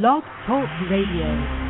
Blog 0.00 0.22
Talk 0.46 0.70
Radio. 0.88 1.61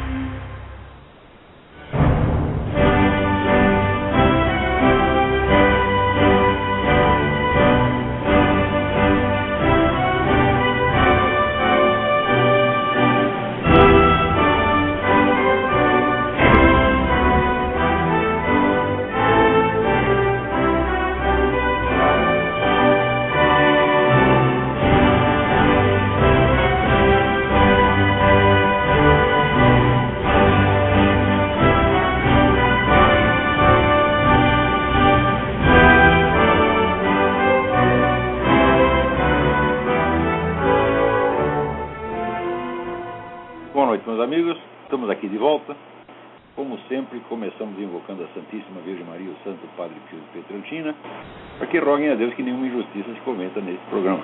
Que 51.73 51.79
roguem 51.79 52.11
a 52.11 52.15
Deus 52.15 52.35
que 52.35 52.43
nenhuma 52.43 52.67
injustiça 52.67 53.11
se 53.15 53.21
cometa 53.21 53.59
nesse 53.62 53.80
programa. 53.89 54.21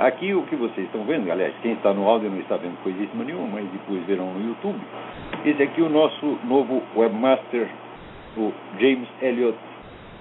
Aqui 0.00 0.34
o 0.34 0.42
que 0.42 0.56
vocês 0.56 0.86
estão 0.86 1.04
vendo, 1.04 1.30
aliás, 1.30 1.54
quem 1.62 1.74
está 1.74 1.94
no 1.94 2.08
áudio 2.08 2.28
não 2.28 2.40
está 2.40 2.56
vendo 2.56 2.82
coisíssima 2.82 3.22
nenhuma, 3.22 3.46
mas 3.46 3.68
depois 3.70 4.04
verão 4.06 4.34
no 4.34 4.48
YouTube. 4.48 4.80
Esse 5.44 5.62
aqui 5.62 5.80
é 5.80 5.84
o 5.84 5.88
nosso 5.88 6.36
novo 6.44 6.82
webmaster, 6.96 7.68
o 8.36 8.52
James 8.80 9.08
Elliott, 9.22 9.56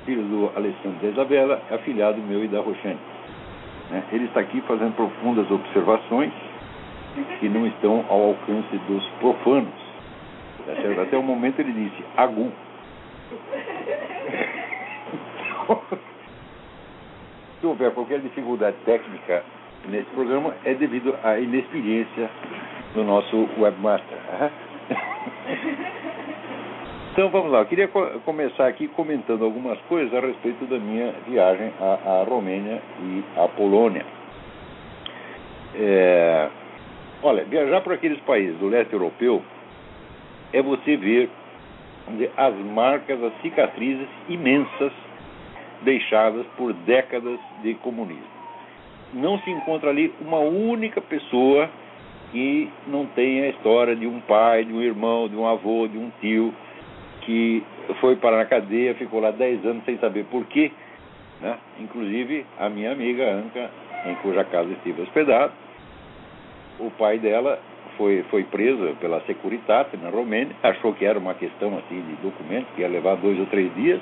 filho 0.06 0.22
do 0.24 0.52
Alessandro 0.56 1.00
da 1.02 1.08
Isabela, 1.08 1.60
afilhado 1.72 2.22
meu 2.22 2.44
e 2.44 2.48
da 2.48 2.60
Roxane. 2.60 3.00
né? 3.90 4.04
Ele 4.12 4.26
está 4.26 4.42
aqui 4.42 4.62
fazendo 4.68 4.96
profundas 4.96 5.50
observações 5.50 6.32
que 7.40 7.50
não 7.50 7.66
estão 7.66 8.06
ao 8.10 8.26
alcance 8.26 8.78
dos 8.88 9.04
profanos. 9.20 9.74
Tá? 10.68 11.02
Até 11.02 11.18
o 11.18 11.24
momento 11.24 11.60
ele 11.60 11.72
disse 11.72 12.04
agu. 12.16 12.52
Se 17.60 17.66
houver 17.66 17.92
qualquer 17.92 18.20
dificuldade 18.20 18.78
técnica 18.86 19.44
nesse 19.88 20.10
programa, 20.12 20.54
é 20.66 20.74
devido 20.74 21.16
à 21.24 21.40
inexperiência 21.40 22.30
do 22.94 23.04
nosso 23.04 23.48
webmaster. 23.58 24.18
né? 24.40 24.52
Então 27.12 27.28
vamos 27.32 27.52
lá, 27.52 27.60
eu 27.60 27.66
queria 27.66 27.88
co- 27.90 28.20
começar 28.24 28.68
aqui 28.68 28.88
comentando 28.88 29.44
algumas 29.44 29.78
coisas 29.90 30.14
a 30.14 30.22
respeito 30.26 30.64
da 30.68 30.78
minha 30.78 31.12
viagem 31.28 31.74
à, 31.82 32.22
à 32.22 32.24
Romênia 32.24 32.82
e 33.02 33.24
à 33.36 33.46
Polônia. 33.50 34.06
É, 35.76 36.48
Olha, 37.22 37.44
viajar 37.44 37.82
para 37.82 37.96
aqueles 37.96 38.20
países 38.22 38.56
do 38.60 38.68
leste 38.70 38.94
europeu 38.94 39.42
é 40.54 40.62
você 40.62 40.96
ver 40.96 41.30
as 42.38 42.56
marcas, 42.56 43.22
as 43.22 43.34
cicatrizes 43.42 44.08
imensas 44.30 44.94
deixadas 45.82 46.46
por 46.58 46.74
décadas 46.74 47.40
de 47.62 47.74
comunismo. 47.76 48.40
Não 49.14 49.40
se 49.40 49.50
encontra 49.50 49.90
ali 49.90 50.14
uma 50.22 50.40
única 50.40 51.02
pessoa 51.02 51.70
que 52.32 52.70
não 52.88 53.06
tenha 53.08 53.46
a 53.46 53.50
história 53.50 53.96
de 53.96 54.06
um 54.06 54.20
pai, 54.22 54.66
de 54.66 54.74
um 54.74 54.82
irmão, 54.82 55.28
de 55.28 55.36
um 55.36 55.48
avô, 55.48 55.88
de 55.88 55.98
um 55.98 56.12
tio 56.22 56.54
que 57.22 57.64
foi 58.00 58.16
para 58.16 58.42
a 58.42 58.46
cadeia, 58.46 58.94
ficou 58.96 59.20
lá 59.20 59.32
10 59.32 59.66
anos 59.66 59.84
sem 59.86 59.98
saber 59.98 60.26
por 60.26 60.46
quê. 60.46 60.72
Né? 61.42 61.58
Inclusive 61.80 62.46
a 62.60 62.70
minha 62.70 62.92
amiga 62.92 63.32
Anca, 63.32 63.70
em 64.06 64.16
cuja 64.16 64.44
casa 64.44 64.72
estive 64.72 65.02
hospedado, 65.02 65.54
o 66.80 66.90
pai 66.92 67.18
dela 67.18 67.60
foi, 67.98 68.24
foi 68.30 68.44
preso 68.44 68.96
pela 69.00 69.22
Securitate 69.22 69.98
na 69.98 70.10
Romênia, 70.10 70.56
achou 70.64 70.94
que 70.94 71.06
era 71.06 71.20
uma 71.20 71.34
questão 71.34 71.78
assim 71.78 72.02
de 72.02 72.16
documentos, 72.22 72.74
que 72.76 72.82
ia 72.82 72.88
levar 72.88 73.16
dois 73.16 73.40
ou 73.40 73.46
três 73.48 73.74
dias, 73.76 74.02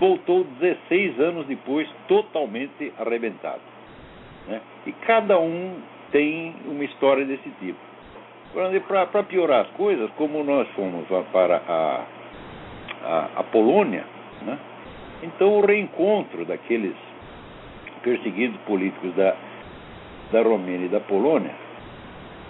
voltou 0.00 0.44
16 0.58 1.20
anos 1.20 1.46
depois 1.46 1.86
totalmente 2.08 2.92
arrebentado. 2.98 3.60
Né? 4.48 4.60
E 4.86 4.92
cada 4.92 5.38
um 5.38 5.76
tem 6.10 6.56
uma 6.64 6.82
história 6.82 7.24
desse 7.24 7.48
tipo. 7.60 7.78
Para 8.88 9.22
piorar 9.22 9.66
as 9.66 9.70
coisas, 9.72 10.10
como 10.16 10.42
nós 10.42 10.66
fomos 10.70 11.06
para 11.30 11.62
a, 11.68 12.04
a, 13.04 13.28
a 13.36 13.42
Polônia, 13.44 14.04
né? 14.42 14.58
então 15.22 15.58
o 15.58 15.64
reencontro 15.64 16.44
daqueles 16.44 16.96
perseguidos 18.02 18.58
políticos 18.62 19.14
da, 19.14 19.36
da 20.32 20.42
Romênia 20.42 20.86
e 20.86 20.88
da 20.88 21.00
Polônia 21.00 21.54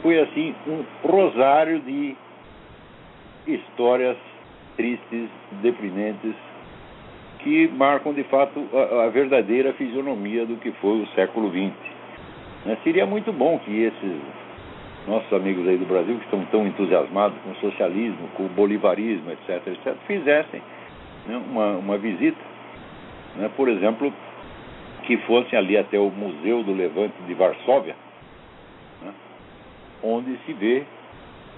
foi 0.01 0.19
assim 0.21 0.55
um 0.67 0.85
rosário 1.07 1.81
de 1.81 2.17
histórias 3.47 4.17
tristes, 4.77 5.29
deprimentes, 5.61 6.35
que 7.43 7.69
marcam 7.69 8.13
de 8.13 8.23
fato 8.25 8.65
a, 8.73 9.05
a 9.05 9.09
verdadeira 9.09 9.73
fisionomia 9.75 10.45
do 10.47 10.57
que 10.57 10.73
foi 10.73 11.01
o 11.01 11.07
século 11.09 11.51
XX. 11.51 11.73
Né? 12.67 12.77
Seria 12.85 13.07
muito 13.07 13.33
bom 13.33 13.59
que 13.59 13.83
esses 13.83 14.21
nossos 15.07 15.33
amigos 15.33 15.67
aí 15.67 15.79
do 15.79 15.87
Brasil, 15.87 16.17
que 16.17 16.25
estão 16.25 16.45
tão 16.47 16.67
entusiasmados 16.67 17.37
com 17.43 17.51
o 17.51 17.57
socialismo, 17.57 18.29
com 18.37 18.45
o 18.45 18.49
bolivarismo, 18.49 19.31
etc., 19.33 19.67
etc., 19.67 19.95
fizessem 20.07 20.63
né, 21.27 21.37
uma, 21.51 21.73
uma 21.73 21.99
visita, 21.99 22.39
né? 23.37 23.51
por 23.57 23.69
exemplo, 23.69 24.13
que 25.05 25.17
fossem 25.19 25.59
ali 25.59 25.77
até 25.77 25.99
o 25.99 26.11
Museu 26.11 26.63
do 26.63 26.73
Levante 26.73 27.15
de 27.27 27.35
Varsóvia, 27.35 27.97
né? 29.03 29.13
onde 30.03 30.37
se 30.45 30.53
vê 30.53 30.85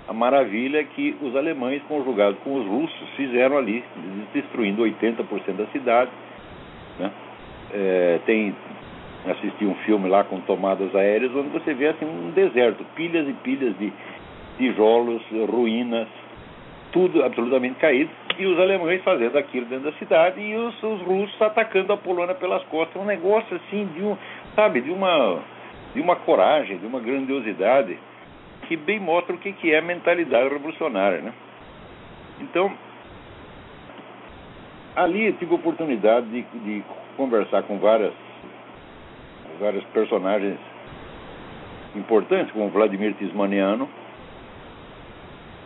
a 0.09 0.13
maravilha 0.13 0.83
que 0.85 1.17
os 1.23 1.35
alemães, 1.37 1.83
conjugados 1.89 2.39
com 2.43 2.55
os 2.55 2.67
russos, 2.67 3.09
fizeram 3.17 3.57
ali, 3.57 3.85
destruindo 4.33 4.83
80% 4.83 5.57
da 5.57 5.67
cidade. 5.67 6.11
Né? 6.99 7.11
É, 7.73 8.21
tem 8.27 8.55
assisti 9.31 9.65
um 9.65 9.75
filme 9.87 10.09
lá 10.09 10.25
com 10.25 10.41
tomadas 10.41 10.95
aéreas, 10.95 11.35
onde 11.35 11.49
você 11.49 11.73
vê 11.75 11.89
assim 11.89 12.05
um 12.05 12.31
deserto, 12.31 12.85
pilhas 12.97 13.29
e 13.29 13.33
pilhas 13.35 13.77
de 13.79 13.93
tijolos, 14.59 15.23
ruínas, 15.49 16.09
tudo 16.91 17.25
absolutamente 17.25 17.77
caído, 17.77 18.11
e 18.37 18.47
os 18.47 18.59
alemães 18.59 19.03
fazendo 19.03 19.39
aquilo 19.39 19.67
dentro 19.67 19.91
da 19.91 19.99
cidade 19.99 20.41
e 20.41 20.55
os, 20.57 20.83
os 20.83 21.01
russos 21.03 21.41
atacando 21.41 21.93
a 21.93 21.97
Polônia 21.97 22.35
pelas 22.35 22.63
costas. 22.65 23.01
Um 23.01 23.05
negócio 23.05 23.57
assim 23.57 23.87
de 23.95 24.03
um, 24.03 24.17
sabe, 24.55 24.81
de 24.81 24.91
uma 24.91 25.41
de 25.95 26.01
uma 26.01 26.17
coragem, 26.17 26.79
de 26.79 26.87
uma 26.87 27.01
grandiosidade 27.01 27.99
que 28.69 28.77
bem 28.77 28.99
mostra 28.99 29.35
o 29.35 29.39
que, 29.39 29.53
que 29.53 29.73
é 29.73 29.79
a 29.79 29.83
mentalidade 29.83 30.49
revolucionária, 30.49 31.21
né? 31.21 31.33
Então, 32.41 32.73
ali 34.97 35.27
eu 35.27 35.33
tive 35.35 35.53
a 35.53 35.57
oportunidade 35.57 36.27
de, 36.27 36.43
de 36.43 36.83
conversar 37.17 37.63
com 37.65 37.79
várias 37.79 38.13
vários 39.61 39.85
personagens 39.87 40.59
importantes, 41.95 42.53
como 42.53 42.69
Vladimir 42.71 43.15
Tismaniano, 43.15 43.89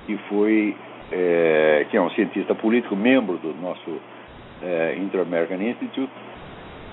que 0.06 0.18
foi 0.28 0.76
é, 1.12 1.86
que 1.90 1.96
é 1.96 2.00
um 2.00 2.10
cientista 2.10 2.54
político, 2.54 2.96
membro 2.96 3.38
do 3.38 3.54
nosso 3.54 4.00
é, 4.62 4.96
Inter-American 4.98 5.62
Institute, 5.62 6.12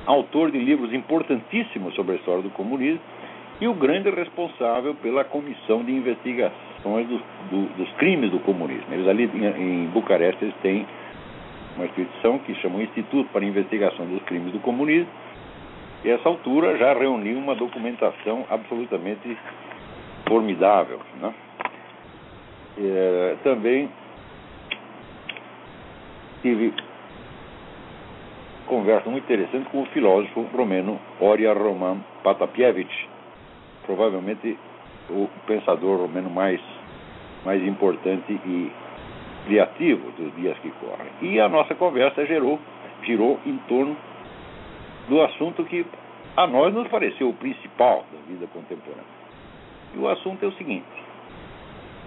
autor 0.06 0.52
de 0.52 0.60
livros 0.60 0.94
importantíssimos 0.94 1.96
sobre 1.96 2.14
a 2.14 2.16
história 2.18 2.44
do 2.44 2.50
comunismo 2.52 3.02
e 3.62 3.68
o 3.68 3.74
grande 3.74 4.10
responsável 4.10 4.96
pela 4.96 5.24
comissão 5.24 5.84
de 5.84 5.92
investigações 5.92 7.08
do, 7.08 7.18
do, 7.50 7.78
dos 7.78 7.90
crimes 7.94 8.32
do 8.32 8.40
comunismo. 8.40 8.86
Eles 8.92 9.08
ali 9.08 9.30
em, 9.34 9.86
em 9.86 9.88
Bucareste 9.88 10.44
eles 10.44 10.56
têm 10.62 10.86
uma 11.76 11.86
instituição 11.86 12.40
que 12.40 12.54
chama 12.56 12.82
Instituto 12.84 13.30
para 13.32 13.46
Investigação 13.46 14.06
dos 14.06 14.22
Crimes 14.24 14.52
do 14.52 14.60
Comunismo 14.60 15.10
e 16.04 16.10
essa 16.10 16.28
altura 16.28 16.78
já 16.78 16.94
reuniu 16.94 17.38
uma 17.38 17.56
documentação 17.56 18.46
absolutamente 18.50 19.38
formidável. 20.28 21.00
Né? 21.22 21.34
É, 22.78 23.36
também 23.44 23.90
tive 26.42 26.74
conversa 28.66 29.10
muito 29.10 29.24
interessante 29.24 29.70
com 29.70 29.82
o 29.82 29.86
filósofo 29.88 30.42
romeno 30.54 31.00
Oria 31.20 31.54
Roman 31.54 31.98
Patapievich, 32.24 33.10
provavelmente 33.86 34.58
o 35.10 35.30
pensador 35.46 36.00
romeno 36.00 36.30
mais, 36.30 36.60
mais 37.46 37.62
importante 37.66 38.32
e 38.32 38.72
criativo 39.46 40.12
dos 40.12 40.36
dias 40.36 40.58
que 40.60 40.72
correm. 40.72 41.12
E 41.22 41.40
a 41.40 41.50
nossa 41.50 41.76
conversa 41.76 42.26
gerou, 42.26 42.60
girou 43.04 43.40
em 43.46 43.58
torno 43.68 43.96
do 45.08 45.22
assunto 45.22 45.64
que 45.66 45.86
a 46.36 46.48
nós 46.48 46.74
nos 46.74 46.88
pareceu 46.88 47.30
o 47.30 47.34
principal 47.34 48.06
da 48.12 48.20
vida 48.28 48.48
contemporânea. 48.48 49.04
E 49.94 50.00
o 50.00 50.08
assunto 50.08 50.44
é 50.44 50.48
o 50.48 50.54
seguinte: 50.54 50.86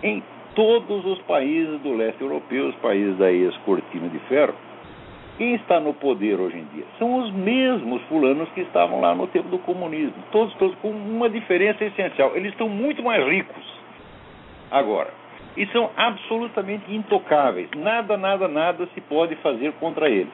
em 0.03 0.23
todos 0.55 1.05
os 1.05 1.21
países 1.23 1.81
do 1.81 1.95
leste 1.95 2.21
europeu, 2.21 2.69
os 2.69 2.75
países 2.77 3.17
da 3.19 3.31
ex-cortina 3.31 4.09
de 4.09 4.19
ferro, 4.21 4.55
quem 5.37 5.55
está 5.55 5.79
no 5.79 5.93
poder 5.93 6.41
hoje 6.41 6.59
em 6.59 6.65
dia? 6.75 6.85
São 6.99 7.19
os 7.19 7.31
mesmos 7.33 8.01
fulanos 8.03 8.49
que 8.51 8.63
estavam 8.63 9.01
lá 9.01 9.15
no 9.15 9.27
tempo 9.27 9.49
do 9.49 9.59
comunismo. 9.59 10.15
Todos, 10.33 10.55
todos, 10.55 10.75
com 10.77 10.91
uma 10.91 11.29
diferença 11.29 11.85
essencial. 11.85 12.35
Eles 12.35 12.53
estão 12.53 12.69
muito 12.69 13.03
mais 13.03 13.27
ricos 13.27 13.65
agora. 14.71 15.11
E 15.57 15.67
são 15.67 15.91
absolutamente 15.97 16.95
intocáveis. 16.95 17.69
Nada, 17.77 18.17
nada, 18.17 18.49
nada 18.49 18.89
se 18.95 19.01
pode 19.03 19.37
fazer 19.37 19.73
contra 19.75 20.09
eles. 20.09 20.33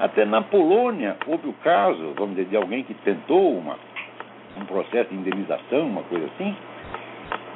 Até 0.00 0.24
na 0.24 0.42
Polônia 0.42 1.16
houve 1.26 1.48
o 1.48 1.52
caso, 1.54 2.14
vamos 2.16 2.36
dizer, 2.36 2.48
de 2.48 2.56
alguém 2.56 2.82
que 2.82 2.94
tentou 2.94 3.56
uma, 3.56 3.78
um 4.60 4.64
processo 4.64 5.10
de 5.10 5.16
indenização, 5.16 5.86
uma 5.86 6.02
coisa 6.02 6.26
assim, 6.26 6.56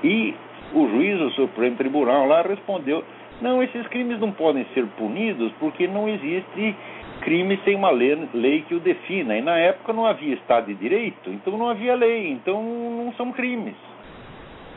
e 0.05 0.35
o 0.73 0.88
juiz 0.88 1.19
do 1.19 1.31
Supremo 1.32 1.76
Tribunal 1.76 2.26
lá 2.26 2.43
respondeu 2.43 3.03
não, 3.40 3.62
esses 3.62 3.87
crimes 3.88 4.19
não 4.20 4.32
podem 4.32 4.67
ser 4.75 4.85
punidos 4.99 5.52
porque 5.61 5.87
não 5.87 6.08
existe 6.08 6.75
crime 7.20 7.58
sem 7.64 7.75
uma 7.75 7.90
lei, 7.90 8.64
que 8.67 8.75
o 8.75 8.81
defina. 8.81 9.37
E 9.37 9.43
na 9.43 9.56
época 9.58 9.93
não 9.93 10.06
havia 10.06 10.35
Estado 10.35 10.67
de 10.67 10.75
Direito, 10.75 11.31
então 11.31 11.56
não 11.56 11.69
havia 11.69 11.94
lei, 11.94 12.31
então 12.31 12.62
não 12.62 13.12
são 13.14 13.32
crimes. 13.32 13.75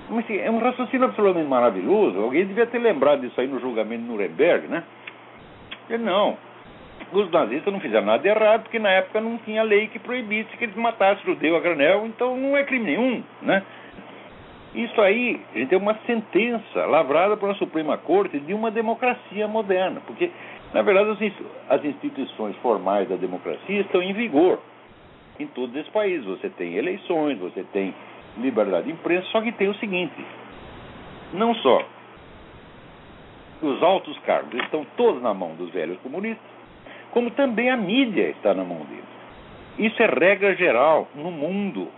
Mas 0.09 0.25
assim, 0.25 0.37
é 0.37 0.51
um 0.51 0.59
raciocínio 0.59 1.05
absolutamente 1.05 1.49
maravilhoso. 1.49 2.19
Alguém 2.19 2.45
devia 2.45 2.65
ter 2.65 2.79
lembrado 2.79 3.21
disso 3.21 3.39
aí 3.39 3.47
no 3.47 3.59
julgamento 3.59 4.03
de 4.03 4.09
Nuremberg, 4.09 4.67
né? 4.67 4.83
E 5.89 5.97
não. 5.97 6.37
Os 7.11 7.31
nazistas 7.31 7.73
não 7.73 7.79
fizeram 7.79 8.05
nada 8.05 8.27
errado, 8.27 8.63
porque 8.63 8.77
na 8.77 8.89
época 8.89 9.19
não 9.21 9.37
tinha 9.39 9.63
lei 9.63 9.87
que 9.87 9.99
proibisse 9.99 10.55
que 10.57 10.65
eles 10.65 10.75
matassem 10.75 11.25
judeu 11.25 11.55
a 11.55 11.59
granel, 11.59 12.05
então 12.05 12.37
não 12.37 12.55
é 12.55 12.63
crime 12.63 12.85
nenhum, 12.85 13.23
né? 13.41 13.63
Isso 14.73 15.01
aí, 15.01 15.41
gente, 15.53 15.73
é 15.73 15.77
uma 15.77 15.95
sentença 16.05 16.85
lavrada 16.85 17.35
pela 17.35 17.53
Suprema 17.55 17.97
Corte 17.97 18.39
de 18.39 18.53
uma 18.53 18.71
democracia 18.71 19.47
moderna, 19.47 20.01
porque, 20.07 20.31
na 20.73 20.81
verdade, 20.81 21.33
as 21.69 21.83
instituições 21.83 22.55
formais 22.57 23.09
da 23.09 23.17
democracia 23.17 23.81
estão 23.81 24.01
em 24.01 24.13
vigor 24.13 24.59
em 25.39 25.47
todos 25.47 25.75
esses 25.75 25.91
países. 25.91 26.25
Você 26.25 26.49
tem 26.49 26.75
eleições, 26.75 27.37
você 27.37 27.63
tem 27.73 27.93
liberdade 28.37 28.85
de 28.87 28.93
imprensa, 28.93 29.27
só 29.27 29.41
que 29.41 29.51
tem 29.51 29.67
o 29.67 29.75
seguinte: 29.75 30.25
não 31.33 31.53
só 31.55 31.83
os 33.61 33.83
altos 33.83 34.17
cargos 34.19 34.53
estão 34.63 34.85
todos 34.95 35.21
na 35.21 35.33
mão 35.33 35.53
dos 35.55 35.69
velhos 35.71 35.99
comunistas, 35.99 36.49
como 37.11 37.29
também 37.31 37.69
a 37.69 37.75
mídia 37.75 38.29
está 38.29 38.53
na 38.53 38.63
mão 38.63 38.79
deles. 38.85 39.03
Isso 39.77 40.01
é 40.01 40.05
regra 40.05 40.55
geral 40.55 41.07
no 41.13 41.29
mundo. 41.29 41.89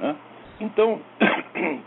Né? 0.00 0.16
Então, 0.60 1.00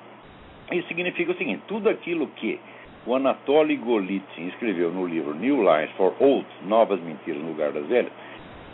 isso 0.71 0.87
significa 0.87 1.31
o 1.31 1.35
seguinte: 1.35 1.61
tudo 1.67 1.89
aquilo 1.89 2.27
que 2.27 2.59
o 3.05 3.15
Anatoly 3.15 3.75
Golitsyn 3.77 4.47
escreveu 4.47 4.91
no 4.91 5.05
livro 5.05 5.33
New 5.33 5.61
Lies 5.61 5.91
for 5.91 6.13
Old, 6.19 6.45
Novas 6.63 6.99
Mentiras 7.01 7.41
no 7.41 7.49
Lugar 7.49 7.71
das 7.71 7.85
Velhas, 7.87 8.11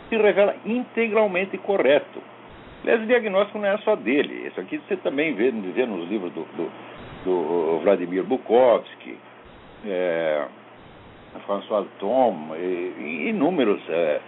se 0.08 0.16
revela 0.16 0.54
integralmente 0.64 1.56
correto. 1.58 2.22
Aliás, 2.82 3.02
o 3.02 3.06
diagnóstico 3.06 3.58
não 3.58 3.68
é 3.68 3.78
só 3.78 3.96
dele. 3.96 4.46
Isso 4.46 4.60
aqui 4.60 4.78
você 4.78 4.96
também 4.98 5.34
vê, 5.34 5.50
vê 5.50 5.84
nos 5.86 6.08
livros 6.08 6.32
do, 6.32 6.44
do, 6.56 6.70
do 7.24 7.80
Vladimir 7.82 8.22
Bukovsky, 8.22 9.16
é, 9.84 10.44
François 11.44 11.86
Tom 11.98 12.54
e, 12.56 12.94
e 12.98 13.28
inúmeros. 13.30 13.80
É, 13.88 14.20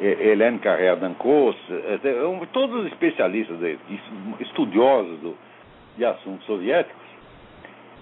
Hélène 0.00 0.60
Carrère 0.60 0.96
d'Ancos, 0.96 1.56
é, 1.70 1.94
é, 1.94 2.46
todos 2.52 2.84
os 2.84 2.86
especialistas, 2.86 3.58
estudiosos 4.40 5.18
do, 5.20 5.36
de 5.96 6.04
assuntos 6.04 6.46
soviéticos, 6.46 7.08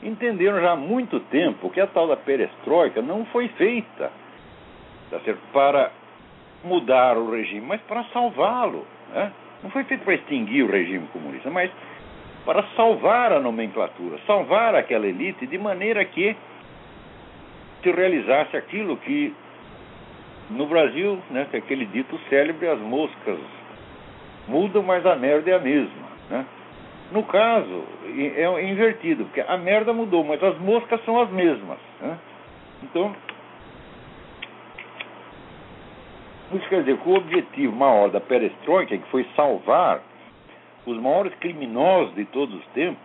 entenderam 0.02 0.60
já 0.60 0.72
há 0.72 0.76
muito 0.76 1.20
tempo 1.20 1.70
que 1.70 1.80
a 1.80 1.86
tal 1.86 2.06
da 2.06 2.16
perestroika 2.16 3.00
não 3.00 3.24
foi 3.26 3.48
feita 3.48 4.10
tá 5.10 5.20
certo, 5.20 5.40
para 5.52 5.90
mudar 6.64 7.16
o 7.16 7.30
regime, 7.30 7.66
mas 7.66 7.80
para 7.82 8.04
salvá-lo. 8.04 8.86
Né? 9.12 9.32
Não 9.62 9.70
foi 9.70 9.84
feito 9.84 10.04
para 10.04 10.14
extinguir 10.14 10.64
o 10.64 10.70
regime 10.70 11.06
comunista, 11.12 11.50
mas 11.50 11.70
para 12.44 12.62
salvar 12.76 13.32
a 13.32 13.40
nomenclatura, 13.40 14.18
salvar 14.26 14.74
aquela 14.74 15.06
elite 15.06 15.46
de 15.46 15.58
maneira 15.58 16.04
que 16.04 16.36
se 17.82 17.90
realizasse 17.90 18.56
aquilo 18.56 18.96
que 18.98 19.34
no 20.50 20.66
Brasil, 20.66 21.18
né, 21.30 21.46
tem 21.50 21.58
aquele 21.58 21.86
dito 21.86 22.18
célebre, 22.28 22.68
as 22.68 22.78
moscas 22.78 23.38
mudam, 24.46 24.82
mas 24.82 25.04
a 25.04 25.16
merda 25.16 25.50
é 25.50 25.54
a 25.54 25.58
mesma. 25.58 26.06
Né? 26.30 26.46
No 27.12 27.22
caso, 27.24 27.84
é 28.36 28.68
invertido, 28.68 29.24
porque 29.24 29.40
a 29.40 29.56
merda 29.56 29.92
mudou, 29.92 30.24
mas 30.24 30.42
as 30.42 30.58
moscas 30.58 31.04
são 31.04 31.20
as 31.20 31.30
mesmas. 31.30 31.78
Né? 32.00 32.18
Então, 32.82 33.14
isso 36.52 36.68
quer 36.68 36.80
dizer 36.80 36.96
que 36.98 37.08
o 37.08 37.16
objetivo 37.16 37.74
maior 37.74 38.10
da 38.10 38.20
perestroika, 38.20 38.96
que 38.96 39.10
foi 39.10 39.26
salvar 39.34 40.00
os 40.84 40.96
maiores 41.00 41.34
criminosos 41.40 42.14
de 42.14 42.24
todos 42.26 42.54
os 42.54 42.66
tempos, 42.68 43.02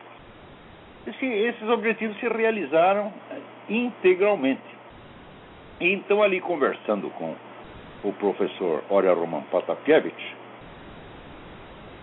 esses 1.07 1.67
objetivos 1.67 2.15
se 2.19 2.27
realizaram 2.27 3.11
integralmente. 3.67 4.61
Então, 5.83 6.21
ali 6.21 6.39
conversando 6.39 7.09
com 7.09 7.33
o 8.03 8.13
professor 8.13 8.83
Oria 8.87 9.13
Roman 9.13 9.41
Patakiewicz, 9.51 10.23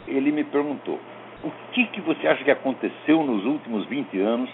ele 0.09 0.33
me 0.33 0.43
perguntou: 0.43 0.99
o 1.45 1.51
que, 1.73 1.87
que 1.87 2.01
você 2.01 2.27
acha 2.27 2.43
que 2.43 2.51
aconteceu 2.51 3.23
nos 3.23 3.45
últimos 3.45 3.87
20 3.87 4.21
anos 4.21 4.51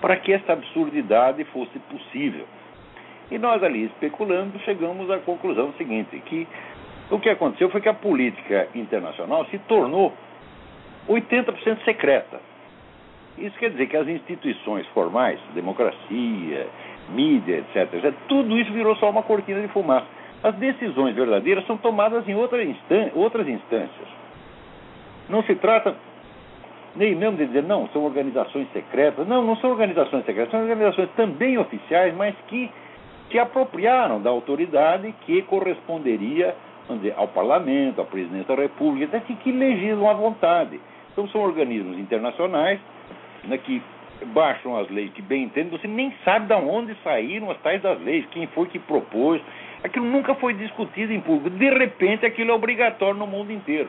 para 0.00 0.16
que 0.16 0.32
essa 0.32 0.54
absurdidade 0.54 1.44
fosse 1.44 1.78
possível? 1.78 2.46
E 3.30 3.38
nós 3.38 3.62
ali 3.62 3.84
especulando 3.84 4.58
chegamos 4.60 5.08
à 5.08 5.18
conclusão 5.18 5.72
seguinte, 5.74 6.20
que 6.26 6.46
o 7.12 7.20
que 7.20 7.30
aconteceu 7.30 7.70
foi 7.70 7.80
que 7.80 7.88
a 7.88 7.94
política 7.94 8.68
internacional 8.74 9.46
se 9.46 9.58
tornou 9.60 10.12
80% 11.08 11.84
secreta. 11.84 12.40
Isso 13.38 13.56
quer 13.58 13.70
dizer 13.70 13.86
que 13.86 13.96
as 13.96 14.08
instituições 14.08 14.86
formais, 14.88 15.38
democracia, 15.54 16.66
mídia, 17.10 17.62
etc., 17.74 18.12
tudo 18.28 18.56
isso 18.58 18.72
virou 18.72 18.96
só 18.96 19.10
uma 19.10 19.22
cortina 19.22 19.60
de 19.60 19.68
fumaça. 19.68 20.06
As 20.42 20.54
decisões 20.56 21.14
verdadeiras 21.14 21.66
são 21.66 21.76
tomadas 21.76 22.28
em 22.28 22.34
outra 22.34 22.58
outras 23.14 23.48
instâncias. 23.48 24.08
Não 25.28 25.42
se 25.42 25.54
trata 25.54 25.96
nem 26.96 27.14
mesmo 27.14 27.36
de 27.36 27.46
dizer, 27.46 27.62
não, 27.64 27.88
são 27.88 28.04
organizações 28.04 28.68
secretas. 28.72 29.26
Não, 29.26 29.42
não 29.42 29.56
são 29.56 29.70
organizações 29.70 30.24
secretas, 30.24 30.50
são 30.50 30.60
organizações 30.60 31.08
também 31.16 31.58
oficiais, 31.58 32.14
mas 32.14 32.34
que 32.46 32.70
se 33.30 33.38
apropriaram 33.38 34.20
da 34.20 34.30
autoridade 34.30 35.12
que 35.22 35.42
corresponderia 35.42 36.54
vamos 36.86 37.02
dizer, 37.02 37.14
ao 37.16 37.28
parlamento, 37.28 38.00
à 38.00 38.04
presidência 38.04 38.54
da 38.54 38.62
república, 38.62 39.16
até 39.16 39.34
que 39.34 39.50
legislam 39.50 40.08
à 40.08 40.12
vontade. 40.12 40.80
Então 41.12 41.28
são 41.28 41.40
organismos 41.40 41.98
internacionais 41.98 42.78
né, 43.44 43.58
que 43.58 43.82
baixam 44.24 44.76
as 44.76 44.88
leis 44.90 45.12
que 45.12 45.22
bem 45.22 45.44
entendem, 45.44 45.70
você 45.70 45.86
nem 45.86 46.12
sabe 46.24 46.46
de 46.46 46.54
onde 46.54 46.96
saíram 47.02 47.50
as 47.50 47.58
tais 47.58 47.80
das 47.82 48.00
leis, 48.00 48.26
quem 48.30 48.46
foi 48.48 48.66
que 48.66 48.78
propôs. 48.78 49.40
Aquilo 49.82 50.06
nunca 50.06 50.34
foi 50.36 50.54
discutido 50.54 51.12
em 51.12 51.20
público. 51.20 51.50
De 51.50 51.70
repente, 51.70 52.24
aquilo 52.24 52.50
é 52.50 52.54
obrigatório 52.54 53.18
no 53.18 53.26
mundo 53.26 53.52
inteiro. 53.52 53.88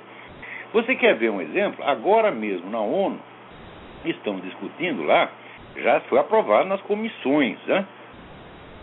Você 0.73 0.95
quer 0.95 1.15
ver 1.15 1.29
um 1.29 1.41
exemplo? 1.41 1.83
Agora 1.85 2.31
mesmo 2.31 2.69
na 2.69 2.81
ONU, 2.81 3.19
estão 4.03 4.39
discutindo 4.39 5.03
lá, 5.03 5.29
já 5.77 6.01
foi 6.01 6.19
aprovado 6.19 6.67
nas 6.67 6.81
comissões, 6.81 7.57
né? 7.65 7.85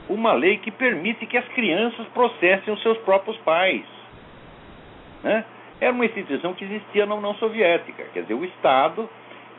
uma 0.09 0.33
lei 0.33 0.59
que 0.59 0.71
permite 0.71 1.27
que 1.27 1.37
as 1.37 1.47
crianças 1.49 2.07
processem 2.09 2.73
os 2.73 2.83
seus 2.83 2.99
próprios 2.99 3.37
pais. 3.39 3.85
Né? 5.23 5.45
Era 5.81 5.93
uma 5.93 6.05
instituição 6.05 6.55
que 6.55 6.65
existia 6.65 7.07
na 7.07 7.15
União 7.15 7.35
Soviética, 7.35 8.05
quer 8.13 8.23
dizer, 8.23 8.35
o 8.35 8.45
Estado 8.45 9.09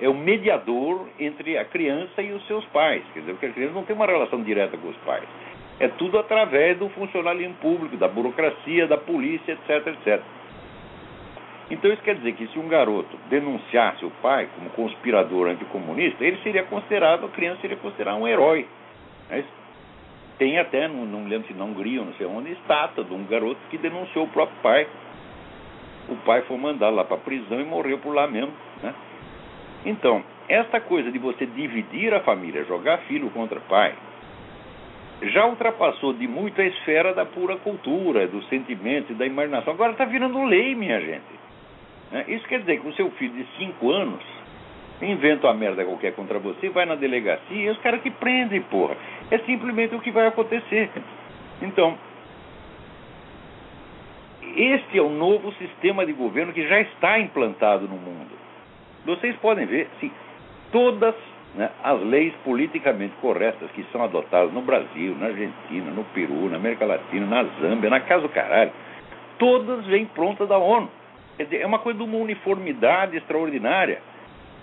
é 0.01 0.09
o 0.09 0.13
mediador 0.13 1.07
entre 1.19 1.57
a 1.57 1.65
criança 1.65 2.21
e 2.21 2.31
os 2.31 2.45
seus 2.47 2.65
pais. 2.65 3.03
Quer 3.13 3.21
dizer, 3.21 3.31
porque 3.33 3.45
a 3.47 3.51
criança 3.51 3.73
não 3.73 3.83
tem 3.83 3.95
uma 3.95 4.05
relação 4.05 4.41
direta 4.41 4.77
com 4.77 4.89
os 4.89 4.97
pais. 4.97 5.23
É 5.79 5.87
tudo 5.87 6.19
através 6.19 6.77
do 6.77 6.89
funcionalismo 6.89 7.55
público, 7.55 7.97
da 7.97 8.07
burocracia, 8.07 8.87
da 8.87 8.97
polícia, 8.97 9.53
etc, 9.53 9.87
etc. 9.87 10.21
Então 11.71 11.91
isso 11.91 12.01
quer 12.03 12.15
dizer 12.15 12.33
que 12.33 12.47
se 12.47 12.59
um 12.59 12.67
garoto 12.67 13.17
denunciasse 13.29 14.05
o 14.05 14.11
pai 14.21 14.47
como 14.55 14.69
conspirador 14.71 15.47
anticomunista, 15.47 16.23
ele 16.23 16.37
seria 16.43 16.63
considerado, 16.63 17.25
a 17.25 17.29
criança 17.29 17.61
seria 17.61 17.77
considerada 17.77 18.17
um 18.17 18.27
herói. 18.27 18.67
É 19.29 19.43
tem 20.37 20.57
até, 20.59 20.87
não, 20.87 21.05
não 21.05 21.27
lembro 21.27 21.47
se 21.47 21.53
na 21.53 21.63
Hungria 21.63 21.99
ou 21.99 22.07
não 22.07 22.13
sei 22.15 22.25
onde, 22.25 22.51
estátua 22.51 23.03
de 23.03 23.13
um 23.13 23.23
garoto 23.25 23.59
que 23.69 23.77
denunciou 23.77 24.25
o 24.25 24.29
próprio 24.29 24.57
pai. 24.61 24.87
O 26.09 26.15
pai 26.17 26.41
foi 26.41 26.57
mandado 26.57 26.95
lá 26.95 27.03
para 27.03 27.15
a 27.15 27.19
prisão 27.19 27.61
e 27.61 27.63
morreu 27.63 27.97
por 27.99 28.13
lá 28.13 28.27
mesmo. 28.27 28.51
Né? 28.81 28.93
Então, 29.85 30.23
esta 30.47 30.79
coisa 30.79 31.11
de 31.11 31.19
você 31.19 31.45
dividir 31.45 32.13
a 32.13 32.21
família, 32.21 32.63
jogar 32.65 32.99
filho 32.99 33.29
contra 33.31 33.59
pai, 33.61 33.93
já 35.23 35.45
ultrapassou 35.45 36.13
de 36.13 36.27
muito 36.27 36.59
a 36.61 36.65
esfera 36.65 37.13
da 37.13 37.25
pura 37.25 37.55
cultura, 37.57 38.27
do 38.27 38.43
sentimento 38.43 39.11
e 39.11 39.15
da 39.15 39.25
imaginação. 39.25 39.73
Agora 39.73 39.91
está 39.91 40.05
virando 40.05 40.43
lei, 40.43 40.75
minha 40.75 40.99
gente. 40.99 41.43
Né? 42.11 42.25
Isso 42.27 42.47
quer 42.47 42.59
dizer 42.59 42.79
que 42.81 42.87
o 42.87 42.93
seu 42.93 43.09
filho 43.11 43.33
de 43.33 43.45
5 43.57 43.91
anos 43.91 44.23
inventa 45.01 45.47
uma 45.47 45.53
merda 45.53 45.83
qualquer 45.83 46.13
contra 46.13 46.39
você, 46.39 46.69
vai 46.69 46.85
na 46.85 46.95
delegacia 46.95 47.65
e 47.65 47.69
os 47.69 47.77
caras 47.79 48.01
que 48.01 48.11
prendem, 48.11 48.61
porra. 48.61 48.95
É 49.31 49.37
simplesmente 49.39 49.95
o 49.95 49.99
que 49.99 50.11
vai 50.11 50.27
acontecer. 50.27 50.89
Então, 51.61 51.97
este 54.55 54.97
é 54.97 55.01
o 55.01 55.09
novo 55.09 55.51
sistema 55.53 56.05
de 56.05 56.13
governo 56.13 56.53
que 56.53 56.67
já 56.67 56.79
está 56.81 57.19
implantado 57.19 57.87
no 57.87 57.95
mundo. 57.95 58.32
Vocês 59.05 59.35
podem 59.37 59.65
ver, 59.65 59.87
sim, 59.99 60.11
todas 60.71 61.15
né, 61.55 61.69
as 61.83 61.99
leis 62.01 62.33
politicamente 62.43 63.13
corretas 63.21 63.69
que 63.71 63.85
são 63.91 64.03
adotadas 64.03 64.53
no 64.53 64.61
Brasil, 64.61 65.15
na 65.19 65.27
Argentina, 65.27 65.91
no 65.91 66.03
Peru, 66.05 66.49
na 66.49 66.57
América 66.57 66.85
Latina, 66.85 67.25
na 67.25 67.43
Zâmbia, 67.59 67.89
na 67.89 67.99
casa 67.99 68.21
do 68.21 68.29
caralho, 68.29 68.71
todas 69.37 69.85
vêm 69.85 70.05
prontas 70.05 70.47
da 70.47 70.57
ONU. 70.57 70.89
Quer 71.37 71.43
dizer, 71.45 71.61
é 71.61 71.65
uma 71.65 71.79
coisa 71.79 71.97
de 71.97 72.05
uma 72.05 72.17
uniformidade 72.17 73.17
extraordinária. 73.17 74.01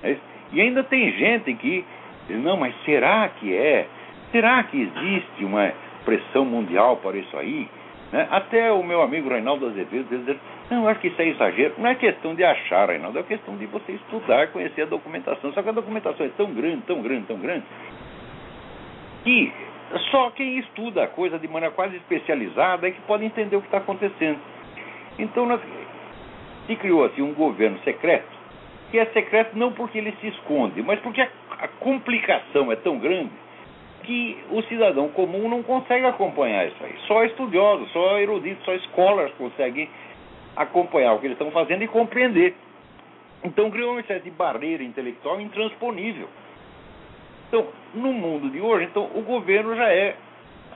É 0.02 0.16
e 0.52 0.60
ainda 0.60 0.82
tem 0.82 1.12
gente 1.12 1.54
que 1.54 1.84
diz, 2.26 2.42
não, 2.42 2.56
mas 2.56 2.74
será 2.84 3.28
que 3.28 3.54
é? 3.54 3.86
Será 4.32 4.62
que 4.64 4.80
existe 4.80 5.44
uma 5.44 5.72
pressão 6.04 6.44
mundial 6.44 6.96
para 6.96 7.16
isso 7.16 7.36
aí? 7.36 7.68
Né? 8.12 8.26
Até 8.30 8.72
o 8.72 8.82
meu 8.82 9.02
amigo 9.02 9.28
Reinaldo 9.28 9.66
Azevedo 9.66 10.08
diz, 10.08 10.36
não, 10.70 10.84
eu 10.84 10.88
acho 10.88 11.00
que 11.00 11.08
isso 11.08 11.20
é 11.20 11.26
exagero. 11.26 11.74
Não 11.78 11.88
é 11.88 11.96
questão 11.96 12.32
de 12.34 12.44
achar, 12.44 12.88
Reinaldo, 12.88 13.18
é 13.18 13.22
questão 13.24 13.56
de 13.56 13.66
você 13.66 13.92
estudar, 13.92 14.48
conhecer 14.48 14.82
a 14.82 14.86
documentação. 14.86 15.52
Só 15.52 15.62
que 15.62 15.68
a 15.68 15.72
documentação 15.72 16.24
é 16.24 16.28
tão 16.36 16.54
grande, 16.54 16.82
tão 16.82 17.02
grande, 17.02 17.26
tão 17.26 17.38
grande, 17.38 17.64
que 19.24 19.52
só 20.12 20.30
quem 20.30 20.58
estuda 20.58 21.02
a 21.02 21.08
coisa 21.08 21.40
de 21.40 21.48
maneira 21.48 21.74
quase 21.74 21.96
especializada 21.96 22.86
é 22.86 22.92
que 22.92 23.00
pode 23.00 23.24
entender 23.24 23.56
o 23.56 23.60
que 23.60 23.66
está 23.66 23.78
acontecendo. 23.78 24.38
Então, 25.18 25.44
nós, 25.44 25.60
se 26.68 26.76
criou 26.76 27.04
assim 27.04 27.20
um 27.20 27.34
governo 27.34 27.76
secreto, 27.80 28.30
que 28.92 28.98
é 28.98 29.06
secreto 29.06 29.58
não 29.58 29.72
porque 29.72 29.98
ele 29.98 30.14
se 30.20 30.28
esconde, 30.28 30.80
mas 30.82 31.00
porque 31.00 31.20
a, 31.20 31.28
a 31.58 31.66
complicação 31.66 32.70
é 32.70 32.76
tão 32.76 32.96
grande 32.96 33.32
que 34.04 34.38
o 34.50 34.62
cidadão 34.62 35.08
comum 35.08 35.48
não 35.48 35.64
consegue 35.64 36.06
acompanhar 36.06 36.66
isso 36.68 36.82
aí. 36.82 36.94
Só 37.08 37.24
estudiosos, 37.24 37.90
só 37.90 38.18
eruditos, 38.20 38.64
só 38.64 38.76
scholars 38.78 39.32
conseguem 39.36 39.88
acompanhar 40.56 41.14
o 41.14 41.18
que 41.18 41.26
eles 41.26 41.36
estão 41.36 41.50
fazendo 41.50 41.82
e 41.82 41.88
compreender. 41.88 42.54
Então 43.42 43.70
criou 43.70 43.92
uma 43.92 44.00
espécie 44.00 44.24
de 44.24 44.30
barreira 44.30 44.82
intelectual 44.82 45.40
intransponível. 45.40 46.28
Então, 47.48 47.66
no 47.94 48.12
mundo 48.12 48.48
de 48.50 48.60
hoje, 48.60 48.84
então, 48.84 49.10
o 49.14 49.22
governo 49.22 49.74
já 49.74 49.92
é 49.92 50.14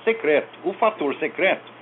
secreto. 0.05 0.59
O 0.65 0.73
fator 0.73 1.15
secreto 1.17 1.75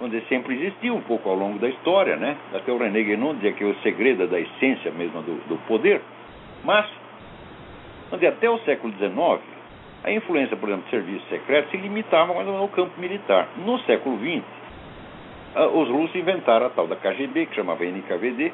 onde 0.00 0.20
sempre 0.28 0.54
existiu 0.54 0.94
um 0.94 1.00
pouco 1.00 1.28
ao 1.28 1.34
longo 1.34 1.58
da 1.58 1.68
história, 1.68 2.16
né? 2.16 2.36
Até 2.54 2.72
o 2.72 2.78
René 2.78 3.02
Guénon 3.02 3.34
dizia 3.34 3.52
que 3.52 3.64
é 3.64 3.66
o 3.66 3.74
segredo 3.76 4.26
da 4.28 4.38
essência 4.38 4.90
mesmo 4.92 5.22
do, 5.22 5.34
do 5.48 5.56
poder, 5.66 6.00
mas 6.64 6.86
onde 8.12 8.26
até 8.26 8.48
o 8.48 8.58
século 8.60 8.92
XIX 8.94 9.42
a 10.04 10.12
influência, 10.12 10.56
por 10.56 10.68
exemplo, 10.68 10.86
do 10.86 10.90
serviço 10.90 11.26
secreto 11.28 11.70
se 11.70 11.76
limitava 11.76 12.32
mais 12.32 12.46
ao 12.46 12.68
campo 12.68 12.98
militar. 13.00 13.48
No 13.56 13.78
século 13.80 14.16
XX, 14.18 14.44
os 15.54 15.88
russos 15.88 16.14
inventaram 16.14 16.66
a 16.66 16.70
tal 16.70 16.86
da 16.86 16.96
KGB, 16.96 17.46
que 17.46 17.54
chamava 17.54 17.84
NKVD, 17.84 18.52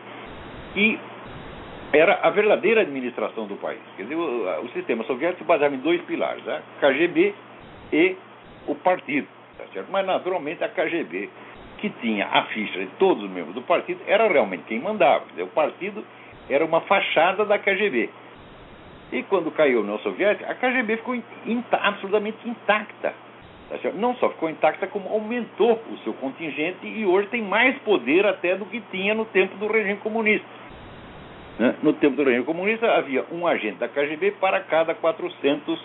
e 0.77 0.99
era 1.93 2.21
a 2.23 2.31
verdadeira 2.31 2.81
administração 2.81 3.47
do 3.47 3.57
país. 3.57 3.81
Quer 3.97 4.05
dizer, 4.05 4.17
o, 4.17 4.65
o 4.65 4.69
sistema 4.71 5.05
soviético 5.05 5.43
se 5.43 5.45
baseava 5.45 5.75
em 5.75 5.79
dois 5.79 6.01
pilares, 6.03 6.47
a 6.49 6.61
KGB 6.81 7.35
e 7.93 8.17
o 8.67 8.75
partido. 8.75 9.29
Tá 9.57 9.65
certo? 9.73 9.89
Mas, 9.91 10.05
naturalmente, 10.07 10.65
a 10.65 10.69
KGB, 10.69 11.29
que 11.79 11.91
tinha 12.01 12.27
a 12.27 12.45
ficha 12.47 12.81
de 12.81 12.91
todos 12.99 13.23
os 13.23 13.31
membros 13.31 13.55
do 13.55 13.63
partido, 13.63 14.01
era 14.07 14.27
realmente 14.27 14.65
quem 14.65 14.81
mandava. 14.81 15.25
Dizer, 15.31 15.43
o 15.43 15.49
partido 15.49 16.05
era 16.49 16.65
uma 16.65 16.81
fachada 16.83 17.45
da 17.45 17.59
KGB. 17.59 18.11
E 19.13 19.23
quando 19.25 19.51
caiu 19.53 19.79
a 19.79 19.83
União 19.83 19.99
Soviética, 19.99 20.51
a 20.51 20.55
KGB 20.55 20.97
ficou 20.97 21.17
absolutamente 21.73 22.49
intacta. 22.49 23.15
Tá 23.79 23.91
Não 23.95 24.15
só 24.17 24.29
ficou 24.31 24.49
intacta, 24.49 24.87
como 24.87 25.09
aumentou 25.09 25.81
o 25.91 25.99
seu 25.99 26.13
contingente 26.15 26.87
e 26.87 27.05
hoje 27.05 27.29
tem 27.29 27.43
mais 27.43 27.77
poder 27.79 28.27
até 28.27 28.57
do 28.57 28.65
que 28.67 28.81
tinha 28.91 29.15
no 29.15 29.25
tempo 29.27 29.57
do 29.57 29.67
regime 29.67 29.97
comunista. 29.99 30.47
Né? 31.59 31.75
No 31.83 31.93
tempo 31.95 32.17
do 32.17 32.25
regime 32.25 32.45
comunista 32.45 32.91
havia 32.93 33.25
um 33.33 33.47
agente 33.47 33.79
da 33.79 33.89
KGB 33.89 34.33
para 34.33 34.61
cada 34.61 34.95
400 34.95 35.81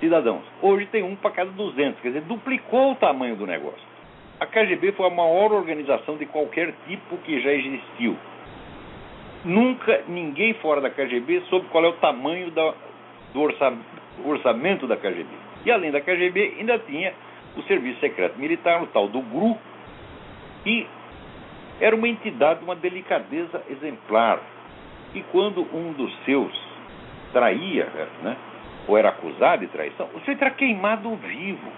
cidadãos. 0.00 0.42
Hoje 0.60 0.86
tem 0.86 1.02
um 1.02 1.14
para 1.14 1.30
cada 1.30 1.50
200, 1.50 2.00
quer 2.00 2.08
dizer, 2.08 2.22
duplicou 2.22 2.92
o 2.92 2.96
tamanho 2.96 3.36
do 3.36 3.46
negócio. 3.46 3.94
A 4.40 4.46
KGB 4.46 4.92
foi 4.92 5.06
a 5.06 5.10
maior 5.10 5.52
organização 5.52 6.16
de 6.16 6.26
qualquer 6.26 6.74
tipo 6.86 7.16
que 7.18 7.40
já 7.40 7.52
existiu. 7.52 8.16
Nunca 9.44 10.02
ninguém 10.08 10.54
fora 10.54 10.80
da 10.80 10.90
KGB 10.90 11.42
soube 11.48 11.66
qual 11.68 11.84
é 11.84 11.88
o 11.88 11.92
tamanho 11.94 12.50
da, 12.50 12.74
do 13.32 13.40
orçamento 14.24 14.86
da 14.86 14.96
KGB. 14.96 15.43
E 15.64 15.70
além 15.70 15.90
da 15.90 16.00
KGB, 16.00 16.56
ainda 16.58 16.78
tinha 16.78 17.12
o 17.56 17.62
Serviço 17.62 18.00
Secreto 18.00 18.38
Militar, 18.38 18.82
o 18.82 18.86
tal 18.88 19.08
do 19.08 19.20
GRU, 19.20 19.56
e 20.66 20.86
era 21.80 21.94
uma 21.94 22.08
entidade 22.08 22.60
de 22.60 22.64
uma 22.64 22.76
delicadeza 22.76 23.62
exemplar. 23.70 24.40
E 25.14 25.22
quando 25.32 25.66
um 25.72 25.92
dos 25.92 26.12
seus 26.24 26.52
traía, 27.32 27.88
né, 28.22 28.36
ou 28.86 28.98
era 28.98 29.08
acusado 29.08 29.60
de 29.60 29.68
traição, 29.68 30.08
o 30.14 30.18
sujeito 30.20 30.42
era 30.42 30.50
queimado 30.50 31.14
vivo. 31.16 31.72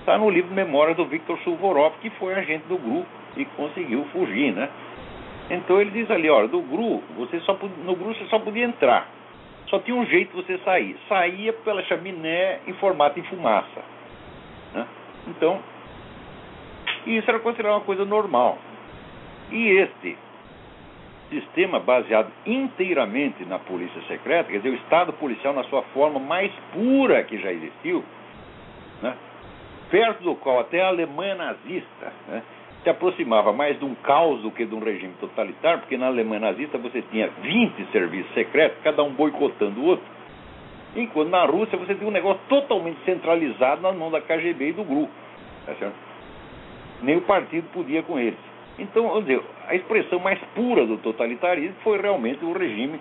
Está 0.00 0.18
no 0.18 0.30
livro 0.30 0.54
Memórias 0.54 0.96
do 0.96 1.04
Victor 1.06 1.38
Suvorov, 1.40 1.94
que 2.00 2.10
foi 2.10 2.34
agente 2.34 2.64
do 2.68 2.76
GRU 2.76 3.04
e 3.36 3.44
conseguiu 3.44 4.04
fugir, 4.12 4.52
né? 4.52 4.68
Então 5.50 5.80
ele 5.80 5.90
diz 5.90 6.10
ali, 6.10 6.28
olha, 6.28 6.48
do 6.48 6.60
GRU, 6.60 7.02
você 7.16 7.40
só, 7.40 7.58
no 7.84 7.94
GRU 7.94 8.14
você 8.14 8.24
só 8.26 8.38
podia 8.38 8.64
entrar. 8.64 9.08
Só 9.68 9.78
tinha 9.80 9.96
um 9.96 10.06
jeito 10.06 10.30
de 10.30 10.42
você 10.42 10.58
sair. 10.58 10.96
Saía 11.08 11.52
pela 11.52 11.82
chaminé 11.84 12.60
em 12.66 12.72
formato 12.74 13.20
de 13.20 13.28
fumaça. 13.28 13.82
Né? 14.74 14.86
Então, 15.28 15.60
isso 17.06 17.28
era 17.28 17.38
considerado 17.40 17.74
uma 17.74 17.84
coisa 17.84 18.04
normal. 18.04 18.58
E 19.50 19.68
este 19.68 20.16
sistema 21.30 21.80
baseado 21.80 22.30
inteiramente 22.44 23.44
na 23.44 23.58
polícia 23.58 24.00
secreta, 24.02 24.50
quer 24.50 24.58
dizer, 24.58 24.70
o 24.70 24.74
Estado 24.74 25.12
policial 25.14 25.52
na 25.52 25.64
sua 25.64 25.82
forma 25.82 26.20
mais 26.20 26.52
pura 26.72 27.22
que 27.24 27.38
já 27.38 27.52
existiu, 27.52 28.04
né? 29.02 29.16
perto 29.90 30.22
do 30.22 30.34
qual 30.36 30.60
até 30.60 30.82
a 30.82 30.88
Alemanha 30.88 31.34
nazista 31.34 32.12
né, 32.28 32.42
se 32.86 32.90
aproximava 32.90 33.52
mais 33.52 33.76
de 33.80 33.84
um 33.84 33.96
caos 33.96 34.40
do 34.42 34.50
que 34.52 34.64
de 34.64 34.72
um 34.72 34.78
regime 34.78 35.12
totalitário, 35.18 35.80
porque 35.80 35.96
na 35.96 36.06
Alemanha 36.06 36.52
nazista 36.52 36.78
você 36.78 37.02
tinha 37.10 37.28
20 37.42 37.90
serviços 37.90 38.32
secretos, 38.32 38.78
cada 38.84 39.02
um 39.02 39.10
boicotando 39.10 39.80
o 39.80 39.86
outro, 39.86 40.06
enquanto 40.94 41.28
na 41.28 41.44
Rússia 41.46 41.76
você 41.76 41.96
tinha 41.96 42.06
um 42.06 42.12
negócio 42.12 42.40
totalmente 42.48 42.98
centralizado 43.04 43.82
nas 43.82 43.96
mãos 43.96 44.12
da 44.12 44.20
KGB 44.20 44.68
e 44.68 44.72
do 44.72 44.84
GRU. 44.84 45.08
Tá? 45.66 45.90
Nem 47.02 47.16
o 47.16 47.22
partido 47.22 47.68
podia 47.72 48.04
com 48.04 48.20
eles. 48.20 48.38
Então, 48.78 49.08
vamos 49.08 49.24
dizer, 49.24 49.42
a 49.66 49.74
expressão 49.74 50.20
mais 50.20 50.38
pura 50.54 50.86
do 50.86 50.96
totalitarismo 50.98 51.74
foi 51.82 52.00
realmente 52.00 52.44
o 52.44 52.52
regime, 52.52 53.00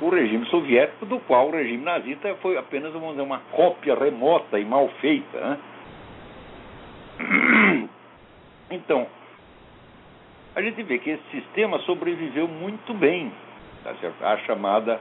o 0.00 0.08
regime 0.08 0.46
soviético, 0.46 1.04
do 1.04 1.18
qual 1.20 1.48
o 1.48 1.50
regime 1.50 1.84
nazista 1.84 2.34
foi 2.40 2.56
apenas 2.56 2.90
vamos 2.94 3.10
dizer, 3.10 3.22
uma 3.22 3.40
cópia 3.52 3.94
remota 3.96 4.58
e 4.58 4.64
mal 4.64 4.88
feita. 5.02 5.38
Né? 5.38 5.58
Então, 8.68 9.06
a 10.56 10.62
gente 10.62 10.82
vê 10.82 10.98
que 10.98 11.10
esse 11.10 11.22
sistema 11.30 11.78
sobreviveu 11.80 12.48
muito 12.48 12.94
bem 12.94 13.30
tá 13.84 13.94
certo? 14.00 14.24
à 14.24 14.38
chamada 14.38 14.98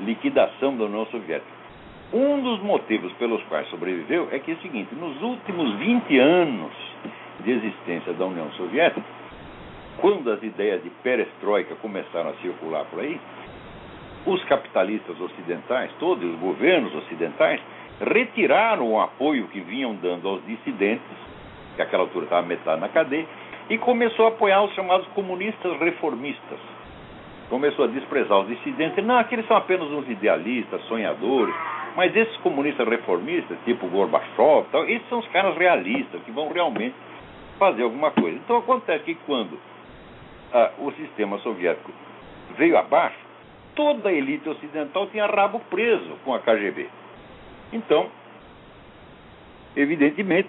liquidação 0.00 0.76
da 0.76 0.84
União 0.84 1.06
Soviética. 1.06 1.52
Um 2.12 2.42
dos 2.42 2.60
motivos 2.60 3.12
pelos 3.14 3.42
quais 3.44 3.68
sobreviveu 3.68 4.28
é 4.32 4.38
que 4.38 4.52
é 4.52 4.54
o 4.54 4.58
seguinte: 4.58 4.94
nos 4.94 5.20
últimos 5.22 5.74
20 5.78 6.18
anos 6.18 6.72
de 7.40 7.50
existência 7.50 8.14
da 8.14 8.24
União 8.24 8.50
Soviética, 8.52 9.04
quando 9.98 10.30
as 10.30 10.42
ideias 10.42 10.82
de 10.82 10.90
perestroika 11.02 11.74
começaram 11.76 12.30
a 12.30 12.34
circular 12.34 12.84
por 12.86 13.00
aí, 13.00 13.20
os 14.26 14.42
capitalistas 14.44 15.20
ocidentais, 15.20 15.90
todos 15.98 16.24
os 16.24 16.40
governos 16.40 16.94
ocidentais, 16.94 17.60
retiraram 18.00 18.90
o 18.92 19.00
apoio 19.00 19.48
que 19.48 19.60
vinham 19.60 19.94
dando 19.96 20.28
aos 20.28 20.44
dissidentes, 20.46 21.04
que 21.76 21.82
àquela 21.82 22.04
altura 22.04 22.24
estava 22.24 22.46
metade 22.46 22.80
na 22.80 22.88
cadeia, 22.88 23.26
e 23.68 23.78
começou 23.78 24.26
a 24.26 24.28
apoiar 24.28 24.62
os 24.62 24.74
chamados 24.74 25.06
comunistas 25.08 25.78
reformistas. 25.78 26.58
Começou 27.48 27.84
a 27.84 27.88
desprezar 27.88 28.40
os 28.40 28.48
dissidentes. 28.48 29.04
Não, 29.04 29.18
aqueles 29.18 29.46
são 29.46 29.56
apenas 29.56 29.88
uns 29.90 30.08
idealistas, 30.08 30.82
sonhadores. 30.84 31.54
Mas 31.96 32.14
esses 32.14 32.36
comunistas 32.38 32.86
reformistas, 32.88 33.56
tipo 33.64 33.86
Gorbachev, 33.86 34.66
tal, 34.72 34.84
esses 34.88 35.08
são 35.08 35.20
os 35.20 35.28
caras 35.28 35.56
realistas, 35.56 36.20
que 36.22 36.32
vão 36.32 36.52
realmente 36.52 36.94
fazer 37.58 37.82
alguma 37.82 38.10
coisa. 38.10 38.36
Então 38.36 38.56
acontece 38.56 39.04
que 39.04 39.14
quando 39.26 39.58
ah, 40.52 40.72
o 40.78 40.90
sistema 40.92 41.38
soviético 41.38 41.92
veio 42.56 42.76
abaixo, 42.76 43.18
toda 43.76 44.08
a 44.08 44.12
elite 44.12 44.48
ocidental 44.48 45.06
tinha 45.08 45.26
rabo 45.26 45.60
preso 45.70 46.16
com 46.24 46.34
a 46.34 46.40
KGB. 46.40 46.88
Então, 47.72 48.08
evidentemente, 49.76 50.48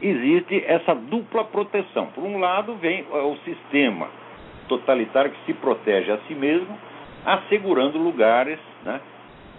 existe 0.00 0.64
essa 0.66 0.94
dupla 0.94 1.44
proteção. 1.44 2.06
Por 2.06 2.24
um 2.24 2.38
lado, 2.38 2.74
vem 2.74 3.04
o 3.10 3.36
sistema 3.44 4.08
totalitário 4.68 5.30
que 5.32 5.44
se 5.46 5.54
protege 5.54 6.12
a 6.12 6.18
si 6.28 6.34
mesmo, 6.34 6.78
assegurando 7.24 7.98
lugares 7.98 8.58
né, 8.84 9.00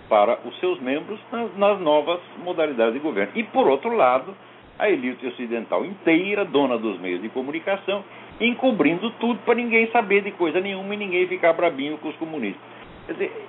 para 0.10 0.40
os 0.46 0.58
seus 0.60 0.80
membros 0.80 1.20
nas, 1.32 1.56
nas 1.58 1.80
novas 1.80 2.20
modalidades 2.44 2.94
de 2.94 3.00
governo. 3.00 3.32
E, 3.36 3.44
por 3.44 3.68
outro 3.68 3.94
lado, 3.96 4.36
a 4.80 4.90
elite 4.90 5.28
ocidental 5.28 5.86
inteira, 5.86 6.44
dona 6.44 6.78
dos 6.78 7.00
meios 7.00 7.22
de 7.22 7.30
comunicação, 7.30 8.04
encobrindo 8.40 9.12
tudo 9.12 9.40
para 9.46 9.56
ninguém 9.56 9.88
saber 9.92 10.24
de 10.24 10.32
coisa 10.32 10.60
nenhuma 10.60 10.94
e 10.96 10.98
ninguém 10.98 11.28
ficar 11.28 11.54
brabinho 11.54 11.98
com 12.00 12.10
os 12.10 12.16
comunistas. 12.16 12.62
Quer 13.06 13.14
dizer, 13.14 13.48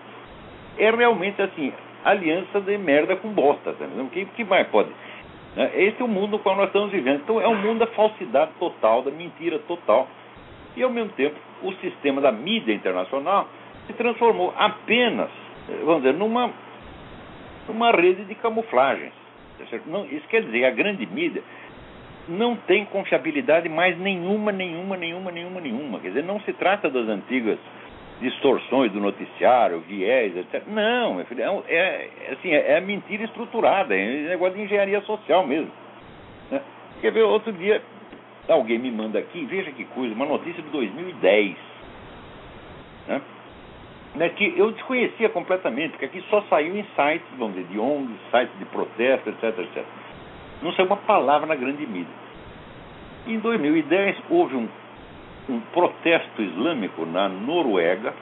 é 0.79 0.91
realmente 0.91 1.41
assim, 1.41 1.73
aliança 2.05 2.61
de 2.61 2.77
merda 2.77 3.17
com 3.17 3.29
bosta, 3.29 3.73
tá 3.73 3.85
O 3.85 4.09
que, 4.09 4.25
que 4.27 4.45
mais 4.45 4.67
pode? 4.69 4.91
Né? 5.57 5.71
Esse 5.75 6.01
é 6.01 6.05
o 6.05 6.09
mundo 6.09 6.33
no 6.33 6.39
qual 6.39 6.57
nós 6.57 6.67
estamos 6.67 6.91
vivendo. 6.91 7.21
Então 7.23 7.41
é 7.41 7.49
um 7.49 7.57
mundo 7.57 7.81
da 7.81 7.87
falsidade 7.89 8.53
total, 8.59 9.03
da 9.03 9.11
mentira 9.11 9.59
total. 9.61 10.09
E 10.77 10.83
ao 10.83 10.91
mesmo 10.91 11.13
tempo, 11.13 11.37
o 11.63 11.73
sistema 11.75 12.21
da 12.21 12.33
mídia 12.33 12.73
internacional 12.73 13.49
se 13.87 13.93
transformou 13.93 14.55
apenas, 14.57 15.31
vamos 15.85 16.03
dizer, 16.03 16.15
numa, 16.15 16.51
numa 17.69 17.91
rede 17.91 18.25
de 18.25 18.35
camuflagens. 18.35 19.13
Tá 19.59 19.79
não, 19.87 20.07
isso 20.07 20.27
quer 20.29 20.43
dizer, 20.43 20.65
a 20.65 20.71
grande 20.71 21.05
mídia 21.07 21.43
não 22.29 22.57
tem 22.57 22.85
confiabilidade 22.87 23.69
mais 23.69 23.99
nenhuma, 23.99 24.53
nenhuma, 24.53 24.97
nenhuma, 24.97 25.31
nenhuma, 25.31 25.61
nenhuma. 25.61 26.01
Quer 26.01 26.09
dizer, 26.09 26.25
não 26.25 26.41
se 26.41 26.53
trata 26.53 26.89
das 26.89 27.09
antigas 27.09 27.59
distorções 28.21 28.93
do 28.93 29.01
noticiário, 29.01 29.81
viés, 29.81 30.37
etc. 30.37 30.63
Não, 30.67 31.15
meu 31.15 31.27
filho, 31.27 31.43
é, 31.43 31.75
é, 31.75 32.33
assim, 32.33 32.53
é, 32.53 32.73
é 32.73 32.81
mentira 32.81 33.25
estruturada, 33.25 33.95
é 33.95 34.29
negócio 34.29 34.55
de 34.57 34.63
engenharia 34.63 35.01
social 35.03 35.47
mesmo. 35.47 35.71
Né? 36.51 36.61
Quer 37.01 37.13
ver, 37.13 37.23
outro 37.23 37.53
dia, 37.53 37.83
alguém 38.49 38.79
me 38.79 38.91
manda 38.91 39.19
aqui, 39.19 39.45
veja 39.47 39.73
que 39.73 39.85
coisa, 39.87 40.15
uma 40.15 40.27
notícia 40.27 40.63
de 40.63 40.69
2010, 40.69 41.57
né? 43.09 43.21
né, 44.15 44.29
que 44.29 44.55
eu 44.57 44.71
desconhecia 44.73 45.29
completamente, 45.29 45.93
porque 45.93 46.05
aqui 46.05 46.23
só 46.29 46.43
saiu 46.43 46.77
em 46.77 46.85
sites, 46.95 47.27
vamos 47.39 47.55
dizer, 47.55 47.69
de 47.69 47.79
ONGs, 47.79 48.21
sites 48.31 48.59
de 48.59 48.65
protesto, 48.67 49.31
etc, 49.31 49.59
etc. 49.59 49.85
Não 50.63 50.73
saiu 50.75 50.87
uma 50.87 50.99
palavra 50.99 51.47
na 51.47 51.55
grande 51.55 51.87
mídia. 51.87 52.23
Em 53.27 53.39
2010 53.39 54.17
houve 54.31 54.57
um 54.57 54.69
um 55.49 55.61
protesto 55.73 56.43
islâmico 56.43 57.05
na 57.07 57.29
Noruega, 57.29 58.15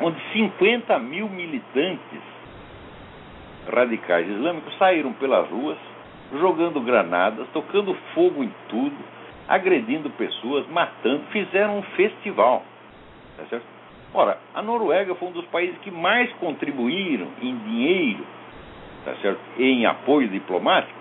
onde 0.00 0.20
50 0.32 0.98
mil 0.98 1.28
militantes 1.28 2.20
radicais 3.70 4.28
islâmicos 4.28 4.76
saíram 4.78 5.12
pelas 5.14 5.48
ruas, 5.48 5.78
jogando 6.32 6.80
granadas, 6.80 7.46
tocando 7.52 7.94
fogo 8.14 8.42
em 8.42 8.52
tudo, 8.68 8.96
agredindo 9.48 10.10
pessoas, 10.10 10.66
matando, 10.68 11.24
fizeram 11.30 11.78
um 11.78 11.82
festival. 11.82 12.62
Tá 13.36 13.44
certo? 13.46 13.66
Ora, 14.12 14.38
a 14.54 14.62
Noruega 14.62 15.14
foi 15.14 15.28
um 15.28 15.32
dos 15.32 15.46
países 15.46 15.78
que 15.78 15.90
mais 15.90 16.32
contribuíram 16.34 17.28
em 17.40 17.56
dinheiro 17.58 18.26
tá 19.04 19.14
certo? 19.22 19.40
em 19.58 19.86
apoio 19.86 20.28
diplomático 20.28 20.98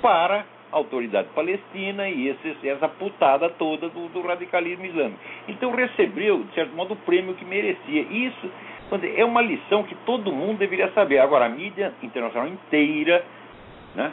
para 0.00 0.44
autoridade 0.76 1.28
palestina 1.34 2.08
e 2.08 2.28
esse, 2.28 2.68
essa 2.68 2.88
putada 2.88 3.48
toda 3.50 3.88
do, 3.88 4.08
do, 4.08 4.20
radicalismo 4.22 4.84
islâmico. 4.84 5.18
Então 5.48 5.70
recebeu, 5.72 6.44
de 6.44 6.54
certo 6.54 6.74
modo, 6.74 6.94
o 6.94 6.96
prêmio 6.96 7.34
que 7.34 7.44
merecia. 7.44 8.02
Isso 8.02 8.50
é 9.16 9.24
uma 9.24 9.40
lição 9.40 9.82
que 9.84 9.94
todo 10.06 10.32
mundo 10.32 10.58
deveria 10.58 10.90
saber. 10.92 11.18
Agora, 11.18 11.46
a 11.46 11.48
mídia 11.48 11.92
internacional 12.02 12.48
inteira 12.48 13.24
né, 13.94 14.12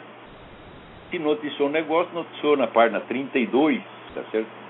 se 1.10 1.18
noticiou 1.18 1.68
o 1.68 1.72
negócio, 1.72 2.12
noticiou 2.14 2.56
na 2.56 2.66
página 2.66 3.00
32, 3.00 3.82
tá 4.14 4.22
certo? 4.30 4.64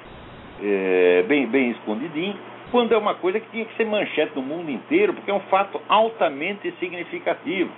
É, 0.63 1.25
bem, 1.27 1.47
bem 1.47 1.71
escondidinho, 1.71 2.37
quando 2.71 2.93
é 2.93 2.97
uma 2.97 3.15
coisa 3.15 3.41
que 3.41 3.51
tinha 3.51 3.65
que 3.65 3.77
ser 3.77 3.85
manchete 3.85 4.33
no 4.37 4.43
mundo 4.43 4.71
inteiro, 4.71 5.13
porque 5.15 5.31
é 5.31 5.35
um 5.35 5.41
fato 5.41 5.81
altamente 5.89 6.73
significativo 6.79 7.71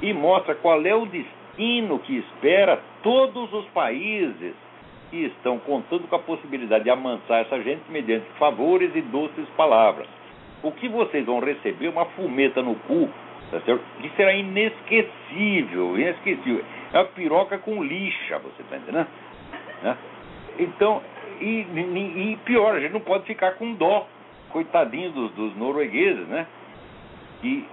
e 0.00 0.12
mostra 0.12 0.54
qual 0.54 0.80
é 0.84 0.94
o 0.94 1.04
destino 1.04 1.39
destino 1.56 1.98
que 2.00 2.18
espera 2.18 2.80
todos 3.02 3.52
os 3.52 3.66
países 3.66 4.54
que 5.10 5.24
estão 5.24 5.58
contando 5.58 6.06
com 6.08 6.16
a 6.16 6.20
possibilidade 6.20 6.84
de 6.84 6.90
amansar 6.90 7.40
essa 7.40 7.60
gente 7.62 7.82
mediante 7.90 8.26
favores 8.38 8.94
e 8.94 9.00
doces 9.02 9.48
palavras. 9.56 10.06
O 10.62 10.70
que 10.72 10.88
vocês 10.88 11.24
vão 11.26 11.40
receber 11.40 11.86
é 11.86 11.90
uma 11.90 12.04
fumeta 12.06 12.62
no 12.62 12.74
cu, 12.74 13.08
tá 13.50 13.60
certo? 13.60 13.82
que 14.00 14.10
será 14.10 14.32
inesquecível, 14.34 15.98
inesquecível. 15.98 16.64
É 16.92 16.98
uma 16.98 17.06
piroca 17.06 17.58
com 17.58 17.82
lixa, 17.82 18.38
você 18.38 18.62
está 18.62 18.76
entendendo? 18.76 19.08
Né? 19.82 19.96
Então, 20.58 21.02
e, 21.40 21.60
e, 21.62 22.38
pior, 22.44 22.76
a 22.76 22.80
gente 22.80 22.92
não 22.92 23.00
pode 23.00 23.24
ficar 23.24 23.52
com 23.52 23.72
dó, 23.74 24.06
coitadinho 24.50 25.10
dos, 25.10 25.32
dos 25.32 25.56
noruegueses, 25.56 26.26
né? 26.28 26.46
E 27.42 27.64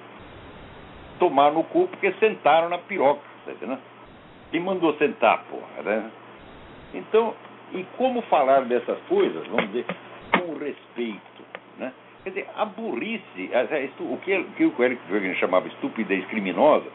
tomar 1.20 1.52
no 1.52 1.64
cu 1.64 1.88
porque 1.88 2.14
sentaram 2.14 2.70
na 2.70 2.78
piroca 2.78 3.27
tá 3.48 3.54
entendendo? 3.54 3.80
Quem 4.52 4.62
mandou 4.62 4.94
sentar, 4.98 5.44
porra, 5.50 5.84
né? 5.84 6.12
Então, 6.94 7.34
e 7.74 7.86
como 7.98 8.22
falar 8.24 8.62
dessas 8.62 8.98
coisas, 9.10 9.46
vamos 9.48 9.68
dizer, 9.68 9.86
com 10.32 10.58
respeito, 10.58 11.44
né? 11.78 11.92
Quer 12.24 12.30
dizer, 12.30 12.50
a 12.56 12.66
burrice, 12.66 13.50
o 14.00 14.18
que, 14.18 14.66
o 14.66 14.84
Eric 14.84 15.02
Wegener 15.12 15.36
chamava 15.38 15.68
estupidez 15.68 16.26
criminosa, 16.28 16.88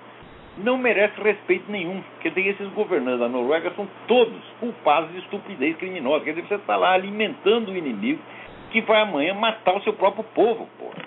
não 0.59 0.77
merece 0.77 1.21
respeito 1.21 1.71
nenhum. 1.71 2.03
Quer 2.21 2.31
dizer, 2.31 2.49
esses 2.49 2.69
governantes 2.73 3.21
da 3.21 3.29
Noruega 3.29 3.73
são 3.75 3.89
todos 4.07 4.43
culpados 4.61 5.11
de 5.13 5.19
estupidez 5.19 5.77
criminosa. 5.77 6.25
Quer 6.25 6.35
dizer, 6.35 6.49
você 6.49 6.55
está 6.57 6.77
lá 6.77 6.93
alimentando 6.93 7.71
o 7.71 7.77
inimigo 7.77 8.21
que 8.71 8.81
vai 8.83 9.03
amanhã 9.03 9.35
matar 9.35 9.77
o 9.77 9.83
seu 9.83 9.93
próprio 9.93 10.25
povo, 10.35 10.69
porra. 10.79 11.03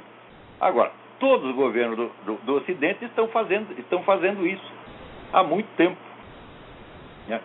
Agora, 0.59 0.91
todos 1.19 1.49
os 1.49 1.55
governos 1.55 1.97
do, 1.97 2.11
do, 2.25 2.33
do 2.45 2.55
Ocidente 2.55 3.05
estão 3.05 3.27
fazendo, 3.27 3.77
estão 3.79 4.03
fazendo 4.03 4.45
isso 4.45 4.84
há 5.35 5.43
muito 5.43 5.67
tempo. 5.75 5.97
Né? 7.27 7.41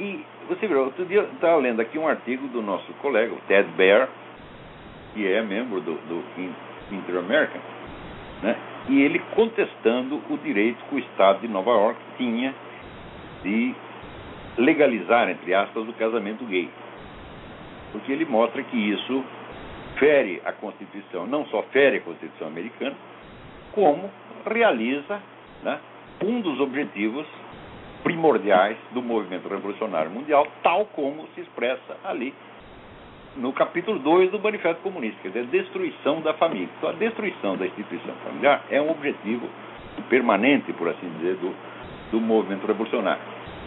E 0.00 0.24
você 0.48 0.66
viu, 0.66 0.84
outro 0.84 1.04
dia 1.06 1.20
eu 1.20 1.32
estava 1.32 1.56
lendo 1.56 1.80
aqui 1.80 1.98
um 1.98 2.08
artigo 2.08 2.48
do 2.48 2.60
nosso 2.60 2.92
colega, 2.94 3.32
o 3.32 3.40
Ted 3.46 3.68
Bear, 3.76 4.08
que 5.14 5.26
é 5.26 5.40
membro 5.40 5.80
do, 5.80 5.94
do 5.94 6.24
Inter-American, 6.90 7.60
né? 8.42 8.56
e 8.88 9.00
ele 9.00 9.20
contestando 9.34 10.20
o 10.28 10.38
direito 10.38 10.84
que 10.88 10.96
o 10.96 10.98
Estado 10.98 11.40
de 11.40 11.48
Nova 11.48 11.70
York 11.70 11.98
tinha 12.18 12.54
de 13.42 13.74
legalizar, 14.58 15.28
entre 15.30 15.54
aspas, 15.54 15.88
o 15.88 15.92
casamento 15.92 16.44
gay. 16.44 16.68
Porque 17.92 18.10
ele 18.10 18.24
mostra 18.24 18.62
que 18.64 18.76
isso 18.76 19.24
fere 19.98 20.42
a 20.44 20.52
Constituição, 20.52 21.26
não 21.26 21.46
só 21.46 21.62
fere 21.64 21.98
a 21.98 22.00
Constituição 22.00 22.48
americana, 22.48 22.96
como 23.72 24.10
realiza 24.44 25.20
né, 25.62 25.78
um 26.22 26.40
dos 26.40 26.60
objetivos 26.60 27.26
primordiais 28.02 28.76
do 28.92 29.02
movimento 29.02 29.48
revolucionário 29.48 30.10
mundial, 30.10 30.46
tal 30.62 30.86
como 30.86 31.26
se 31.34 31.40
expressa 31.40 31.96
ali 32.04 32.32
no 33.36 33.52
capítulo 33.52 33.98
2 33.98 34.30
do 34.30 34.38
Manifesto 34.38 34.80
Comunista, 34.82 35.18
quer 35.22 35.28
dizer, 35.28 35.40
a 35.40 35.62
destruição 35.62 36.20
da 36.20 36.32
família. 36.34 36.68
Então, 36.78 36.90
a 36.90 36.92
destruição 36.92 37.56
da 37.56 37.66
instituição 37.66 38.14
familiar 38.24 38.64
é 38.70 38.80
um 38.80 38.90
objetivo 38.90 39.46
permanente, 40.08 40.72
por 40.72 40.88
assim 40.88 41.08
dizer, 41.18 41.36
do, 41.36 41.54
do 42.12 42.20
movimento 42.20 42.66
revolucionário. 42.66 43.22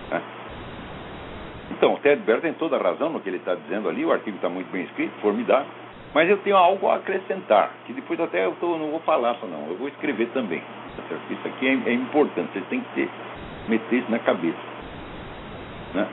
Né? 0.09 0.21
Então, 1.71 1.93
o 1.93 1.97
Ted 1.99 2.21
Baer 2.23 2.41
tem 2.41 2.53
toda 2.53 2.77
a 2.77 2.81
razão 2.81 3.09
no 3.09 3.19
que 3.19 3.29
ele 3.29 3.37
está 3.37 3.53
dizendo 3.53 3.87
ali, 3.87 4.03
o 4.03 4.11
artigo 4.11 4.37
está 4.37 4.49
muito 4.49 4.71
bem 4.71 4.83
escrito, 4.83 5.11
formidável, 5.21 5.67
mas 6.13 6.27
eu 6.27 6.37
tenho 6.37 6.57
algo 6.57 6.87
a 6.87 6.95
acrescentar, 6.95 7.71
que 7.85 7.93
depois 7.93 8.19
até 8.19 8.45
eu 8.45 8.55
tô, 8.59 8.77
não 8.77 8.89
vou 8.89 8.99
falar 9.01 9.35
só 9.35 9.45
não, 9.45 9.67
eu 9.67 9.75
vou 9.75 9.87
escrever 9.87 10.29
também. 10.29 10.63
Tá 11.07 11.15
isso 11.29 11.47
aqui 11.47 11.67
é, 11.67 11.89
é, 11.89 11.93
importante, 11.93 12.51
vocês 12.53 12.65
têm 12.69 12.81
que 12.81 12.93
ter, 12.95 13.09
meter 13.67 13.99
isso 13.99 14.11
na 14.11 14.19
cabeça. 14.19 14.57
Né? 15.93 16.07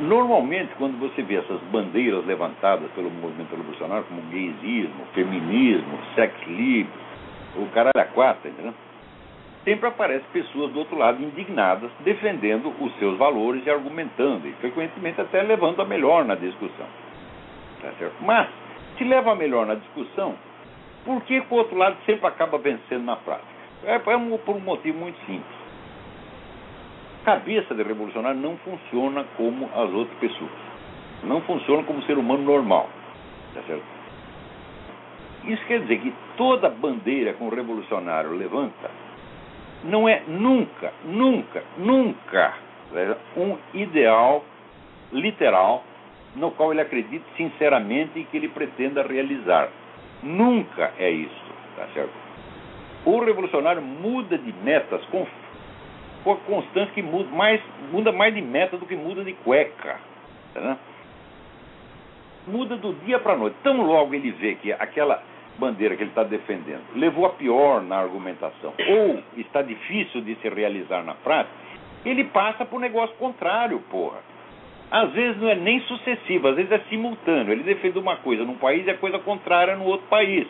Normalmente, 0.00 0.70
quando 0.78 0.98
você 0.98 1.22
vê 1.22 1.36
essas 1.36 1.60
bandeiras 1.70 2.24
levantadas 2.26 2.90
pelo 2.92 3.10
movimento 3.10 3.50
revolucionário, 3.50 4.04
como 4.04 4.22
gaysismo, 4.30 5.04
feminismo, 5.14 5.98
sex 6.14 6.34
livre, 6.46 6.92
o 7.56 7.66
caralho 7.66 7.92
a 7.96 8.04
quatro, 8.04 8.48
entendeu? 8.48 8.74
sempre 9.64 9.88
aparecem 9.88 10.26
pessoas 10.32 10.72
do 10.72 10.78
outro 10.78 10.96
lado 10.96 11.22
indignadas, 11.22 11.90
defendendo 12.00 12.72
os 12.80 12.94
seus 12.98 13.18
valores 13.18 13.64
e 13.66 13.70
argumentando, 13.70 14.48
e 14.48 14.52
frequentemente 14.54 15.20
até 15.20 15.42
levando 15.42 15.80
a 15.82 15.84
melhor 15.84 16.24
na 16.24 16.34
discussão. 16.34 16.86
Tá 17.82 17.92
certo? 17.98 18.16
Mas, 18.20 18.48
se 18.96 19.04
leva 19.04 19.32
a 19.32 19.34
melhor 19.34 19.66
na 19.66 19.74
discussão, 19.74 20.34
por 21.04 21.22
que 21.22 21.40
o 21.40 21.54
outro 21.54 21.76
lado 21.76 21.96
sempre 22.06 22.26
acaba 22.26 22.58
vencendo 22.58 23.04
na 23.04 23.16
prática? 23.16 23.49
É, 23.84 23.94
é 23.94 23.98
por 23.98 24.56
um 24.56 24.60
motivo 24.60 24.98
muito 24.98 25.18
simples. 25.26 25.60
Cabeça 27.24 27.74
de 27.74 27.82
revolucionário 27.82 28.40
não 28.40 28.56
funciona 28.58 29.24
como 29.36 29.66
as 29.74 29.90
outras 29.90 30.18
pessoas. 30.18 30.50
Não 31.22 31.40
funciona 31.42 31.82
como 31.82 32.02
ser 32.02 32.16
humano 32.16 32.42
normal. 32.42 32.88
Tá 33.54 33.62
certo? 33.66 33.84
Isso 35.44 35.64
quer 35.66 35.80
dizer 35.80 36.00
que 36.00 36.12
toda 36.36 36.68
bandeira 36.68 37.32
que 37.32 37.42
um 37.42 37.48
revolucionário 37.48 38.32
levanta 38.32 38.90
não 39.84 40.08
é 40.08 40.22
nunca, 40.28 40.92
nunca, 41.04 41.62
nunca 41.78 42.54
né, 42.92 43.16
um 43.36 43.56
ideal 43.72 44.44
literal 45.10 45.82
no 46.36 46.50
qual 46.52 46.72
ele 46.72 46.82
acredita 46.82 47.24
sinceramente 47.36 48.18
e 48.18 48.24
que 48.24 48.36
ele 48.36 48.48
pretenda 48.48 49.02
realizar. 49.02 49.68
Nunca 50.22 50.92
é 50.98 51.10
isso. 51.10 51.50
Tá 51.76 51.86
certo? 51.94 52.19
O 53.04 53.18
revolucionário 53.20 53.80
muda 53.80 54.36
de 54.36 54.52
metas 54.62 55.02
com, 55.06 55.26
com 56.22 56.32
a 56.32 56.36
constância 56.36 56.92
que 56.92 57.02
muda 57.02 57.30
mais, 57.30 57.60
muda 57.90 58.12
mais 58.12 58.34
de 58.34 58.42
meta 58.42 58.76
do 58.76 58.86
que 58.86 58.96
muda 58.96 59.24
de 59.24 59.32
cueca. 59.32 59.98
Tá 60.54 60.76
muda 62.46 62.76
do 62.76 62.92
dia 63.04 63.18
para 63.18 63.34
a 63.34 63.36
noite. 63.36 63.56
Tão 63.62 63.82
logo 63.82 64.14
ele 64.14 64.30
vê 64.32 64.54
que 64.56 64.72
aquela 64.72 65.22
bandeira 65.58 65.96
que 65.96 66.02
ele 66.02 66.10
está 66.10 66.22
defendendo 66.22 66.82
levou 66.94 67.26
a 67.26 67.30
pior 67.30 67.82
na 67.82 67.96
argumentação 67.96 68.72
ou 68.88 69.22
está 69.36 69.60
difícil 69.62 70.22
de 70.22 70.34
se 70.36 70.48
realizar 70.48 71.02
na 71.04 71.14
prática, 71.14 71.54
ele 72.04 72.24
passa 72.24 72.64
para 72.64 72.76
o 72.76 72.80
negócio 72.80 73.14
contrário, 73.16 73.78
porra. 73.90 74.18
Às 74.90 75.12
vezes 75.12 75.40
não 75.40 75.48
é 75.48 75.54
nem 75.54 75.80
sucessivo, 75.82 76.48
às 76.48 76.56
vezes 76.56 76.72
é 76.72 76.80
simultâneo. 76.88 77.52
Ele 77.52 77.62
defende 77.62 77.98
uma 77.98 78.16
coisa 78.16 78.42
num 78.44 78.56
país 78.56 78.84
e 78.86 78.90
a 78.90 78.96
coisa 78.96 79.18
contrária 79.20 79.76
no 79.76 79.84
outro 79.84 80.06
país. 80.08 80.48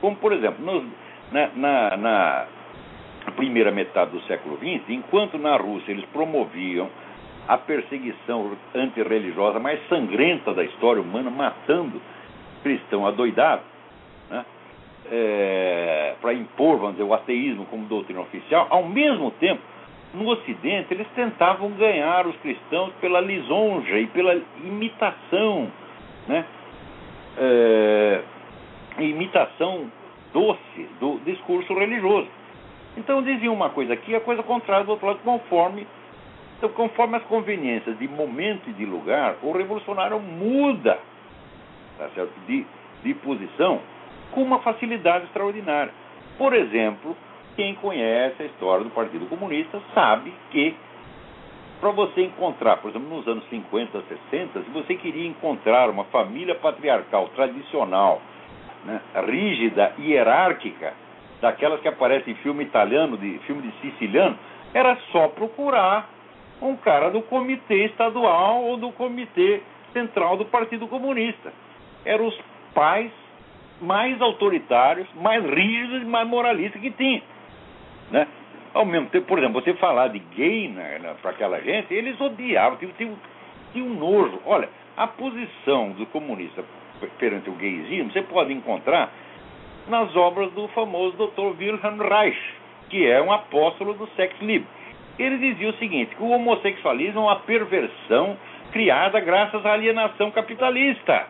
Como, 0.00 0.16
por 0.16 0.32
exemplo, 0.32 0.64
nos, 0.64 0.84
na, 1.32 1.48
na, 1.54 1.96
na 1.96 2.46
primeira 3.36 3.70
metade 3.70 4.12
do 4.12 4.20
século 4.22 4.56
XX, 4.56 4.88
enquanto 4.90 5.38
na 5.38 5.56
Rússia 5.56 5.92
eles 5.92 6.04
promoviam 6.06 6.88
a 7.48 7.56
perseguição 7.56 8.56
antirreligiosa 8.74 9.58
mais 9.58 9.80
sangrenta 9.88 10.52
da 10.52 10.64
história 10.64 11.00
humana, 11.00 11.30
matando 11.30 12.00
cristão 12.62 13.06
adoidado, 13.06 13.62
né? 14.28 14.44
é, 15.10 16.14
para 16.20 16.34
impor, 16.34 16.78
vamos 16.78 16.96
dizer, 16.96 17.04
o 17.04 17.14
ateísmo 17.14 17.64
como 17.66 17.86
doutrina 17.86 18.20
oficial, 18.20 18.66
ao 18.70 18.84
mesmo 18.84 19.30
tempo, 19.32 19.60
no 20.14 20.28
Ocidente, 20.28 20.92
eles 20.94 21.06
tentavam 21.14 21.70
ganhar 21.72 22.26
os 22.26 22.36
cristãos 22.36 22.92
pela 23.00 23.20
lisonja 23.20 23.98
e 23.98 24.06
pela 24.06 24.40
imitação, 24.64 25.70
né? 26.26 26.44
É, 27.38 28.20
imitação 28.98 29.90
doce 30.36 30.88
do 31.00 31.18
discurso 31.24 31.72
religioso. 31.72 32.28
Então 32.94 33.22
diziam 33.22 33.54
uma 33.54 33.70
coisa 33.70 33.94
aqui, 33.94 34.14
a 34.14 34.20
coisa 34.20 34.42
contrária 34.42 34.84
do 34.84 34.90
outro 34.90 35.06
lado, 35.06 35.20
conforme 35.24 35.86
então, 36.58 36.68
conforme 36.70 37.16
as 37.16 37.22
conveniências 37.24 37.98
de 37.98 38.08
momento 38.08 38.68
e 38.68 38.72
de 38.72 38.84
lugar, 38.84 39.36
o 39.42 39.52
revolucionário 39.52 40.18
muda 40.20 40.98
tá 41.96 42.08
certo? 42.14 42.32
De, 42.46 42.66
de 43.02 43.14
posição 43.14 43.80
com 44.32 44.42
uma 44.42 44.58
facilidade 44.60 45.24
extraordinária. 45.24 45.92
Por 46.36 46.52
exemplo, 46.52 47.16
quem 47.54 47.74
conhece 47.76 48.42
a 48.42 48.46
história 48.46 48.84
do 48.84 48.90
Partido 48.90 49.26
Comunista 49.26 49.80
sabe 49.94 50.32
que 50.50 50.74
para 51.80 51.90
você 51.90 52.22
encontrar, 52.22 52.78
por 52.78 52.90
exemplo, 52.90 53.08
nos 53.08 53.26
anos 53.26 53.44
50, 53.48 54.02
60, 54.30 54.62
se 54.62 54.70
você 54.70 54.94
queria 54.94 55.26
encontrar 55.26 55.90
uma 55.90 56.04
família 56.04 56.54
patriarcal 56.54 57.28
tradicional, 57.34 58.20
né, 58.86 59.00
rígida, 59.26 59.92
hierárquica, 59.98 60.94
daquelas 61.40 61.80
que 61.80 61.88
aparecem 61.88 62.32
em 62.32 62.36
filme 62.36 62.64
italiano, 62.64 63.16
de 63.18 63.38
filme 63.40 63.62
de 63.62 63.72
siciliano, 63.80 64.38
era 64.72 64.96
só 65.12 65.28
procurar 65.28 66.08
um 66.60 66.76
cara 66.76 67.10
do 67.10 67.20
comitê 67.22 67.86
estadual 67.86 68.62
ou 68.62 68.76
do 68.76 68.90
comitê 68.92 69.60
central 69.92 70.36
do 70.36 70.46
Partido 70.46 70.86
Comunista. 70.86 71.52
Eram 72.04 72.26
os 72.26 72.38
pais 72.74 73.10
mais 73.80 74.20
autoritários, 74.20 75.06
mais 75.14 75.44
rígidos 75.44 76.02
e 76.02 76.04
mais 76.04 76.26
moralistas 76.26 76.80
que 76.80 76.90
tinha. 76.90 77.22
Né? 78.10 78.26
Ao 78.72 78.84
mesmo 78.84 79.08
tempo, 79.08 79.26
por 79.26 79.38
exemplo, 79.38 79.60
você 79.60 79.74
falar 79.74 80.08
de 80.08 80.18
gay 80.18 80.68
né, 80.68 80.98
né 80.98 81.14
para 81.20 81.30
aquela 81.30 81.60
gente, 81.60 81.92
eles 81.92 82.18
odiavam, 82.20 82.78
tinham, 82.78 82.92
tinham, 82.92 83.16
tinham 83.72 83.88
nojo. 83.88 84.40
Olha, 84.46 84.68
a 84.96 85.06
posição 85.06 85.90
do 85.90 86.06
comunista 86.06 86.64
perante 87.18 87.50
o 87.50 87.54
gaysismo 87.54 88.12
você 88.12 88.22
pode 88.22 88.52
encontrar 88.52 89.10
nas 89.88 90.14
obras 90.16 90.50
do 90.52 90.66
famoso 90.68 91.16
Dr. 91.16 91.58
Wilhelm 91.58 92.00
Reich, 92.00 92.38
que 92.88 93.06
é 93.06 93.20
um 93.22 93.32
apóstolo 93.32 93.94
do 93.94 94.06
sexo 94.16 94.44
livre. 94.44 94.66
Ele 95.18 95.38
dizia 95.38 95.70
o 95.70 95.74
seguinte: 95.74 96.14
que 96.14 96.22
o 96.22 96.30
homossexualismo 96.30 97.20
é 97.20 97.22
uma 97.22 97.36
perversão 97.40 98.36
criada 98.72 99.20
graças 99.20 99.64
à 99.64 99.72
alienação 99.72 100.30
capitalista. 100.30 101.26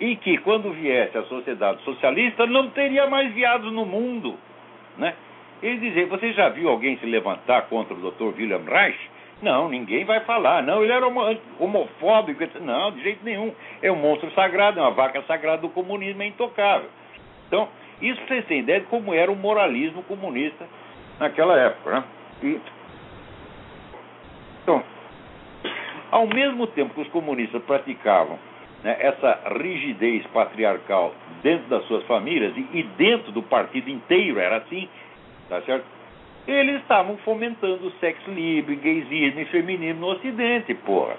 E 0.00 0.14
que 0.16 0.38
quando 0.38 0.70
viesse 0.72 1.18
a 1.18 1.24
sociedade 1.24 1.82
socialista 1.82 2.46
não 2.46 2.70
teria 2.70 3.06
mais 3.08 3.32
viados 3.32 3.72
no 3.72 3.84
mundo. 3.84 4.36
Né? 4.96 5.14
Ele 5.62 5.78
dizia: 5.78 6.06
Você 6.06 6.32
já 6.32 6.48
viu 6.48 6.68
alguém 6.68 6.96
se 6.98 7.06
levantar 7.06 7.62
contra 7.62 7.94
o 7.94 8.10
Dr. 8.10 8.38
William 8.38 8.62
Reich? 8.64 8.98
Não, 9.40 9.68
ninguém 9.68 10.04
vai 10.04 10.20
falar. 10.20 10.62
Não, 10.62 10.82
ele 10.82 10.92
era 10.92 11.06
homofóbico. 11.58 12.42
Não, 12.60 12.90
de 12.92 13.02
jeito 13.02 13.24
nenhum. 13.24 13.54
É 13.80 13.90
um 13.90 13.96
monstro 13.96 14.30
sagrado, 14.32 14.80
é 14.80 14.82
uma 14.82 14.90
vaca 14.90 15.22
sagrada 15.22 15.62
do 15.62 15.68
comunismo, 15.68 16.22
é 16.22 16.26
intocável. 16.26 16.88
Então, 17.46 17.68
isso 18.02 18.20
vocês 18.26 18.44
terem 18.46 18.62
ideia 18.62 18.80
de 18.80 18.86
como 18.86 19.14
era 19.14 19.30
o 19.30 19.36
moralismo 19.36 20.02
comunista 20.02 20.66
naquela 21.18 21.58
época. 21.58 21.90
Né? 21.90 22.04
E 22.42 22.60
então, 24.68 24.84
ao 26.10 26.26
mesmo 26.26 26.66
tempo 26.66 26.92
que 26.92 27.00
os 27.00 27.08
comunistas 27.08 27.62
praticavam 27.62 28.38
né, 28.84 28.96
essa 29.00 29.40
rigidez 29.58 30.26
patriarcal 30.26 31.14
dentro 31.42 31.68
das 31.68 31.84
suas 31.86 32.04
famílias 32.04 32.54
e, 32.54 32.68
e, 32.74 32.82
dentro 32.98 33.32
do 33.32 33.42
partido 33.42 33.88
inteiro 33.88 34.38
era 34.38 34.58
assim, 34.58 34.86
tá 35.48 35.62
certo? 35.62 35.86
Eles 36.48 36.76
estavam 36.80 37.18
fomentando 37.18 37.88
o 37.88 37.90
sexo 38.00 38.30
livre, 38.30 38.74
gaysismo 38.76 39.38
e 39.38 39.44
feminismo 39.44 40.00
no 40.00 40.12
Ocidente, 40.12 40.72
porra. 40.72 41.14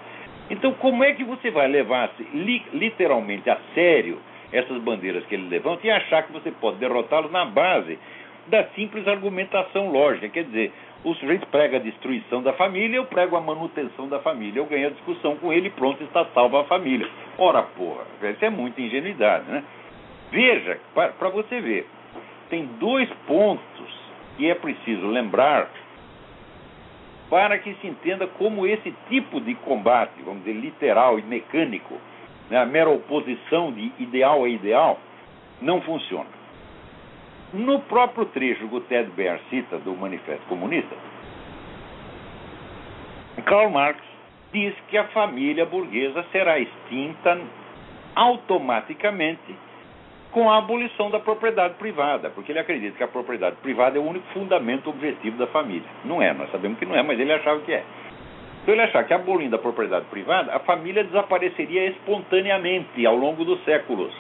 Então, 0.50 0.74
como 0.74 1.04
é 1.04 1.14
que 1.14 1.24
você 1.24 1.52
vai 1.52 1.68
levar 1.68 2.10
li, 2.34 2.66
literalmente 2.74 3.48
a 3.48 3.60
sério 3.76 4.18
essas 4.52 4.82
bandeiras 4.82 5.24
que 5.28 5.36
ele 5.36 5.48
levanta 5.48 5.86
e 5.86 5.92
achar 5.92 6.24
que 6.24 6.34
você 6.34 6.50
pode 6.50 6.78
derrotá-los 6.78 7.32
na 7.32 7.46
base 7.46 8.00
da 8.48 8.64
simples 8.70 9.08
argumentação 9.08 9.92
lógica? 9.92 10.30
Quer 10.30 10.46
dizer, 10.46 10.74
o 11.04 11.14
sujeito 11.14 11.46
prega 11.46 11.78
a 11.78 11.80
destruição 11.80 12.42
da 12.42 12.54
família, 12.54 12.98
eu 12.98 13.06
prego 13.06 13.36
a 13.36 13.42
manutenção 13.42 14.10
da 14.10 14.18
família. 14.22 14.60
Eu 14.60 14.66
ganho 14.66 14.88
a 14.88 14.92
discussão 14.92 15.36
com 15.36 15.54
ele 15.54 15.70
pronto, 15.70 16.04
está 16.04 16.26
salva 16.34 16.62
a 16.62 16.64
família. 16.64 17.08
Ora, 17.38 17.62
porra, 17.62 18.04
isso 18.32 18.44
é 18.44 18.50
muita 18.50 18.82
ingenuidade, 18.82 19.46
né? 19.48 19.64
Veja, 20.32 20.80
para 20.96 21.30
você 21.30 21.62
ver, 21.62 21.88
tem 22.50 22.66
dois 22.80 23.08
pontos 23.28 23.99
que 24.40 24.50
é 24.50 24.56
preciso 24.56 25.06
lembrar 25.06 25.70
para 27.30 27.60
que 27.60 27.74
se 27.76 27.88
entenda 27.88 28.26
como 28.26 28.66
esse 28.66 28.90
tipo 29.10 29.42
de 29.42 29.54
combate, 29.54 30.14
vamos 30.24 30.46
dizer, 30.46 30.58
literal 30.58 31.20
e 31.20 31.24
mecânico, 31.24 31.98
né, 32.50 32.58
a 32.58 32.66
mera 32.66 32.90
oposição 32.90 33.70
de 33.74 33.92
ideal 34.00 34.46
a 34.46 34.50
ideal, 34.50 34.98
não 35.62 35.82
funciona. 35.82 36.30
No 37.54 37.82
próprio 37.82 38.26
trecho 38.28 38.66
que 38.66 38.76
o 38.76 38.82
Ted 38.82 39.12
Baer 39.12 39.42
cita 39.50 39.78
do 39.80 39.94
Manifesto 39.94 40.46
Comunista, 40.48 40.96
Karl 43.46 43.70
Marx 43.70 44.00
diz 44.54 44.74
que 44.88 44.98
a 44.98 45.04
família 45.10 45.66
burguesa 45.66 46.26
será 46.32 46.58
extinta 46.60 47.38
automaticamente 48.16 49.54
com 50.32 50.50
a 50.50 50.58
abolição 50.58 51.10
da 51.10 51.20
propriedade 51.20 51.74
privada, 51.76 52.30
porque 52.30 52.52
ele 52.52 52.60
acredita 52.60 52.98
que 52.98 53.04
a 53.04 53.08
propriedade 53.08 53.56
privada 53.58 53.98
é 53.98 54.00
o 54.00 54.08
único 54.08 54.28
fundamento 54.34 54.90
objetivo 54.90 55.38
da 55.38 55.48
família. 55.48 55.90
Não 56.06 56.22
é, 56.22 56.34
nós 56.34 56.52
sabemos 56.52 56.78
que 56.78 56.86
não 56.86 56.96
é, 56.96 57.02
mas 57.02 57.20
ele 57.20 57.34
achava 57.34 57.60
que 57.62 57.74
é. 57.74 57.84
Então 58.62 58.74
ele 58.76 58.84
achava 58.84 59.06
que 59.06 59.14
abolindo 59.14 59.56
a 59.56 59.60
propriedade 59.60 60.06
privada, 60.06 60.54
a 60.54 60.60
família 60.60 61.04
desapareceria 61.04 61.88
espontaneamente 61.88 63.06
ao 63.06 63.16
longo 63.16 63.44
dos 63.44 63.64
séculos. 63.64 64.14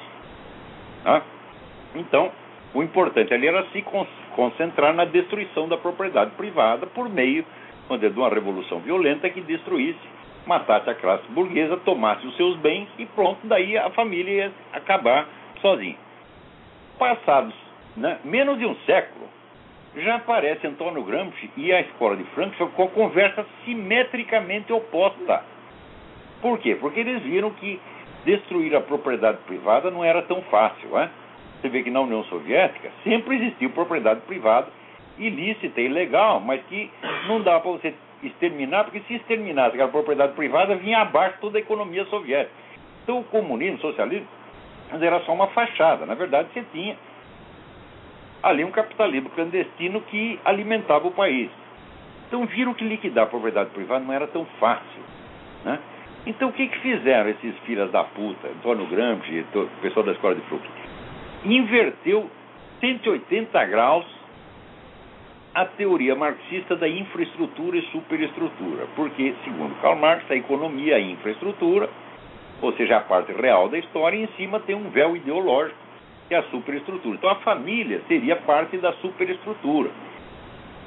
Então, 1.93 2.32
o 2.74 2.82
importante 2.82 3.34
ali 3.34 3.48
era 3.48 3.65
se 3.67 3.84
concentrar 4.36 4.93
na 4.93 5.06
destruição 5.06 5.67
da 5.67 5.78
propriedade 5.78 6.32
privada 6.32 6.88
por 6.88 7.08
meio 7.10 7.45
de 7.89 8.19
uma 8.19 8.30
revolução 8.30 8.80
violenta 8.80 9.30
que 9.30 9.41
destruísse, 9.41 10.00
matasse 10.45 10.89
a 10.89 10.95
classe 10.95 11.24
burguesa, 11.30 11.78
tomasse 11.78 12.26
os 12.26 12.36
seus 12.36 12.56
bens 12.58 12.88
e 12.98 13.06
pronto, 13.06 13.39
daí 13.43 13.78
a 13.78 13.89
família 13.91 14.32
ia 14.45 14.52
acabar 14.74 15.28
sozinha. 15.62 15.98
Passados 16.98 17.56
né, 17.95 18.19
menos 18.24 18.58
de 18.60 18.65
um 18.65 18.76
século, 18.86 19.28
já 19.95 20.15
aparece 20.15 20.67
Antônio 20.67 21.04
Gramsci 21.04 21.50
e 21.58 21.72
a 21.72 21.82
escola 21.82 22.15
de 22.15 22.24
Frankfurt 22.26 22.72
com 22.74 22.84
a 22.84 22.88
conversa 22.89 23.45
simetricamente 23.65 24.72
oposta. 24.72 25.43
Por 26.41 26.60
quê? 26.60 26.76
Porque 26.80 27.00
eles 27.00 27.22
viram 27.24 27.52
que 27.52 27.80
destruir 28.26 28.76
a 28.76 28.82
propriedade 28.82 29.39
privada 29.45 29.89
não 29.89 30.04
era 30.04 30.22
tão 30.22 30.41
fácil. 30.43 30.89
Né? 30.89 31.10
Você 31.60 31.69
vê 31.69 31.84
que 31.84 31.89
na 31.89 32.02
União 32.02 32.24
Soviética 32.26 32.91
sempre 33.04 33.38
existiu 33.38 33.72
propriedade 33.72 34.22
privada 34.22 34.67
ilícita 35.17 35.82
e 35.82 35.89
legal, 35.89 36.39
mas 36.39 36.62
que 36.67 36.89
não 37.28 37.41
dá 37.41 37.60
para 37.60 37.72
você 37.72 37.93
exterminar, 38.24 38.86
porque 38.86 39.02
se 39.02 39.15
exterminasse 39.15 39.74
aquela 39.74 39.89
propriedade 39.89 40.34
privada, 40.34 40.76
vinha 40.76 41.00
abaixo 41.00 41.38
toda 41.41 41.58
a 41.58 41.62
economia 41.62 42.06
soviética. 42.06 42.56
Então 43.04 43.19
o 43.19 43.24
comunismo, 43.26 43.78
o 43.78 43.82
socialismo, 43.82 44.28
era 44.91 45.19
só 45.21 45.34
uma 45.34 45.47
fachada. 45.47 46.06
Na 46.06 46.15
verdade, 46.15 46.49
você 46.54 46.63
tinha 46.71 46.97
ali 48.41 48.63
um 48.63 48.71
capitalismo 48.71 49.30
clandestino 49.30 50.02
que 50.02 50.39
alimentava 50.43 51.08
o 51.08 51.12
país. 51.12 51.49
Então 52.28 52.45
viram 52.45 52.73
que 52.73 52.84
liquidar 52.84 53.25
a 53.25 53.28
propriedade 53.28 53.69
privada 53.71 54.04
não 54.04 54.13
era 54.13 54.28
tão 54.28 54.45
fácil. 54.60 55.02
Né? 55.65 55.80
Então 56.25 56.49
o 56.49 56.54
que, 56.54 56.67
que 56.67 56.80
fizeram 56.80 57.30
esses 57.30 57.58
filhos 57.60 57.91
da 57.91 58.04
puta, 58.04 58.47
Antônio 58.47 58.86
Gramsci, 58.88 59.45
o 59.54 59.67
pessoal 59.82 60.06
da 60.06 60.12
escola 60.12 60.36
de 60.36 60.41
Frankfurt? 60.41 60.89
inverteu 61.45 62.30
180 62.80 63.65
graus 63.65 64.06
a 65.54 65.65
teoria 65.65 66.15
marxista 66.15 66.75
da 66.75 66.88
infraestrutura 66.88 67.78
e 67.78 67.82
superestrutura. 67.88 68.88
Porque, 68.95 69.34
segundo 69.43 69.75
Karl 69.82 69.95
Marx, 69.95 70.30
a 70.30 70.36
economia 70.36 70.93
é 70.93 70.97
a 70.97 71.02
infraestrutura, 71.02 71.89
ou 72.62 72.74
seja, 72.74 72.98
a 72.98 73.02
parte 73.02 73.32
real 73.32 73.69
da 73.69 73.78
história, 73.78 74.17
e 74.17 74.24
em 74.24 74.28
cima 74.38 74.60
tem 74.60 74.76
um 74.76 74.89
véu 74.89 75.15
ideológico, 75.15 75.78
que 76.28 76.36
é 76.36 76.38
a 76.38 76.43
superestrutura. 76.43 77.15
Então, 77.15 77.30
a 77.30 77.36
família 77.36 78.02
seria 78.08 78.36
parte 78.36 78.78
da 78.78 78.93
superestrutura. 78.93 79.89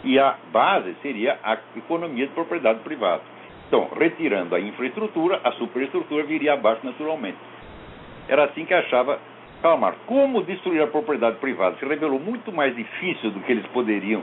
E 0.05 0.19
a 0.19 0.37
base 0.53 0.95
seria 1.03 1.39
a 1.43 1.57
economia 1.77 2.27
de 2.27 2.33
propriedade 2.33 2.81
privada. 2.81 3.23
Então, 3.69 3.89
retirando 3.99 4.55
a 4.55 4.61
infraestrutura, 4.61 5.41
a 5.43 5.53
superestrutura 5.53 6.25
viria 6.25 6.53
abaixo 6.53 6.85
naturalmente. 6.85 7.39
Era 8.29 8.45
assim 8.45 8.65
que 8.65 8.75
achava 8.75 9.19
Karl 9.63 9.79
Marx. 9.79 9.99
Como 10.07 10.43
destruir 10.43 10.83
a 10.83 10.87
propriedade 10.87 11.37
privada 11.39 11.77
se 11.79 11.87
revelou 11.87 12.21
muito 12.21 12.53
mais 12.53 12.75
difícil 12.77 13.31
do 13.31 13.41
que 13.41 13.53
eles 13.53 13.67
poderiam 13.69 14.23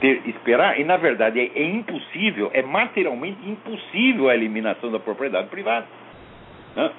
ter, 0.00 0.22
esperar, 0.28 0.78
e 0.78 0.84
na 0.84 0.96
verdade 0.96 1.40
é, 1.40 1.50
é 1.54 1.64
impossível, 1.64 2.50
é 2.52 2.62
materialmente 2.62 3.38
impossível 3.48 4.28
a 4.28 4.34
eliminação 4.34 4.90
da 4.90 4.98
propriedade 4.98 5.48
privada. 5.48 5.86
Né? 6.78 6.92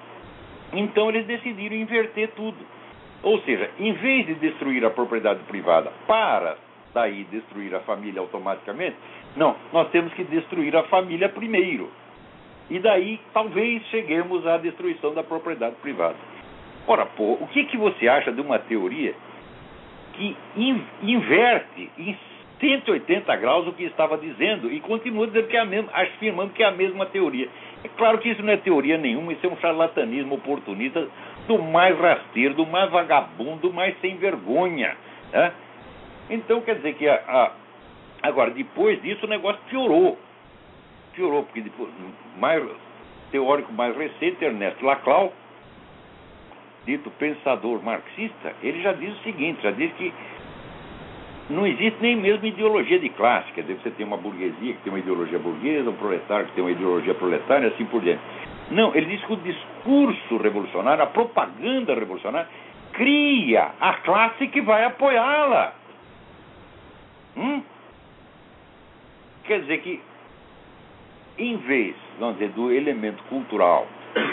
Então 0.74 1.08
eles 1.10 1.26
decidiram 1.26 1.76
inverter 1.76 2.32
tudo. 2.36 2.58
Ou 3.24 3.40
seja, 3.42 3.70
em 3.80 3.94
vez 3.94 4.28
de 4.28 4.36
destruir 4.36 4.84
a 4.86 4.90
propriedade 4.90 5.40
privada 5.48 5.92
para 6.06 6.58
daí 6.94 7.24
destruir 7.26 7.74
a 7.74 7.80
família 7.82 8.20
automaticamente, 8.20 8.96
não, 9.38 9.56
nós 9.72 9.90
temos 9.90 10.12
que 10.14 10.24
destruir 10.26 10.76
a 10.76 10.84
família 10.84 11.30
primeiro. 11.30 11.90
E 12.70 12.78
daí 12.80 13.20
talvez 13.34 13.84
cheguemos 13.86 14.46
à 14.46 14.58
destruição 14.58 15.14
da 15.14 15.24
propriedade 15.24 15.76
privada. 15.78 16.18
Ora, 16.86 17.06
pô, 17.06 17.34
o 17.34 17.48
que, 17.48 17.64
que 17.66 17.78
você 17.78 18.08
acha 18.08 18.32
de 18.32 18.42
uma 18.42 18.60
teoria 18.60 19.16
que 20.14 20.36
in, 20.58 20.82
inverte, 21.04 21.90
180 22.60 23.36
graus 23.38 23.68
o 23.68 23.74
que 23.74 23.84
estava 23.84 24.18
dizendo 24.18 24.72
e 24.72 24.80
continua 24.82 25.28
dizendo 25.28 25.48
que 25.48 25.56
é 25.56 25.60
a 25.62 25.66
mesma, 25.66 25.92
afirmando 25.94 26.54
que 26.54 26.62
é 26.62 26.66
a 26.66 26.72
mesma 26.72 27.06
teoria. 27.06 27.48
É 27.84 27.88
claro 27.90 28.18
que 28.18 28.30
isso 28.30 28.44
não 28.44 28.52
é 28.52 28.58
teoria 28.58 28.98
nenhuma, 28.98 29.32
isso 29.32 29.46
é 29.46 29.50
um 29.50 29.58
charlatanismo 29.58 30.36
oportunista 30.36 31.08
do 31.48 31.58
mais 31.58 31.98
rasteiro, 31.98 32.54
do 32.56 32.66
mais 32.66 32.92
vagabundo, 32.92 33.70
do 33.70 33.74
mais 33.74 33.98
sem 34.02 34.18
vergonha. 34.18 34.96
Né? 35.32 35.54
Então 36.30 36.62
quer 36.62 36.76
dizer 36.76 36.96
que 36.96 37.08
a, 37.08 37.16
a, 37.16 37.52
agora, 38.24 38.52
depois 38.52 39.02
disso 39.02 39.26
o 39.26 39.30
negócio 39.30 39.62
piorou. 39.70 40.18
Piorou, 41.14 41.44
porque 41.44 41.62
depois, 41.62 41.90
mais 42.38 42.64
teórico 43.32 43.72
mais 43.72 43.96
recente, 43.96 44.44
Ernesto 44.44 44.86
Laclau, 44.86 45.34
dito 46.86 47.10
pensador 47.12 47.82
marxista, 47.84 48.54
ele 48.62 48.82
já 48.82 48.94
diz 48.94 49.14
o 49.14 49.24
seguinte, 49.24 49.62
já 49.62 49.72
diz 49.72 49.92
que 49.94 50.14
não 51.50 51.66
existe 51.66 51.98
nem 52.02 52.16
mesmo 52.16 52.46
ideologia 52.46 53.00
de 53.00 53.10
classe. 53.10 53.52
Quer 53.54 53.62
dizer, 53.62 53.80
você 53.82 53.90
tem 53.92 54.06
uma 54.06 54.18
burguesia 54.18 54.74
que 54.74 54.82
tem 54.84 54.94
uma 54.94 55.00
ideologia 55.00 55.40
burguesa, 55.40 55.90
um 55.90 55.96
proletário 55.96 56.46
que 56.48 56.52
tem 56.54 56.64
uma 56.64 56.72
ideologia 56.72 57.16
proletária 57.16 57.70
assim 57.70 57.86
por 57.86 58.02
diante. 58.02 58.22
Não, 58.70 58.94
ele 58.96 59.08
diz 59.08 59.26
que 59.26 59.34
o 59.34 59.38
discurso 59.38 60.38
revolucionário, 60.38 61.04
a 61.04 61.08
propaganda 61.08 61.96
revolucionária, 61.96 62.48
cria 62.94 63.72
a 63.80 63.94
classe 63.96 64.48
que 64.48 64.62
vai 64.62 64.86
apoiá-la. 64.86 65.74
Hum? 67.36 67.64
Quer 69.46 69.62
dizer 69.62 69.80
que, 69.80 70.00
em 71.40 71.58
vez, 71.58 71.96
vamos 72.20 72.38
dizer, 72.38 72.52
do 72.52 72.72
elemento 72.72 73.24
cultural 73.24 73.88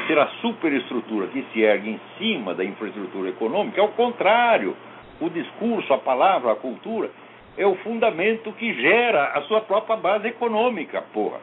ser 0.06 0.18
a 0.18 0.26
superestrutura 0.40 1.28
que 1.28 1.44
se 1.52 1.60
ergue 1.62 1.90
em 1.90 2.00
cima 2.18 2.54
da 2.54 2.64
infraestrutura 2.64 3.30
econômica, 3.30 3.80
é 3.80 3.84
o 3.84 3.88
contrário 3.88 4.76
o 5.20 5.30
discurso, 5.30 5.92
a 5.92 5.98
palavra, 5.98 6.52
a 6.52 6.56
cultura, 6.56 7.10
é 7.56 7.66
o 7.66 7.74
fundamento 7.76 8.52
que 8.52 8.74
gera 8.74 9.32
a 9.32 9.42
sua 9.42 9.60
própria 9.62 9.96
base 9.96 10.28
econômica, 10.28 11.02
porra. 11.12 11.40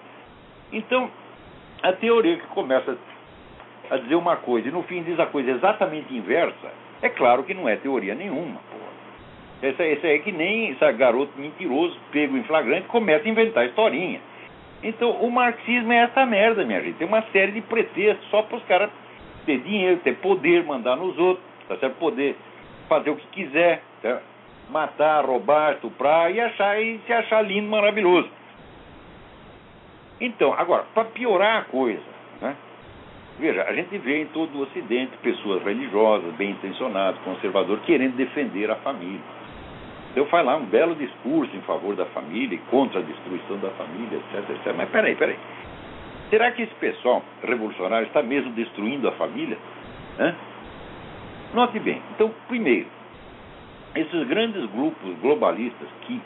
Então, 0.71 1.09
a 1.81 1.91
teoria 1.93 2.37
que 2.37 2.47
começa 2.47 2.97
a 3.89 3.97
dizer 3.97 4.15
uma 4.15 4.37
coisa 4.37 4.67
e 4.67 4.71
no 4.71 4.83
fim 4.83 5.03
diz 5.03 5.19
a 5.19 5.25
coisa 5.25 5.51
exatamente 5.51 6.13
inversa, 6.15 6.71
é 7.01 7.09
claro 7.09 7.43
que 7.43 7.53
não 7.53 7.67
é 7.67 7.75
teoria 7.75 8.15
nenhuma, 8.15 8.59
porra. 8.71 8.93
Esse, 9.63 10.07
é 10.07 10.19
que 10.19 10.31
nem 10.31 10.71
esse 10.71 10.91
garoto 10.93 11.31
mentiroso, 11.37 11.97
pego 12.11 12.37
em 12.37 12.43
flagrante, 12.43 12.87
começa 12.87 13.25
a 13.25 13.31
inventar 13.31 13.65
historinha. 13.65 14.19
Então, 14.83 15.11
o 15.11 15.31
marxismo 15.31 15.93
é 15.93 15.99
essa 15.99 16.25
merda, 16.25 16.65
minha 16.65 16.81
gente. 16.81 16.97
Tem 16.97 17.07
uma 17.07 17.21
série 17.31 17.53
de 17.53 17.61
pretextos 17.61 18.29
só 18.29 18.41
para 18.41 18.57
os 18.57 18.63
caras 18.65 18.89
ter 19.45 19.59
dinheiro, 19.59 20.01
ter 20.03 20.15
poder, 20.15 20.65
mandar 20.65 20.97
nos 20.97 21.17
outros, 21.17 21.45
tá 21.69 21.77
certo? 21.77 21.95
Poder 21.95 22.35
fazer 22.93 23.09
o 23.09 23.15
que 23.15 23.27
quiser, 23.27 23.81
tá? 24.01 24.21
matar, 24.69 25.25
roubar, 25.25 25.73
estuprar 25.73 26.31
e 26.31 26.39
achar 26.39 26.79
e 26.79 26.99
se 27.05 27.13
achar 27.13 27.41
lindo, 27.41 27.69
maravilhoso. 27.69 28.29
Então, 30.21 30.53
agora, 30.53 30.85
para 30.93 31.05
piorar 31.05 31.61
a 31.61 31.65
coisa, 31.65 32.03
né? 32.41 32.55
veja, 33.39 33.63
a 33.63 33.73
gente 33.73 33.97
vê 33.97 34.21
em 34.21 34.25
todo 34.27 34.55
o 34.55 34.61
Ocidente 34.61 35.17
pessoas 35.21 35.63
religiosas, 35.63 36.33
bem 36.35 36.51
intencionadas, 36.51 37.19
conservadoras, 37.21 37.83
querendo 37.83 38.15
defender 38.15 38.69
a 38.69 38.75
família. 38.75 39.19
Eu 40.15 40.27
falo 40.27 40.47
lá 40.47 40.55
um 40.57 40.65
belo 40.65 40.95
discurso 40.95 41.55
em 41.55 41.61
favor 41.61 41.95
da 41.95 42.05
família 42.05 42.55
e 42.55 42.59
contra 42.69 42.99
a 42.99 43.03
destruição 43.03 43.57
da 43.57 43.71
família, 43.71 44.19
etc, 44.19 44.49
etc. 44.51 44.73
Mas 44.77 44.89
peraí, 44.89 45.15
peraí. 45.15 45.37
Será 46.29 46.51
que 46.51 46.61
esse 46.61 46.75
pessoal 46.75 47.23
revolucionário 47.43 48.07
está 48.07 48.21
mesmo 48.21 48.51
destruindo 48.51 49.07
a 49.07 49.11
família? 49.13 49.57
Né? 50.17 50.35
Note 51.53 51.79
bem, 51.79 52.01
então, 52.15 52.33
primeiro, 52.47 52.87
esses 53.95 54.27
grandes 54.27 54.65
grupos 54.71 55.15
globalistas 55.19 55.87
que 56.01 56.19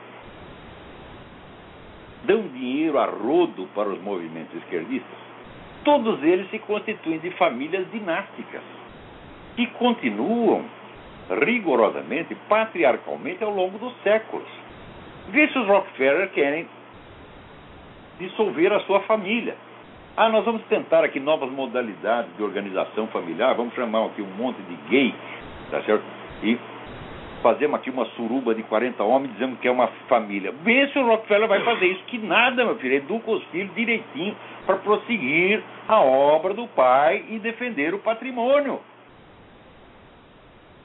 dão 2.24 2.44
dinheiro 2.48 2.98
a 2.98 3.06
rodo 3.06 3.68
para 3.76 3.90
os 3.90 4.02
movimentos 4.02 4.56
esquerdistas, 4.56 5.18
todos 5.84 6.24
eles 6.24 6.50
se 6.50 6.60
constituem 6.60 7.20
de 7.20 7.30
famílias 7.32 7.90
dinásticas 7.92 8.62
e 9.58 9.68
continuam 9.68 10.64
rigorosamente, 11.30 12.34
patriarcalmente 12.48 13.44
ao 13.44 13.54
longo 13.54 13.78
dos 13.78 13.94
séculos. 14.04 14.48
Vê 15.30 15.48
se 15.50 15.60
os 15.60 15.68
Rockefeller 15.68 16.30
querem 16.32 16.68
dissolver 18.18 18.72
a 18.72 18.80
sua 18.82 19.02
família. 19.02 19.56
Ah, 20.20 20.30
nós 20.30 20.44
vamos 20.44 20.64
tentar 20.64 21.04
aqui 21.04 21.20
novas 21.20 21.52
modalidades 21.52 22.36
de 22.36 22.42
organização 22.42 23.06
familiar, 23.10 23.54
vamos 23.54 23.76
chamar 23.76 24.04
aqui 24.08 24.24
um 24.24 24.36
monte 24.36 24.60
de 24.64 24.76
gay, 24.90 25.14
tá 25.70 25.80
certo? 25.84 26.04
E 26.42 26.58
fazemos 27.44 27.80
aqui 27.80 27.92
uma 27.92 28.04
suruba 28.08 28.56
de 28.56 28.64
40 28.64 29.04
homens 29.04 29.34
dizendo 29.34 29.58
que 29.58 29.68
é 29.68 29.72
uma 29.72 29.86
família. 30.10 30.52
Vê 30.64 30.88
se 30.88 30.98
o 30.98 31.06
Rockefeller 31.06 31.48
vai 31.48 31.64
fazer 31.64 31.86
isso. 31.86 32.04
Que 32.06 32.18
nada, 32.18 32.66
meu 32.66 32.78
filho. 32.78 32.96
Educa 32.96 33.30
os 33.30 33.44
filhos 33.46 33.74
direitinho 33.76 34.36
para 34.66 34.78
prosseguir 34.78 35.62
a 35.88 36.02
obra 36.02 36.56
do 36.56 36.68
pai 36.68 37.24
e 37.30 37.38
defender 37.38 37.94
o 37.94 38.00
patrimônio. 38.00 38.82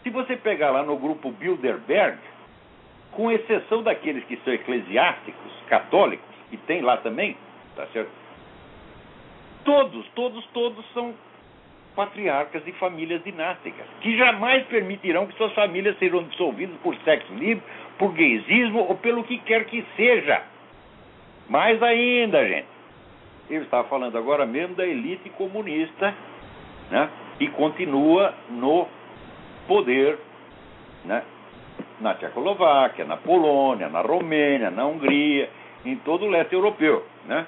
Se 0.03 0.11
você 0.11 0.37
pegar 0.37 0.73
lá 0.73 0.83
no 0.83 0.99
grupo 0.99 1.31
Bilderberg, 1.31 2.19
com 3.13 3.31
exceção 3.31 3.83
daqueles 3.83 4.25
que 4.25 4.37
são 4.45 4.53
eclesiásticos, 4.53 5.53
católicos, 5.69 6.27
que 6.51 6.59
tem 6.59 6.83
lá 6.83 6.99
também, 6.99 7.35
tá 7.75 7.87
certo? 7.95 8.22
Todos, 9.65 10.07
todos, 10.15 10.45
todos 10.47 10.85
são 10.93 11.15
patriarcas 11.95 12.65
de 12.65 12.73
famílias 12.73 13.23
dinásticas, 13.23 13.87
que 14.01 14.17
jamais 14.17 14.65
permitirão 14.67 15.27
que 15.27 15.37
suas 15.37 15.53
famílias 15.53 15.99
sejam 15.99 16.23
dissolvidas 16.25 16.77
por 16.83 16.97
sexo 17.05 17.33
livre, 17.35 17.63
por 17.99 18.13
gaysismo 18.13 18.81
ou 18.81 18.97
pelo 18.97 19.25
que 19.25 19.39
quer 19.39 19.65
que 19.67 19.85
seja. 19.97 20.43
Mais 21.49 21.83
ainda, 21.83 22.47
gente. 22.49 22.67
Eu 23.51 23.63
estava 23.63 23.87
falando 23.89 24.17
agora 24.17 24.47
mesmo 24.47 24.75
da 24.75 24.87
elite 24.87 25.29
comunista, 25.31 26.15
né, 26.91 27.11
que 27.39 27.49
continua 27.49 28.35
no 28.49 28.87
poder, 29.69 30.19
né, 31.05 31.23
na 32.01 32.15
Tchecoslováquia, 32.15 33.05
na 33.05 33.17
Polônia, 33.17 33.89
na 33.89 34.01
Romênia, 34.01 34.71
na 34.71 34.87
Hungria, 34.87 35.51
em 35.85 35.97
todo 35.97 36.25
o 36.25 36.31
leste 36.31 36.55
europeu, 36.55 37.05
né? 37.27 37.47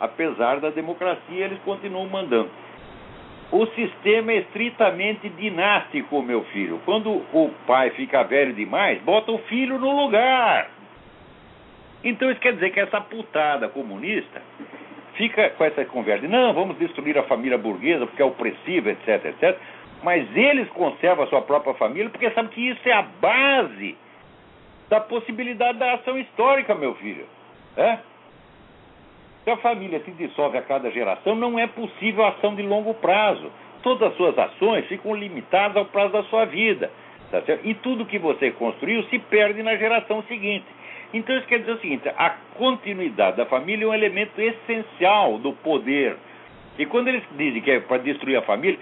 Apesar 0.00 0.60
da 0.60 0.70
democracia, 0.70 1.44
eles 1.44 1.58
continuam 1.64 2.08
mandando. 2.08 2.50
O 3.50 3.64
sistema 3.68 4.32
é 4.32 4.38
estritamente 4.38 5.28
dinástico, 5.28 6.20
meu 6.20 6.42
filho. 6.46 6.80
Quando 6.84 7.10
o 7.10 7.52
pai 7.66 7.90
fica 7.90 8.24
velho 8.24 8.52
demais, 8.52 9.00
bota 9.02 9.30
o 9.30 9.38
filho 9.38 9.78
no 9.78 10.04
lugar. 10.04 10.68
Então 12.02 12.30
isso 12.30 12.40
quer 12.40 12.54
dizer 12.54 12.70
que 12.70 12.80
essa 12.80 13.00
putada 13.00 13.68
comunista 13.68 14.42
fica 15.14 15.50
com 15.50 15.64
essa 15.64 15.84
conversa. 15.84 16.26
Não, 16.26 16.52
vamos 16.52 16.76
destruir 16.78 17.16
a 17.18 17.22
família 17.22 17.56
burguesa 17.56 18.06
porque 18.06 18.22
é 18.22 18.24
opressiva, 18.24 18.90
etc, 18.90 19.24
etc. 19.26 19.58
Mas 20.02 20.24
eles 20.36 20.68
conservam 20.70 21.24
a 21.24 21.28
sua 21.28 21.42
própria 21.42 21.74
família 21.74 22.10
porque 22.10 22.30
sabem 22.30 22.50
que 22.50 22.68
isso 22.68 22.88
é 22.88 22.92
a 22.92 23.02
base 23.02 23.96
da 24.88 25.00
possibilidade 25.00 25.78
da 25.78 25.94
ação 25.94 26.18
histórica, 26.18 26.74
meu 26.74 26.94
filho. 26.96 27.26
É? 27.76 27.98
Se 29.46 29.50
a 29.52 29.56
família 29.58 30.00
se 30.00 30.10
dissolve 30.10 30.58
a 30.58 30.62
cada 30.62 30.90
geração, 30.90 31.36
não 31.36 31.56
é 31.56 31.68
possível 31.68 32.26
ação 32.26 32.56
de 32.56 32.62
longo 32.62 32.92
prazo. 32.94 33.48
Todas 33.80 34.10
as 34.10 34.16
suas 34.16 34.36
ações 34.36 34.84
ficam 34.86 35.14
limitadas 35.14 35.76
ao 35.76 35.84
prazo 35.84 36.14
da 36.14 36.24
sua 36.24 36.46
vida. 36.46 36.90
Tá? 37.30 37.40
E 37.62 37.72
tudo 37.74 38.04
que 38.06 38.18
você 38.18 38.50
construiu 38.50 39.04
se 39.04 39.20
perde 39.20 39.62
na 39.62 39.76
geração 39.76 40.20
seguinte. 40.24 40.66
Então 41.14 41.36
isso 41.38 41.46
quer 41.46 41.60
dizer 41.60 41.70
o 41.70 41.78
seguinte: 41.78 42.08
a 42.08 42.30
continuidade 42.56 43.36
da 43.36 43.46
família 43.46 43.84
é 43.84 43.88
um 43.88 43.94
elemento 43.94 44.36
essencial 44.36 45.38
do 45.38 45.52
poder. 45.52 46.16
E 46.76 46.84
quando 46.84 47.06
eles 47.06 47.22
dizem 47.38 47.62
que 47.62 47.70
é 47.70 47.78
para 47.78 47.98
destruir 47.98 48.38
a 48.38 48.42
família, 48.42 48.80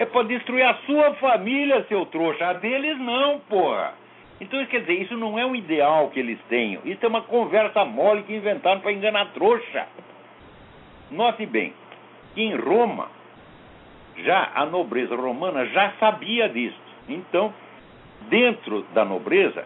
é 0.00 0.04
para 0.06 0.24
destruir 0.24 0.64
a 0.64 0.74
sua 0.86 1.14
família, 1.14 1.86
seu 1.88 2.04
trouxa. 2.06 2.48
A 2.48 2.52
deles 2.54 2.98
não, 2.98 3.38
porra. 3.48 3.94
Então 4.40 4.64
quer 4.66 4.80
dizer, 4.80 5.02
isso 5.02 5.16
não 5.16 5.38
é 5.38 5.44
um 5.44 5.54
ideal 5.54 6.08
que 6.10 6.18
eles 6.18 6.38
tenham. 6.48 6.80
Isso 6.84 7.04
é 7.04 7.08
uma 7.08 7.22
conversa 7.22 7.84
mole 7.84 8.22
que 8.22 8.34
inventaram 8.34 8.80
para 8.80 8.92
enganar 8.92 9.32
trouxa. 9.32 9.86
Note 11.10 11.44
bem 11.44 11.74
que 12.34 12.42
em 12.42 12.54
Roma, 12.54 13.08
já 14.18 14.50
a 14.54 14.66
nobreza 14.66 15.14
romana 15.16 15.66
já 15.66 15.92
sabia 15.98 16.48
disso. 16.48 16.78
Então, 17.08 17.52
dentro 18.28 18.82
da 18.94 19.04
nobreza, 19.04 19.64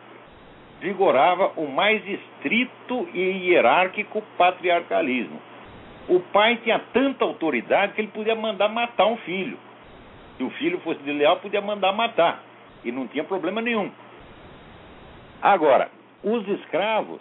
vigorava 0.80 1.52
o 1.56 1.66
mais 1.66 2.06
estrito 2.06 3.08
e 3.12 3.48
hierárquico 3.48 4.22
patriarcalismo. 4.36 5.40
O 6.08 6.20
pai 6.20 6.56
tinha 6.62 6.78
tanta 6.92 7.24
autoridade 7.24 7.94
que 7.94 8.00
ele 8.00 8.08
podia 8.08 8.34
mandar 8.34 8.68
matar 8.68 9.06
um 9.06 9.16
filho. 9.18 9.58
Se 10.36 10.42
o 10.42 10.50
filho 10.50 10.78
fosse 10.80 11.00
desleal, 11.02 11.38
podia 11.38 11.60
mandar 11.60 11.92
matar. 11.92 12.42
E 12.84 12.92
não 12.92 13.06
tinha 13.06 13.24
problema 13.24 13.62
nenhum. 13.62 13.90
Agora, 15.44 15.90
os 16.22 16.48
escravos 16.48 17.20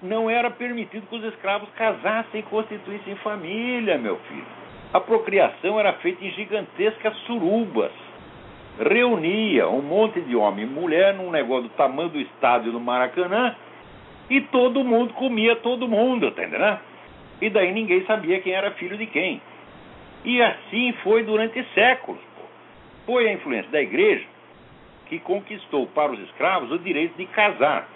não 0.00 0.30
era 0.30 0.48
permitido 0.52 1.08
que 1.08 1.16
os 1.16 1.24
escravos 1.24 1.68
casassem 1.70 2.38
e 2.38 2.42
constituíssem 2.44 3.16
família, 3.16 3.98
meu 3.98 4.18
filho. 4.28 4.46
A 4.92 5.00
procriação 5.00 5.80
era 5.80 5.94
feita 5.94 6.24
em 6.24 6.30
gigantescas 6.30 7.16
surubas. 7.26 7.90
Reunia 8.78 9.68
um 9.68 9.82
monte 9.82 10.20
de 10.20 10.36
homem 10.36 10.64
e 10.64 10.68
mulher 10.68 11.12
num 11.14 11.32
negócio 11.32 11.64
do 11.64 11.70
tamanho 11.70 12.10
do 12.10 12.20
estádio 12.20 12.70
do 12.70 12.78
Maracanã 12.78 13.56
e 14.30 14.40
todo 14.42 14.84
mundo 14.84 15.12
comia 15.14 15.56
todo 15.56 15.88
mundo, 15.88 16.30
tá 16.30 16.44
entendendo? 16.44 16.78
E 17.42 17.50
daí 17.50 17.72
ninguém 17.72 18.06
sabia 18.06 18.40
quem 18.40 18.52
era 18.52 18.70
filho 18.72 18.96
de 18.96 19.06
quem. 19.06 19.42
E 20.24 20.40
assim 20.40 20.92
foi 21.02 21.24
durante 21.24 21.60
séculos. 21.74 22.22
Foi 23.04 23.28
a 23.28 23.32
influência 23.32 23.72
da 23.72 23.82
igreja 23.82 24.35
que 25.08 25.18
conquistou 25.20 25.86
para 25.88 26.12
os 26.12 26.20
escravos 26.20 26.70
o 26.70 26.78
direito 26.78 27.16
de 27.16 27.26
casar. 27.26 27.88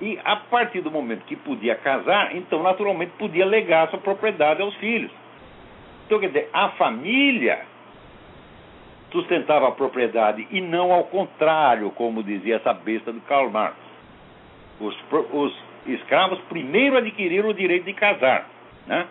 E 0.00 0.18
a 0.24 0.36
partir 0.36 0.80
do 0.82 0.90
momento 0.90 1.24
que 1.24 1.36
podia 1.36 1.74
casar, 1.74 2.36
então 2.36 2.62
naturalmente 2.62 3.12
podia 3.18 3.46
legar 3.46 3.88
sua 3.88 3.98
propriedade 3.98 4.60
aos 4.60 4.74
filhos. 4.76 5.10
Então, 6.04 6.20
quer 6.20 6.28
dizer, 6.28 6.50
a 6.52 6.68
família 6.70 7.64
sustentava 9.10 9.68
a 9.68 9.72
propriedade 9.72 10.46
e 10.50 10.60
não 10.60 10.92
ao 10.92 11.04
contrário, 11.04 11.90
como 11.92 12.22
dizia 12.22 12.56
essa 12.56 12.74
besta 12.74 13.12
do 13.12 13.20
Karl 13.22 13.50
Marx. 13.50 13.76
Os, 14.78 14.94
os 15.32 15.56
escravos 15.86 16.38
primeiro 16.48 16.98
adquiriram 16.98 17.48
o 17.48 17.54
direito 17.54 17.84
de 17.84 17.94
casar, 17.94 18.46
né? 18.86 19.06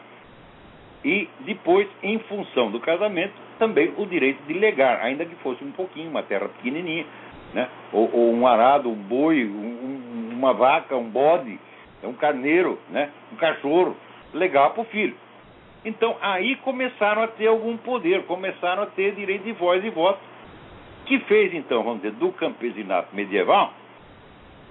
E 1.03 1.29
depois, 1.41 1.87
em 2.01 2.19
função 2.19 2.71
do 2.71 2.79
casamento, 2.79 3.33
também 3.57 3.93
o 3.97 4.05
direito 4.05 4.41
de 4.47 4.53
legar, 4.53 5.01
ainda 5.01 5.25
que 5.25 5.35
fosse 5.35 5.63
um 5.63 5.71
pouquinho, 5.71 6.09
uma 6.09 6.23
terra 6.23 6.47
pequenininha, 6.49 7.05
né? 7.53 7.69
ou, 7.91 8.09
ou 8.13 8.33
um 8.33 8.45
arado, 8.47 8.89
um 8.89 8.95
boi, 8.95 9.45
um, 9.45 10.29
uma 10.33 10.53
vaca, 10.53 10.95
um 10.95 11.09
bode, 11.09 11.59
um 12.03 12.13
carneiro, 12.13 12.79
né? 12.89 13.09
um 13.33 13.35
cachorro, 13.35 13.95
legal 14.33 14.71
para 14.71 14.81
o 14.81 14.85
filho. 14.85 15.15
Então 15.83 16.17
aí 16.21 16.55
começaram 16.57 17.23
a 17.23 17.27
ter 17.27 17.47
algum 17.47 17.77
poder, 17.77 18.23
começaram 18.23 18.83
a 18.83 18.87
ter 18.87 19.13
direito 19.13 19.43
de 19.43 19.51
voz 19.53 19.83
e 19.83 19.89
voto, 19.89 20.19
que 21.05 21.19
fez 21.19 21.53
então, 21.53 21.83
vamos 21.83 22.01
dizer, 22.01 22.15
do 22.15 22.31
campesinato 22.31 23.15
medieval 23.15 23.73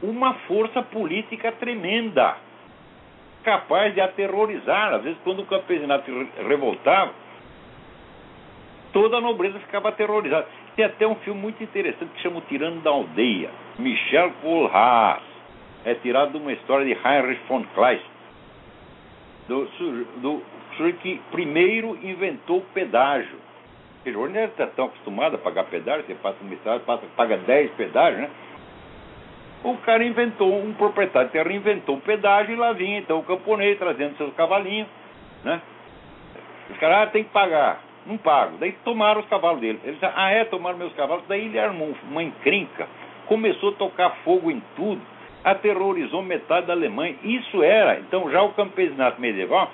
uma 0.03 0.35
força 0.47 0.83
política 0.83 1.53
tremenda, 1.53 2.37
capaz 3.42 3.94
de 3.94 4.01
aterrorizar. 4.01 4.94
Às 4.94 5.03
vezes, 5.03 5.18
quando 5.25 5.40
o 5.40 5.47
campesinato 5.47 6.11
revoltava, 6.47 7.12
toda 8.94 9.18
a 9.18 9.20
nobreza 9.20 9.59
ficava 9.59 9.90
aterrorizada. 9.90 10.46
Tem 10.74 10.85
até 10.85 11.07
um 11.07 11.16
filme 11.16 11.38
muito 11.38 11.62
interessante 11.62 12.12
que 12.14 12.22
chama 12.22 12.38
O 12.38 12.42
Tirano 12.42 12.80
da 12.80 12.90
Aldeia, 12.90 13.50
Michel 13.78 14.33
Kohlhaas. 14.40 15.22
É 15.85 15.94
tirado 15.96 16.30
de 16.30 16.38
uma 16.38 16.52
história 16.52 16.87
de 16.87 16.92
Heinrich 16.92 17.42
von 17.46 17.62
Kleist, 17.74 18.07
do, 19.46 19.66
do 20.22 20.42
sujeito 20.76 20.98
que 21.00 21.20
primeiro 21.30 21.98
inventou 22.02 22.59
o 22.59 22.66
pedágio. 22.72 23.37
Ele 24.07 24.16
não 24.16 24.44
está 24.44 24.66
tão 24.68 24.87
acostumado 24.87 25.35
a 25.35 25.38
pagar 25.38 25.64
pedágio, 25.64 26.07
você 26.07 26.14
passa 26.14 26.38
uma 26.40 26.54
estrada, 26.54 26.80
passa, 26.80 27.02
paga 27.16 27.37
10 27.37 27.72
pedágios, 27.72 28.22
né? 28.22 28.30
O 29.62 29.76
cara 29.78 30.04
inventou, 30.04 30.62
um 30.62 30.74
proprietário 30.74 31.28
de 31.28 31.33
terra 31.33 31.52
inventou 31.52 31.96
o 31.96 32.00
pedágio 32.00 32.54
e 32.54 32.57
lá 32.57 32.72
vinha 32.72 32.98
então 32.98 33.18
o 33.18 33.24
camponês 33.24 33.78
trazendo 33.78 34.16
seus 34.16 34.33
cavalinhos, 34.35 34.88
né? 35.42 35.61
Os 36.70 36.78
caras, 36.78 37.09
ah, 37.09 37.11
tem 37.11 37.24
que 37.24 37.30
pagar. 37.30 37.80
Não 38.07 38.19
pago. 38.19 38.57
Daí 38.59 38.73
tomaram 38.85 39.21
os 39.21 39.29
cavalos 39.29 39.61
dele. 39.61 39.81
Ele 39.83 39.95
disse, 39.95 40.05
ah, 40.05 40.31
é, 40.31 40.45
tomaram 40.45 40.77
meus 40.77 40.93
cavalos. 40.93 41.25
Daí 41.27 41.47
ele 41.47 41.59
armou 41.59 41.95
uma 42.11 42.23
encrenca, 42.23 42.87
começou 43.27 43.71
a 43.71 43.73
tocar 43.73 44.11
fogo 44.25 44.51
em 44.51 44.62
tudo, 44.77 45.01
aterrorizou 45.43 46.23
metade 46.23 46.67
da 46.67 46.73
Alemanha. 46.75 47.17
Isso 47.23 47.62
era, 47.62 47.99
então, 48.01 48.31
já 48.31 48.43
o 48.43 48.53
campesinato 48.53 49.21
medieval, 49.21 49.71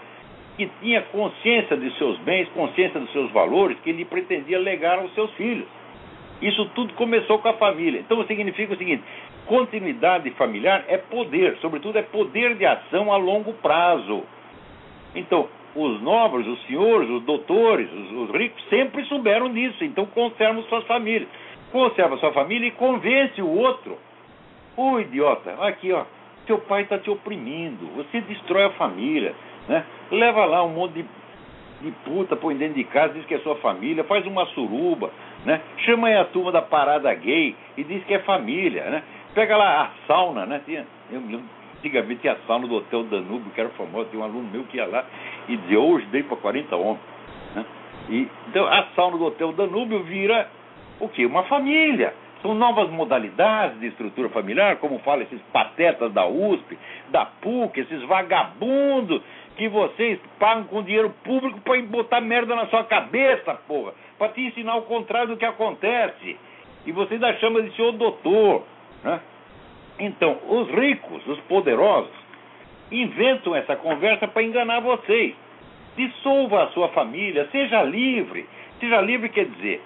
que 0.56 0.66
tinha 0.80 1.02
consciência 1.02 1.76
de 1.76 1.90
seus 1.96 2.18
bens, 2.18 2.48
consciência 2.50 3.00
dos 3.00 3.10
seus 3.12 3.30
valores, 3.32 3.78
que 3.82 3.90
ele 3.90 4.04
pretendia 4.04 4.58
legar 4.58 4.98
aos 4.98 5.12
seus 5.14 5.32
filhos. 5.32 5.66
Isso 6.42 6.66
tudo 6.74 6.94
começou 6.94 7.38
com 7.38 7.48
a 7.48 7.54
família. 7.54 8.00
Então 8.00 8.24
significa 8.26 8.74
o 8.74 8.76
seguinte: 8.76 9.02
continuidade 9.46 10.30
familiar 10.32 10.84
é 10.88 10.96
poder, 10.96 11.56
sobretudo 11.60 11.98
é 11.98 12.02
poder 12.02 12.54
de 12.56 12.64
ação 12.64 13.12
a 13.12 13.16
longo 13.16 13.52
prazo. 13.54 14.22
Então, 15.14 15.48
os 15.74 16.00
nobres, 16.02 16.46
os 16.46 16.60
senhores, 16.66 17.08
os 17.08 17.22
doutores, 17.22 17.90
os, 17.92 18.12
os 18.12 18.30
ricos 18.30 18.62
sempre 18.68 19.04
souberam 19.04 19.52
disso. 19.52 19.84
Então 19.84 20.06
conservam 20.06 20.62
suas 20.64 20.84
famílias. 20.84 21.28
Conserva 21.70 22.16
sua 22.18 22.32
família 22.32 22.68
e 22.68 22.72
convence 22.72 23.40
o 23.40 23.48
outro. 23.48 23.98
Ô 24.76 24.98
idiota, 24.98 25.54
aqui 25.60 25.92
ó, 25.92 26.04
teu 26.46 26.58
pai 26.58 26.82
está 26.82 26.98
te 26.98 27.10
oprimindo, 27.10 27.86
você 27.94 28.20
destrói 28.22 28.64
a 28.64 28.70
família, 28.70 29.34
né? 29.68 29.84
Leva 30.10 30.44
lá 30.46 30.64
um 30.64 30.70
monte 30.70 30.94
de, 30.94 31.04
de 31.82 31.90
puta, 32.04 32.34
põe 32.34 32.56
dentro 32.56 32.74
de 32.74 32.84
casa, 32.84 33.14
diz 33.14 33.24
que 33.26 33.34
é 33.34 33.38
sua 33.40 33.56
família, 33.56 34.02
faz 34.04 34.26
uma 34.26 34.46
suruba, 34.46 35.10
né? 35.44 35.60
Chama 35.78 36.08
aí 36.08 36.16
a 36.16 36.24
turma 36.24 36.50
da 36.50 36.62
parada 36.62 37.12
gay 37.14 37.54
e 37.76 37.84
diz 37.84 38.02
que 38.04 38.14
é 38.14 38.20
família, 38.20 38.84
né? 38.90 39.02
Pega 39.34 39.56
lá 39.56 39.82
a 39.82 40.06
sauna, 40.06 40.46
né? 40.46 40.60
Eu 41.10 41.20
me 41.20 41.32
lembro 41.32 41.60
Antigamente 41.80 42.20
tinha 42.20 42.34
a 42.34 42.36
sauna 42.46 42.66
do 42.66 42.76
Hotel 42.76 43.04
Danúbio, 43.04 43.50
que 43.54 43.60
era 43.60 43.70
famoso, 43.70 44.10
tinha 44.10 44.20
um 44.20 44.24
aluno 44.24 44.46
meu 44.52 44.64
que 44.64 44.76
ia 44.76 44.86
lá 44.86 45.02
e 45.48 45.56
dizia, 45.56 45.80
hoje 45.80 46.06
dei 46.06 46.22
para 46.22 46.36
40 46.36 46.76
homens. 46.76 47.00
Né? 47.54 47.64
E, 48.08 48.28
então 48.48 48.66
a 48.66 48.86
sauna 48.94 49.18
do 49.18 49.26
Hotel 49.26 49.52
Danúbio 49.52 50.02
vira 50.04 50.48
o 50.98 51.08
quê? 51.08 51.24
Uma 51.26 51.44
família. 51.44 52.14
São 52.42 52.54
novas 52.54 52.88
modalidades 52.90 53.78
de 53.80 53.88
estrutura 53.88 54.30
familiar, 54.30 54.76
como 54.76 54.98
falam 55.00 55.22
esses 55.22 55.40
patetas 55.52 56.10
da 56.12 56.26
USP, 56.26 56.78
da 57.10 57.26
PUC, 57.26 57.80
esses 57.80 58.02
vagabundos 58.04 59.20
que 59.56 59.68
vocês 59.68 60.18
pagam 60.38 60.64
com 60.64 60.82
dinheiro 60.82 61.10
público 61.22 61.60
para 61.60 61.82
botar 61.82 62.20
merda 62.22 62.56
na 62.56 62.66
sua 62.68 62.84
cabeça, 62.84 63.54
porra, 63.68 63.92
para 64.18 64.32
te 64.32 64.40
ensinar 64.40 64.76
o 64.76 64.82
contrário 64.82 65.28
do 65.28 65.36
que 65.36 65.44
acontece. 65.44 66.38
E 66.86 66.92
você 66.92 67.14
ainda 67.14 67.34
chama 67.34 67.60
de 67.62 67.76
senhor 67.76 67.92
doutor, 67.92 68.64
né? 69.04 69.20
Então, 69.98 70.38
os 70.48 70.66
ricos, 70.70 71.26
os 71.26 71.38
poderosos, 71.40 72.10
inventam 72.90 73.54
essa 73.54 73.76
conversa 73.76 74.26
para 74.28 74.42
enganar 74.42 74.80
vocês. 74.80 75.34
Dissolva 75.96 76.64
a 76.64 76.68
sua 76.68 76.88
família, 76.88 77.48
seja 77.50 77.82
livre. 77.82 78.46
Seja 78.78 79.00
livre 79.00 79.28
quer 79.28 79.44
dizer, 79.46 79.82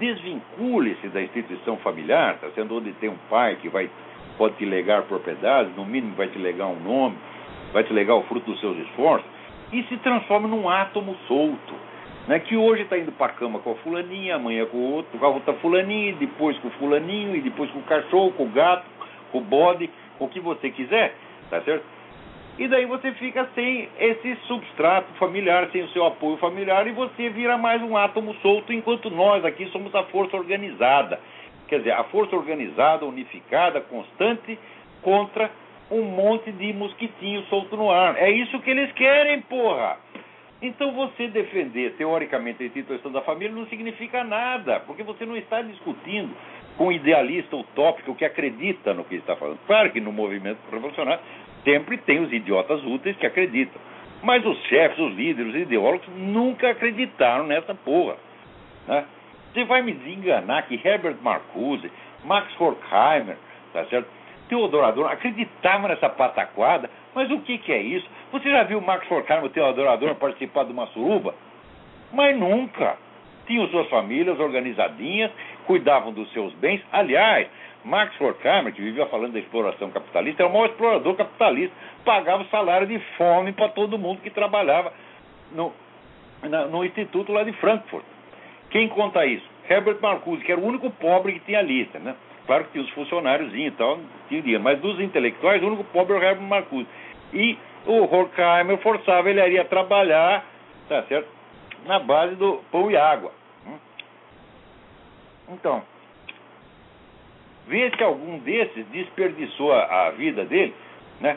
desvincule-se 0.00 1.08
da 1.08 1.22
instituição 1.22 1.76
familiar, 1.78 2.38
tá 2.38 2.48
sendo 2.54 2.76
onde 2.76 2.92
tem 2.94 3.08
um 3.08 3.18
pai 3.30 3.56
que 3.56 3.68
vai 3.68 3.88
pode 4.36 4.56
te 4.56 4.64
legar 4.64 5.02
propriedades, 5.02 5.74
no 5.74 5.84
mínimo 5.84 6.14
vai 6.14 6.28
te 6.28 6.38
legar 6.38 6.66
um 6.66 6.78
nome, 6.78 7.16
vai 7.72 7.82
te 7.84 7.92
legar 7.92 8.14
o 8.16 8.22
fruto 8.24 8.50
dos 8.50 8.60
seus 8.60 8.76
esforços, 8.78 9.26
e 9.72 9.82
se 9.84 9.96
transforma 9.98 10.46
num 10.46 10.68
átomo 10.68 11.16
solto, 11.26 11.74
né, 12.28 12.38
que 12.40 12.56
hoje 12.56 12.82
está 12.82 12.98
indo 12.98 13.12
para 13.12 13.32
a 13.32 13.34
cama 13.34 13.60
com 13.60 13.72
a 13.72 13.74
fulaninha, 13.76 14.36
amanhã 14.36 14.66
com 14.66 14.76
o 14.76 14.92
outro, 14.92 15.18
com 15.18 15.24
a 15.24 15.28
outra 15.28 15.54
fulaninha, 15.54 16.12
depois 16.14 16.58
com 16.58 16.68
o 16.68 16.72
fulaninho, 16.72 17.34
e 17.34 17.40
depois 17.40 17.70
com 17.70 17.78
o 17.78 17.82
cachorro, 17.82 18.32
com 18.32 18.44
o 18.44 18.50
gato, 18.50 18.84
com 19.32 19.38
o 19.38 19.40
bode, 19.40 19.88
com 20.18 20.26
o 20.26 20.28
que 20.28 20.40
você 20.40 20.70
quiser, 20.70 21.14
tá 21.48 21.60
certo? 21.62 21.84
E 22.58 22.66
daí 22.68 22.86
você 22.86 23.12
fica 23.12 23.46
sem 23.54 23.86
esse 23.98 24.34
substrato 24.46 25.12
familiar, 25.18 25.68
sem 25.72 25.82
o 25.82 25.88
seu 25.88 26.06
apoio 26.06 26.38
familiar, 26.38 26.86
e 26.86 26.92
você 26.92 27.28
vira 27.28 27.58
mais 27.58 27.82
um 27.82 27.96
átomo 27.96 28.34
solto, 28.36 28.72
enquanto 28.72 29.10
nós 29.10 29.44
aqui 29.44 29.66
somos 29.66 29.94
a 29.94 30.04
força 30.04 30.36
organizada. 30.36 31.20
Quer 31.68 31.78
dizer, 31.78 31.92
a 31.92 32.04
força 32.04 32.34
organizada, 32.34 33.04
unificada, 33.04 33.82
constante, 33.82 34.58
contra 35.02 35.50
um 35.90 36.02
monte 36.02 36.50
de 36.50 36.72
mosquitinhos 36.72 37.46
solto 37.48 37.76
no 37.76 37.90
ar. 37.90 38.16
É 38.16 38.30
isso 38.30 38.58
que 38.60 38.70
eles 38.70 38.90
querem, 38.92 39.42
porra! 39.42 39.98
Então 40.62 40.92
você 40.92 41.28
defender 41.28 41.92
teoricamente 41.98 42.62
a 42.62 42.66
instituição 42.66 43.12
da 43.12 43.20
família 43.20 43.54
não 43.54 43.66
significa 43.66 44.24
nada, 44.24 44.80
porque 44.80 45.02
você 45.02 45.26
não 45.26 45.36
está 45.36 45.60
discutindo 45.60 46.34
com 46.78 46.86
um 46.86 46.92
idealista 46.92 47.54
utópico 47.54 48.14
que 48.14 48.24
acredita 48.24 48.94
no 48.94 49.04
que 49.04 49.16
está 49.16 49.36
falando. 49.36 49.58
Claro 49.66 49.90
que 49.90 50.00
no 50.00 50.10
movimento 50.10 50.58
revolucionário 50.72 51.20
sempre 51.66 51.98
tem 51.98 52.20
os 52.20 52.32
idiotas 52.32 52.82
úteis 52.84 53.16
que 53.16 53.26
acreditam. 53.26 53.82
Mas 54.22 54.46
os 54.46 54.56
chefes, 54.66 54.98
os 54.98 55.14
líderes, 55.14 55.52
os 55.52 55.60
ideólogos 55.60 56.06
nunca 56.16 56.70
acreditaram 56.70 57.44
nessa 57.44 57.74
porra. 57.74 58.16
Né? 58.86 59.04
Você 59.52 59.64
vai 59.64 59.82
me 59.82 59.92
desenganar 59.92 60.66
que 60.66 60.80
Herbert 60.82 61.16
Marcuse, 61.20 61.90
Max 62.24 62.48
Horkheimer, 62.58 63.36
tá 63.72 63.84
certo? 63.86 64.08
Teodoro 64.48 64.84
Adorno 64.84 65.12
acreditavam 65.12 65.88
nessa 65.88 66.08
pataquada, 66.08 66.88
mas 67.14 67.30
o 67.32 67.40
que, 67.40 67.58
que 67.58 67.72
é 67.72 67.82
isso? 67.82 68.08
Você 68.30 68.48
já 68.48 68.62
viu 68.62 68.80
Max 68.80 69.10
Horkheimer 69.10 69.50
Teodoro 69.50 69.90
Adorno 69.90 70.14
participar 70.14 70.64
de 70.64 70.72
uma 70.72 70.86
suruba? 70.88 71.34
Mas 72.12 72.36
nunca. 72.38 72.96
Tinham 73.46 73.68
suas 73.68 73.88
famílias 73.88 74.38
organizadinhas, 74.38 75.30
cuidavam 75.66 76.12
dos 76.12 76.32
seus 76.32 76.52
bens. 76.54 76.80
Aliás, 76.92 77.48
Max 77.86 78.20
Horkheimer, 78.20 78.72
que 78.72 78.82
vivia 78.82 79.06
falando 79.06 79.32
da 79.32 79.38
exploração 79.38 79.90
capitalista, 79.90 80.42
era 80.42 80.50
o 80.50 80.52
maior 80.52 80.66
explorador 80.66 81.14
capitalista, 81.14 81.74
pagava 82.04 82.44
salário 82.46 82.84
de 82.84 82.98
fome 83.16 83.52
para 83.52 83.68
todo 83.68 83.96
mundo 83.96 84.20
que 84.20 84.28
trabalhava 84.28 84.92
no, 85.52 85.72
na, 86.42 86.66
no 86.66 86.84
instituto 86.84 87.32
lá 87.32 87.44
de 87.44 87.52
Frankfurt. 87.52 88.04
Quem 88.70 88.88
conta 88.88 89.24
isso? 89.24 89.46
Herbert 89.70 89.98
Marcuse, 90.02 90.42
que 90.44 90.50
era 90.50 90.60
o 90.60 90.66
único 90.66 90.90
pobre 90.90 91.34
que 91.34 91.40
tinha 91.40 91.62
lista, 91.62 92.00
né? 92.00 92.16
Claro 92.44 92.64
que 92.64 92.72
tinha 92.72 92.82
os 92.82 92.90
funcionários 92.90 93.54
e 93.54 93.70
tal, 93.70 94.00
tinha, 94.28 94.58
mas 94.58 94.80
dos 94.80 94.98
intelectuais, 94.98 95.62
o 95.62 95.66
único 95.68 95.84
pobre 95.84 96.16
era 96.16 96.24
o 96.24 96.28
Herbert 96.28 96.48
Marcuse. 96.48 96.88
E 97.32 97.56
o 97.86 98.02
Horkheimer 98.02 98.78
forçava 98.78 99.30
ele 99.30 99.60
a 99.60 99.64
trabalhar, 99.64 100.44
tá 100.88 101.04
certo? 101.04 101.28
Na 101.86 102.00
base 102.00 102.34
do 102.34 102.64
pão 102.72 102.90
e 102.90 102.96
água. 102.96 103.30
Hum? 103.64 103.78
Então, 105.50 105.84
vê 107.66 107.90
se 107.96 108.02
algum 108.02 108.38
desses 108.38 108.86
desperdiçou 108.86 109.72
a, 109.72 110.06
a 110.06 110.10
vida 110.10 110.44
dele, 110.44 110.74
né? 111.20 111.36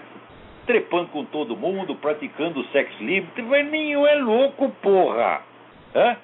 Trepando 0.66 1.08
com 1.08 1.26
todo 1.26 1.58
mundo, 1.58 1.96
praticando 1.96 2.64
sexo 2.66 3.04
livre. 3.04 3.30
Nenhum 3.42 4.06
é 4.06 4.16
louco, 4.16 4.70
porra! 4.82 5.42
Hã? 5.96 6.18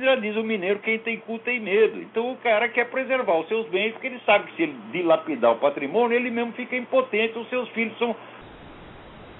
Já 0.00 0.16
diz 0.16 0.34
o 0.36 0.42
mineiro, 0.42 0.78
quem 0.78 0.98
tem 0.98 1.18
cu 1.18 1.38
tem 1.38 1.60
medo. 1.60 2.00
Então 2.00 2.32
o 2.32 2.36
cara 2.36 2.68
quer 2.68 2.88
preservar 2.88 3.38
os 3.38 3.46
seus 3.46 3.68
bens, 3.68 3.92
porque 3.92 4.06
ele 4.06 4.20
sabe 4.24 4.46
que 4.46 4.56
se 4.56 4.62
ele 4.62 4.76
dilapidar 4.90 5.52
o 5.52 5.58
patrimônio, 5.58 6.16
ele 6.16 6.30
mesmo 6.30 6.52
fica 6.52 6.74
impotente, 6.74 7.38
os 7.38 7.48
seus 7.50 7.68
filhos 7.70 7.96
são 7.98 8.16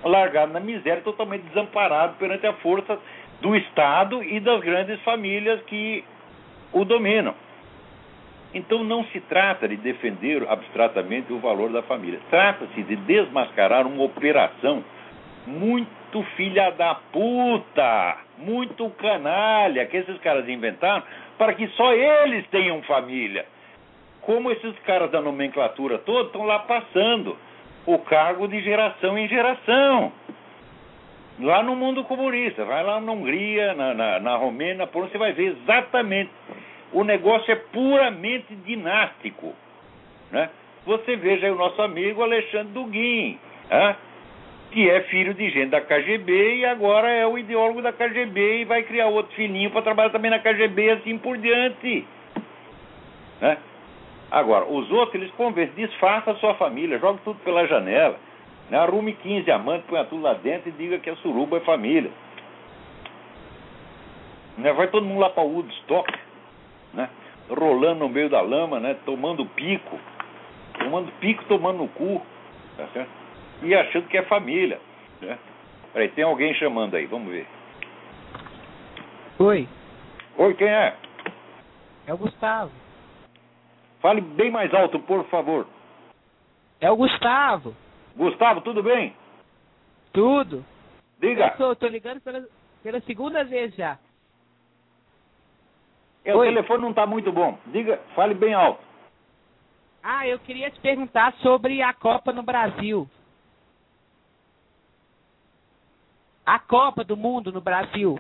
largados 0.05 0.53
na 0.53 0.61
miséria, 0.61 1.03
totalmente 1.03 1.43
desamparados 1.45 2.16
perante 2.16 2.47
a 2.47 2.53
força 2.55 2.99
do 3.41 3.57
Estado 3.57 4.22
e 4.22 4.41
das 4.41 4.61
grandes 4.61 5.01
famílias 5.03 5.61
que 5.62 6.05
o 6.72 6.85
dominam. 6.85 7.35
Então 8.55 8.84
não 8.84 9.05
se 9.07 9.20
trata 9.20 9.66
de 9.66 9.76
defender 9.76 10.46
abstratamente 10.48 11.32
o 11.32 11.38
valor 11.38 11.70
da 11.70 11.82
família. 11.82 12.20
Trata-se 12.28 12.82
de 12.82 12.96
desmascarar 12.96 13.86
uma 13.86 14.05
operação 14.05 14.84
muito 15.46 16.22
filha 16.36 16.70
da 16.70 16.94
puta, 16.94 18.18
muito 18.38 18.88
canalha 18.90 19.86
que 19.86 19.96
esses 19.96 20.18
caras 20.18 20.48
inventaram 20.48 21.03
para 21.38 21.55
que 21.55 21.66
só 21.68 21.92
eles 21.92 22.46
tenham 22.48 22.82
família. 22.82 23.46
Como 24.20 24.50
esses 24.50 24.78
caras 24.80 25.11
da 25.11 25.20
nomenclatura 25.20 25.98
toda 25.98 26.26
estão 26.26 26.44
lá 26.44 26.61
passando 26.61 27.36
o 27.86 27.98
cargo 27.98 28.46
de 28.46 28.61
geração 28.61 29.18
em 29.18 29.26
geração. 29.28 30.12
Lá 31.40 31.62
no 31.62 31.74
mundo 31.74 32.05
comunista, 32.05 32.64
vai 32.64 32.84
lá 32.84 33.00
na 33.00 33.11
Hungria, 33.11 33.74
na, 33.74 33.94
na, 33.94 34.20
na 34.20 34.36
Romênia, 34.36 34.86
por 34.86 35.03
onde 35.03 35.12
você 35.12 35.18
vai 35.18 35.32
ver 35.32 35.57
exatamente 35.57 36.30
o 36.93 37.05
negócio 37.05 37.51
é 37.51 37.57
puramente 37.57 38.55
dinástico. 38.55 39.55
Né? 40.30 40.51
Você 40.86 41.16
veja 41.16 41.47
aí 41.47 41.53
o 41.53 41.57
nosso 41.57 41.80
amigo 41.80 42.22
Alexandre 42.22 42.72
Duguin, 42.72 43.38
né? 43.70 43.97
que 44.70 44.88
é 44.88 45.03
filho 45.03 45.34
de 45.34 45.51
gente 45.51 45.70
da 45.70 45.80
KGB 45.80 46.57
e 46.57 46.66
agora 46.66 47.09
é 47.09 47.26
o 47.26 47.38
ideólogo 47.38 47.82
da 47.82 47.93
KGB 47.93 48.61
e 48.61 48.64
vai 48.64 48.82
criar 48.82 49.09
outro 49.09 49.34
filhinho 49.34 49.70
para 49.70 49.82
trabalhar 49.82 50.11
também 50.11 50.30
na 50.30 50.38
KGB 50.38 50.82
e 50.82 50.90
assim 50.90 51.18
por 51.18 51.36
diante. 51.38 52.07
Né? 53.40 53.59
Agora, 54.30 54.64
os 54.64 54.90
outros, 54.90 55.14
eles 55.14 55.30
convencem, 55.34 55.74
desfaça 55.74 56.30
a 56.30 56.36
sua 56.36 56.55
família, 56.55 56.99
joga 56.99 57.20
tudo 57.22 57.38
pela 57.40 57.66
janela, 57.66 58.18
né? 58.70 58.78
arrume 58.78 59.12
15 59.12 59.51
amantes, 59.51 59.86
põe 59.86 60.03
tudo 60.07 60.22
lá 60.22 60.32
dentro 60.34 60.70
e 60.70 60.72
diga 60.72 60.99
que 60.99 61.11
a 61.11 61.16
suruba 61.16 61.59
é 61.59 61.61
família. 61.61 62.11
Né? 64.57 64.72
Vai 64.72 64.88
todo 64.88 65.05
mundo 65.05 65.20
lá 65.20 65.28
para 65.28 65.43
Woodstock 65.43 66.11
né? 66.95 67.09
rolando 67.49 68.01
no 68.01 68.09
meio 68.09 68.30
da 68.30 68.40
lama, 68.40 68.80
né? 68.80 68.97
tomando 69.05 69.45
pico, 69.47 69.99
tomando 70.78 71.12
pico, 71.20 71.45
tomando 71.45 71.78
no 71.78 71.88
cu, 71.88 72.22
tá 72.76 72.86
certo? 72.93 73.11
e 73.62 73.74
achando 73.74 74.09
que 74.09 74.16
é 74.16 74.22
família. 74.22 74.80
Né? 75.20 75.38
Peraí, 75.93 76.09
tem 76.11 76.24
alguém 76.24 76.55
chamando 76.55 76.95
aí, 76.95 77.07
vamos 77.07 77.30
ver. 77.30 77.47
Oi. 79.38 79.68
Oi, 80.38 80.55
quem 80.55 80.68
é? 80.68 80.97
É 82.07 82.14
o 82.14 82.18
Gustavo. 82.18 82.70
Fale 84.01 84.20
bem 84.20 84.51
mais 84.51 84.72
alto, 84.74 84.99
por 85.01 85.24
favor. 85.26 85.66
É 86.80 86.90
o 86.90 86.97
Gustavo. 86.97 87.74
Gustavo, 88.16 88.61
tudo 88.62 88.82
bem? 88.82 89.14
Tudo. 90.12 90.64
Diga. 91.20 91.47
Eu 91.47 91.57
tô, 91.57 91.76
tô 91.76 91.86
ligando 91.86 92.20
pela, 92.20 92.45
pela 92.82 93.01
segunda 93.03 93.45
vez 93.45 93.74
já. 93.74 93.99
É, 96.24 96.34
o 96.34 96.40
telefone 96.40 96.82
não 96.82 96.90
está 96.90 97.06
muito 97.06 97.32
bom. 97.32 97.58
Diga, 97.66 98.00
fale 98.14 98.34
bem 98.34 98.54
alto. 98.54 98.80
Ah, 100.02 100.26
eu 100.26 100.38
queria 100.38 100.70
te 100.70 100.80
perguntar 100.80 101.32
sobre 101.34 101.82
a 101.82 101.92
Copa 101.92 102.32
no 102.32 102.42
Brasil. 102.42 103.08
A 106.44 106.58
Copa 106.58 107.04
do 107.04 107.16
Mundo 107.16 107.52
no 107.52 107.60
Brasil. 107.60 108.18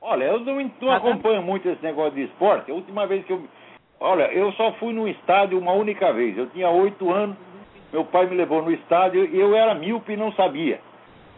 Olha, 0.00 0.24
eu 0.24 0.40
não, 0.40 0.70
não 0.80 0.92
acompanho 0.92 1.42
muito 1.42 1.68
esse 1.68 1.82
negócio 1.82 2.12
de 2.12 2.24
esporte. 2.24 2.70
A 2.70 2.74
última 2.74 3.06
vez 3.06 3.24
que 3.24 3.32
eu. 3.32 3.42
Olha, 3.98 4.30
eu 4.32 4.52
só 4.52 4.72
fui 4.74 4.92
no 4.92 5.08
estádio 5.08 5.58
uma 5.58 5.72
única 5.72 6.12
vez. 6.12 6.36
Eu 6.36 6.48
tinha 6.50 6.68
oito 6.68 7.10
anos, 7.10 7.36
meu 7.90 8.04
pai 8.04 8.26
me 8.26 8.36
levou 8.36 8.62
no 8.62 8.70
estádio 8.70 9.24
e 9.24 9.40
eu 9.40 9.56
era 9.56 9.74
míope 9.74 10.12
e 10.12 10.16
não 10.16 10.30
sabia. 10.32 10.80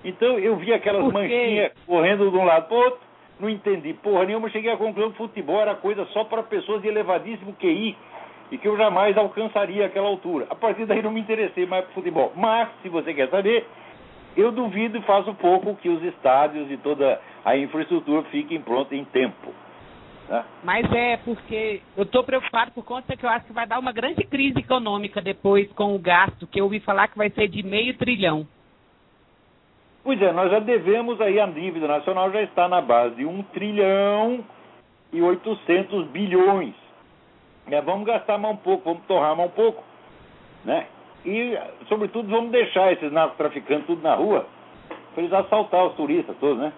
Então 0.05 0.39
eu 0.39 0.57
vi 0.57 0.73
aquelas 0.73 1.13
manchinhas 1.13 1.73
correndo 1.87 2.31
de 2.31 2.37
um 2.37 2.45
lado 2.45 2.67
para 2.67 2.77
o 2.77 2.81
outro, 2.81 3.01
não 3.41 3.49
entendi 3.49 3.93
porra 3.95 4.25
nenhuma. 4.25 4.51
Cheguei 4.51 4.71
à 4.71 4.77
conclusão 4.77 5.11
que 5.11 5.19
futebol 5.19 5.61
era 5.61 5.75
coisa 5.75 6.05
só 6.07 6.25
para 6.25 6.43
pessoas 6.43 6.83
de 6.83 6.89
elevadíssimo 6.89 7.55
QI 7.55 7.97
e 8.51 8.59
que 8.59 8.67
eu 8.67 8.77
jamais 8.77 9.17
alcançaria 9.17 9.87
aquela 9.87 10.09
altura. 10.09 10.47
A 10.51 10.55
partir 10.55 10.87
daí 10.87 11.03
não 11.03 11.11
me 11.11 11.21
interessei 11.21 11.67
mais 11.67 11.85
por 11.87 11.95
futebol. 11.95 12.33
Mas, 12.35 12.69
se 12.83 12.89
você 12.89 13.13
quer 13.13 13.29
saber, 13.29 13.67
eu 14.37 14.53
duvido 14.53 14.99
e 14.99 15.03
faço 15.03 15.35
pouco 15.35 15.75
que 15.77 15.89
os 15.89 16.03
estádios 16.03 16.71
e 16.71 16.77
toda 16.77 17.21
a 17.45 17.57
infraestrutura 17.57 18.23
fiquem 18.25 18.61
prontos 18.61 18.93
em 18.93 19.05
tempo. 19.05 19.53
né? 20.29 20.45
Mas 20.63 20.91
é 20.93 21.17
porque 21.19 21.83
eu 21.97 22.05
estou 22.05 22.25
preocupado 22.25 22.73
por 22.73 22.85
conta 22.85 23.17
que 23.17 23.25
eu 23.25 23.31
acho 23.31 23.47
que 23.47 23.53
vai 23.53 23.67
dar 23.67 23.79
uma 23.79 23.93
grande 23.93 24.25
crise 24.25 24.59
econômica 24.59 25.21
depois 25.21 25.71
com 25.73 25.95
o 25.95 25.99
gasto, 25.99 26.47
que 26.47 26.61
eu 26.61 26.65
ouvi 26.65 26.81
falar 26.81 27.09
que 27.09 27.19
vai 27.19 27.31
ser 27.31 27.49
de 27.49 27.63
meio 27.63 27.97
trilhão. 27.97 28.47
Pois 30.09 30.23
é, 30.23 30.33
nós 30.33 30.51
já 30.51 30.59
devemos 30.59 31.21
aí, 31.21 31.39
a 31.39 31.45
dívida 31.45 31.87
nacional 31.87 32.33
já 32.33 32.41
está 32.41 32.67
na 32.67 32.81
base 32.81 33.17
de 33.17 33.27
1 33.27 33.43
trilhão 33.53 34.43
e 35.13 35.21
800 35.21 36.07
bilhões. 36.07 36.75
Né, 37.67 37.79
vamos 37.83 38.07
gastar 38.07 38.39
mais 38.39 38.55
um 38.55 38.57
pouco, 38.57 38.85
vamos 38.85 39.07
torrar 39.07 39.37
mais 39.37 39.51
um 39.51 39.53
pouco. 39.53 39.85
Né? 40.65 40.87
E, 41.27 41.59
sobretudo, 41.91 42.27
vamos 42.31 42.51
deixar 42.51 42.91
esses 42.91 43.13
narcotraficantes 43.13 43.85
tudo 43.87 44.01
na 44.01 44.15
rua 44.15 44.47
para 45.13 45.25
eles 45.25 45.33
assaltar 45.35 45.85
os 45.85 45.95
turistas 45.95 46.35
todos, 46.41 46.57
né? 46.57 46.73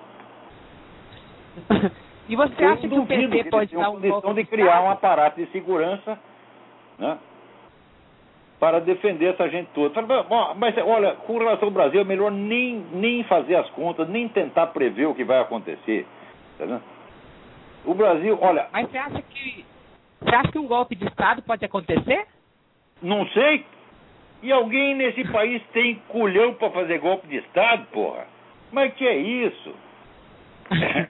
e 2.28 2.34
você 2.34 2.64
Eu 2.64 2.68
acha 2.68 2.88
que 2.88 2.98
o 2.98 3.06
PT 3.06 3.44
pode 3.44 3.76
dar 3.76 3.90
um 3.90 4.00
condição 4.00 4.34
de 4.34 4.44
criar 4.44 4.82
um 4.82 4.90
aparato 4.90 5.40
de 5.40 5.46
segurança 5.52 6.18
né, 6.98 7.16
para 8.60 8.78
defender 8.78 9.32
essa 9.32 9.48
gente 9.48 9.68
toda. 9.74 10.00
Bom, 10.02 10.54
Mas, 10.56 10.76
olha, 10.76 11.12
com 11.14 11.38
relação 11.38 11.68
ao 11.68 11.72
Brasil, 11.74 12.00
é 12.02 12.04
melhor 12.04 12.30
nem, 12.30 12.84
nem 12.92 13.24
fazer 13.24 13.56
as 13.56 13.68
contas, 13.70 14.06
nem 14.08 14.28
tentar 14.28 14.66
prever 14.68 15.06
o 15.06 15.14
que 15.14 15.24
vai 15.24 15.40
acontecer. 15.40 16.06
Tá 16.58 16.66
vendo? 16.66 16.82
O 17.86 17.94
Brasil, 17.94 18.38
olha, 18.40 18.68
Mas 18.70 18.90
você 18.90 18.98
acha 18.98 19.22
que 19.22 19.64
você 20.20 20.34
acha 20.34 20.52
que 20.52 20.58
um 20.58 20.66
golpe 20.66 20.94
de 20.94 21.06
Estado 21.06 21.40
pode 21.42 21.64
acontecer? 21.64 22.26
não 23.02 23.26
sei. 23.28 23.64
E 24.42 24.52
alguém 24.52 24.94
nesse 24.94 25.24
país 25.32 25.62
tem 25.72 25.94
culhão 26.08 26.52
para 26.54 26.70
fazer 26.70 26.98
golpe 26.98 27.26
de 27.26 27.36
Estado, 27.38 27.86
porra? 27.92 28.26
Mas 28.70 28.92
que 28.94 29.06
é 29.06 29.16
isso? 29.16 29.74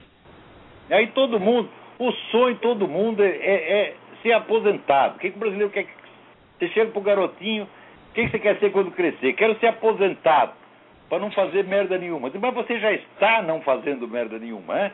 Aí 0.90 1.08
todo 1.08 1.38
mundo, 1.38 1.68
o 1.98 2.10
sonho 2.30 2.54
de 2.54 2.60
todo 2.60 2.88
mundo 2.88 3.22
é, 3.22 3.28
é- 3.28 3.70
é 3.80 3.94
ser 4.22 4.32
aposentado. 4.32 5.16
O 5.16 5.18
que, 5.18 5.30
que 5.30 5.36
o 5.36 5.40
brasileiro 5.40 5.70
quer? 5.72 5.86
Você 6.60 6.68
chega 6.68 6.90
pro 6.92 7.00
garotinho, 7.00 7.64
o 7.64 8.12
que, 8.12 8.26
que 8.26 8.30
você 8.30 8.38
quer 8.38 8.58
ser 8.58 8.70
quando 8.70 8.90
crescer? 8.90 9.32
Quero 9.32 9.58
ser 9.58 9.68
aposentado. 9.68 10.52
para 11.08 11.18
não 11.18 11.30
fazer 11.30 11.64
merda 11.64 11.96
nenhuma. 11.96 12.30
Mas 12.32 12.54
você 12.54 12.78
já 12.78 12.92
está 12.92 13.40
não 13.42 13.62
fazendo 13.62 14.06
merda 14.06 14.38
nenhuma, 14.38 14.78
é? 14.78 14.92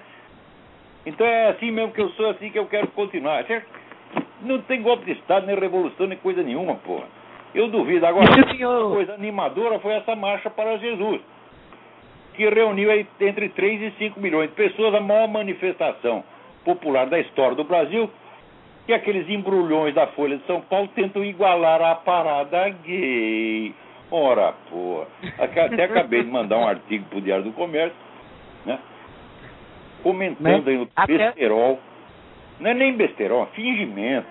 Então 1.04 1.26
é 1.26 1.48
assim 1.48 1.70
mesmo 1.70 1.92
que 1.92 2.00
eu 2.00 2.08
sou, 2.10 2.30
assim 2.30 2.50
que 2.50 2.58
eu 2.58 2.66
quero 2.66 2.86
continuar. 2.88 3.44
Não 4.42 4.62
tem 4.62 4.80
golpe 4.80 5.04
de 5.04 5.12
Estado, 5.12 5.46
nem 5.46 5.58
revolução, 5.58 6.06
nem 6.06 6.16
coisa 6.18 6.42
nenhuma, 6.42 6.76
porra. 6.76 7.06
Eu 7.54 7.68
duvido. 7.68 8.06
Agora, 8.06 8.26
senhor... 8.50 8.94
coisa 8.94 9.14
animadora 9.14 9.78
foi 9.80 9.94
essa 9.94 10.14
marcha 10.14 10.48
para 10.48 10.78
Jesus, 10.78 11.20
que 12.34 12.48
reuniu 12.48 12.90
entre 13.20 13.48
3 13.48 13.82
e 13.82 13.90
5 13.98 14.20
milhões 14.20 14.50
de 14.50 14.56
pessoas, 14.56 14.94
a 14.94 15.00
maior 15.00 15.28
manifestação 15.28 16.24
popular 16.64 17.06
da 17.06 17.18
história 17.18 17.56
do 17.56 17.64
Brasil, 17.64 18.10
que 18.86 18.92
aqueles 18.92 19.28
embrulhões 19.28 19.94
da 19.94 20.06
Folha 20.08 20.36
de 20.36 20.46
São 20.46 20.60
Paulo 20.60 20.88
tentam 20.94 21.24
igualar 21.24 21.82
a 21.82 21.96
parada 21.96 22.68
gay. 22.68 23.74
Ora, 24.10 24.54
porra. 24.70 25.06
Até 25.38 25.84
acabei 25.84 26.22
de 26.22 26.30
mandar 26.30 26.58
um 26.58 26.66
artigo 26.68 27.04
pro 27.06 27.20
Diário 27.20 27.44
do 27.44 27.52
Comércio, 27.52 27.96
né? 28.64 28.78
Comentando 30.02 30.68
aí 30.68 30.78
o 30.78 30.88
besterol. 31.06 31.80
Não 32.60 32.70
é 32.70 32.74
nem 32.74 32.96
besterol, 32.96 33.42
é 33.42 33.56
fingimento. 33.56 34.28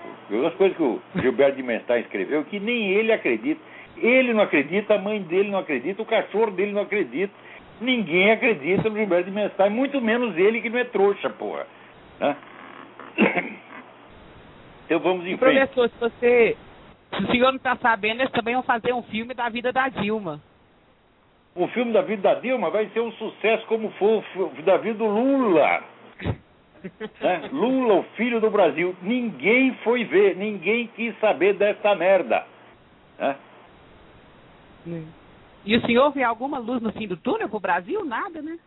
As 0.48 0.54
coisas 0.56 0.76
que 0.76 0.84
o 0.84 1.02
Gilberto 1.18 1.58
de 1.58 1.64
Menstein 1.64 2.02
escreveu 2.02 2.44
que 2.46 2.60
nem 2.60 2.92
ele 2.92 3.12
acredita. 3.12 3.62
Ele 3.98 4.34
não 4.34 4.42
acredita, 4.42 4.96
a 4.96 4.98
mãe 4.98 5.22
dele 5.22 5.50
não 5.50 5.60
acredita, 5.60 6.02
o 6.02 6.06
cachorro 6.06 6.52
dele 6.52 6.72
não 6.72 6.82
acredita. 6.82 7.34
Ninguém 7.80 8.32
acredita 8.32 8.90
no 8.90 8.96
Gilberto 8.96 9.30
de 9.30 9.36
Menstein, 9.36 9.70
muito 9.70 10.00
menos 10.02 10.36
ele 10.38 10.62
que 10.62 10.70
não 10.70 10.80
é 10.80 10.86
trouxa, 10.86 11.30
porra. 11.30 11.68
Né? 12.20 12.36
Então 14.86 15.00
vamos 15.00 15.26
em 15.26 15.38
frente. 15.38 15.68
Professor, 15.68 15.90
se 15.90 16.00
você. 16.00 16.58
Se 17.16 17.24
o 17.24 17.28
senhor 17.28 17.52
não 17.52 17.58
está 17.58 17.76
sabendo, 17.78 18.22
eles 18.22 18.32
também 18.32 18.54
vão 18.56 18.64
fazer 18.64 18.94
um 18.94 19.04
filme 19.04 19.34
da 19.34 19.50
vida 19.50 19.72
da 19.72 19.90
Dilma. 19.90 20.42
O 21.56 21.68
filme 21.70 21.94
da 21.94 22.02
vida 22.02 22.22
da 22.22 22.40
Dilma 22.40 22.70
vai 22.70 22.88
ser 22.90 23.00
um 23.00 23.12
sucesso 23.14 23.66
como 23.68 23.90
foi 23.92 24.24
o 24.36 24.62
da 24.64 24.78
vida 24.78 24.98
do 24.98 25.06
Lula. 25.06 25.84
né? 27.22 27.50
Lula, 27.52 27.96
o 27.96 28.04
filho 28.16 28.42
do 28.42 28.50
Brasil. 28.50 28.96
Ninguém 29.02 29.74
foi 29.84 30.04
ver, 30.04 30.36
ninguém 30.36 30.88
quis 30.88 31.18
saber 31.20 31.54
dessa 31.54 31.96
merda. 31.96 32.46
Né? 33.18 33.36
E 35.66 35.76
o 35.76 35.82
senhor 35.86 36.12
vê 36.12 36.24
alguma 36.24 36.60
luz 36.60 36.82
no 36.82 36.92
fim 36.92 37.08
do 37.08 37.18
túnel 37.18 37.48
para 37.48 37.58
o 37.58 37.62
Brasil? 37.62 38.04
Nada, 38.06 38.42
né? 38.42 38.60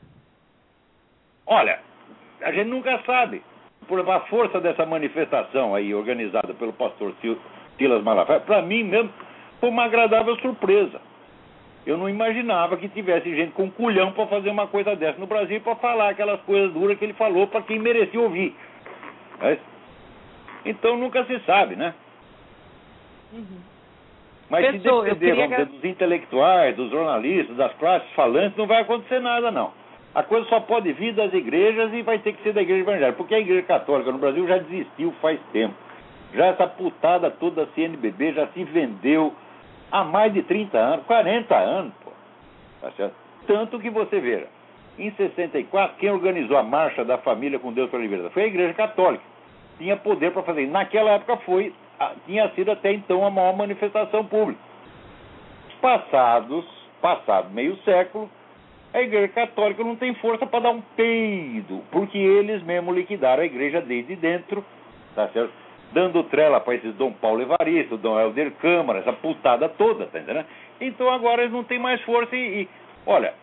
Olha, 1.47 1.81
a 2.41 2.51
gente 2.51 2.69
nunca 2.69 3.01
sabe 3.05 3.43
por 3.89 3.99
a 4.09 4.21
força 4.21 4.61
dessa 4.61 4.85
manifestação 4.87 5.75
aí 5.75 5.95
organizada 5.95 6.55
pelo 6.55 6.73
pastor 6.73 7.15
Silas 7.77 8.03
Malafaia, 8.05 8.41
para 8.41 8.63
mim 8.63 8.85
mesmo 8.85 9.11
foi 9.59 9.71
uma 9.71 9.85
agradável 9.85 10.37
surpresa. 10.37 11.01
Eu 11.87 11.97
não 11.97 12.09
imaginava 12.09 12.77
que 12.77 12.89
tivesse 12.89 13.35
gente 13.35 13.53
com 13.53 13.71
culhão 13.71 14.13
para 14.13 14.27
fazer 14.27 14.51
uma 14.51 14.67
coisa 14.67 14.95
dessa 14.95 15.19
no 15.19 15.27
Brasil 15.27 15.61
para 15.63 15.75
falar 15.77 16.11
aquelas 16.11 16.41
coisas 16.43 16.73
duras 16.73 16.99
que 16.99 17.05
ele 17.05 17.15
falou 17.15 17.47
para 17.47 17.63
quem 17.63 17.79
merecia 17.79 18.21
ouvir. 18.21 18.55
Mas, 19.41 19.59
então 20.67 20.99
nunca 20.99 21.25
se 21.25 21.39
sabe, 21.41 21.77
né? 21.77 21.95
Uhum. 23.33 23.61
Mas 24.51 24.67
se 24.67 24.79
depender, 24.79 25.15
dizer, 25.15 25.67
dos 25.67 25.85
intelectuais, 25.85 26.77
dos 26.77 26.91
jornalistas, 26.91 27.57
das 27.57 27.73
classes 27.75 28.11
falantes, 28.13 28.57
não 28.57 28.67
vai 28.67 28.83
acontecer 28.83 29.21
nada, 29.21 29.51
não. 29.51 29.73
A 30.19 30.25
coisa 30.25 30.49
só 30.49 30.59
pode 30.59 30.93
vir 30.95 31.15
das 31.15 31.33
igrejas 31.33 31.93
e 31.95 32.03
vai 32.03 32.19
ter 32.19 32.33
que 32.33 32.43
ser 32.43 32.53
da 32.53 32.61
igreja 32.61 32.81
evangélica. 32.81 33.17
Porque 33.17 33.37
a 33.37 33.39
igreja 33.39 33.63
católica 33.63 34.11
no 34.11 34.19
Brasil 34.19 34.49
já 34.49 34.59
desistiu 34.59 35.13
faz 35.23 35.39
tempo. 35.53 35.77
Já 36.35 36.47
essa 36.47 36.67
putada 36.67 37.31
toda 37.31 37.65
da 37.65 37.73
CNBB 37.73 38.33
já 38.33 38.49
se 38.49 38.65
vendeu 38.65 39.33
há 39.93 40.03
mais 40.03 40.35
de 40.35 40.43
30 40.43 40.77
anos, 40.77 41.07
40 41.07 41.55
anos, 41.55 41.93
pô. 42.03 42.11
Tá? 42.81 43.11
Tanto 43.47 43.79
que 43.79 43.91
você 43.91 44.19
veja, 44.19 44.49
em 44.99 45.09
64, 45.13 45.99
quem 45.99 46.11
organizou 46.11 46.57
a 46.57 46.65
Marcha 46.65 47.05
da 47.05 47.19
Família 47.19 47.61
com 47.61 47.73
Deus 47.73 47.89
para 47.89 48.01
a 48.01 48.03
Liberdade 48.03 48.35
foi 48.35 48.43
a 48.43 48.49
Igreja 48.49 48.75
Católica. 48.75 49.23
Tinha 49.79 49.97
poder 49.97 50.33
para 50.33 50.43
fazer. 50.43 50.67
Naquela 50.67 51.13
época 51.13 51.37
foi, 51.47 51.73
tinha 52.27 52.49
sido 52.57 52.73
até 52.73 52.93
então 52.93 53.25
a 53.25 53.31
maior 53.31 53.57
manifestação 53.57 54.25
pública. 54.25 54.61
Passados, 55.81 56.65
passado 57.01 57.51
meio 57.51 57.77
século, 57.85 58.29
a 58.93 59.01
Igreja 59.03 59.29
Católica 59.29 59.85
não 59.85 59.97
tem 59.97 60.15
força 60.15 60.47
para 60.47 60.61
dar 60.61 60.71
um 60.71 60.81
peido, 60.81 61.83
porque 61.91 62.17
eles 62.17 62.63
mesmos 62.63 62.97
liquidaram 62.97 63.43
a 63.43 63.47
igreja 63.47 63.81
desde 63.81 64.17
dentro, 64.17 64.65
tá 65.15 65.29
certo? 65.29 65.53
Dando 65.93 66.23
trela 66.25 66.61
para 66.61 66.75
esses 66.75 66.95
Dom 66.95 67.13
Paulo 67.13 67.43
Evaristo, 67.43 67.97
Dom 67.97 68.19
Helder 68.19 68.53
Câmara, 68.53 69.01
essa 69.01 69.13
putada 69.13 69.69
toda, 69.69 70.07
tá 70.07 70.19
entendendo? 70.19 70.47
Então 70.81 71.11
agora 71.11 71.43
eles 71.43 71.53
não 71.53 71.65
têm 71.65 71.79
mais 71.79 72.01
força 72.03 72.35
e, 72.35 72.63
e 72.63 72.69
olha, 73.07 73.35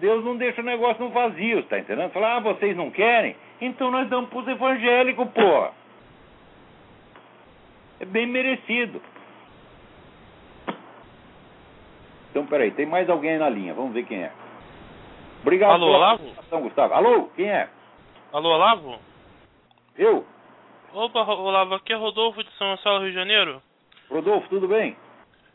Deus 0.00 0.24
não 0.24 0.36
deixa 0.36 0.60
o 0.60 0.64
negócio 0.64 1.04
no 1.04 1.10
vazio, 1.10 1.62
tá 1.64 1.78
entendendo? 1.78 2.10
Falar, 2.10 2.36
ah, 2.36 2.40
vocês 2.40 2.76
não 2.76 2.90
querem? 2.90 3.36
Então 3.60 3.90
nós 3.90 4.08
damos 4.08 4.30
pros 4.30 4.46
evangélicos, 4.46 5.28
porra. 5.30 5.72
É 8.00 8.04
bem 8.04 8.26
merecido. 8.26 9.00
Então, 12.30 12.46
peraí, 12.46 12.70
tem 12.70 12.86
mais 12.86 13.10
alguém 13.10 13.38
na 13.38 13.48
linha, 13.48 13.74
vamos 13.74 13.92
ver 13.92 14.04
quem 14.04 14.22
é. 14.22 14.30
Obrigado 15.42 15.72
Alô, 15.72 15.94
Olavo? 15.94 16.24
Gustavo. 16.62 16.94
Alô, 16.94 17.28
quem 17.36 17.48
é? 17.48 17.68
Alô, 18.32 18.50
Olavo? 18.50 18.98
Eu? 19.96 20.26
Opa, 20.92 21.20
Olavo, 21.20 21.74
aqui 21.74 21.92
é 21.92 21.96
Rodolfo 21.96 22.42
de 22.42 22.50
São 22.52 22.70
Gonçalo, 22.70 23.00
Rio 23.00 23.10
de 23.10 23.14
Janeiro. 23.14 23.62
Rodolfo, 24.10 24.48
tudo 24.48 24.68
bem? 24.68 24.96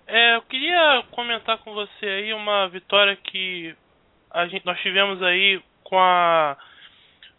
É, 0.08 0.36
eu 0.36 0.42
queria 0.44 1.04
comentar 1.12 1.58
com 1.60 1.74
você 1.74 2.06
aí 2.06 2.34
uma 2.34 2.68
vitória 2.68 3.16
que 3.16 3.76
a 4.30 4.48
gente, 4.48 4.66
nós 4.66 4.80
tivemos 4.82 5.22
aí 5.22 5.62
com 5.84 5.98
a, 5.98 6.58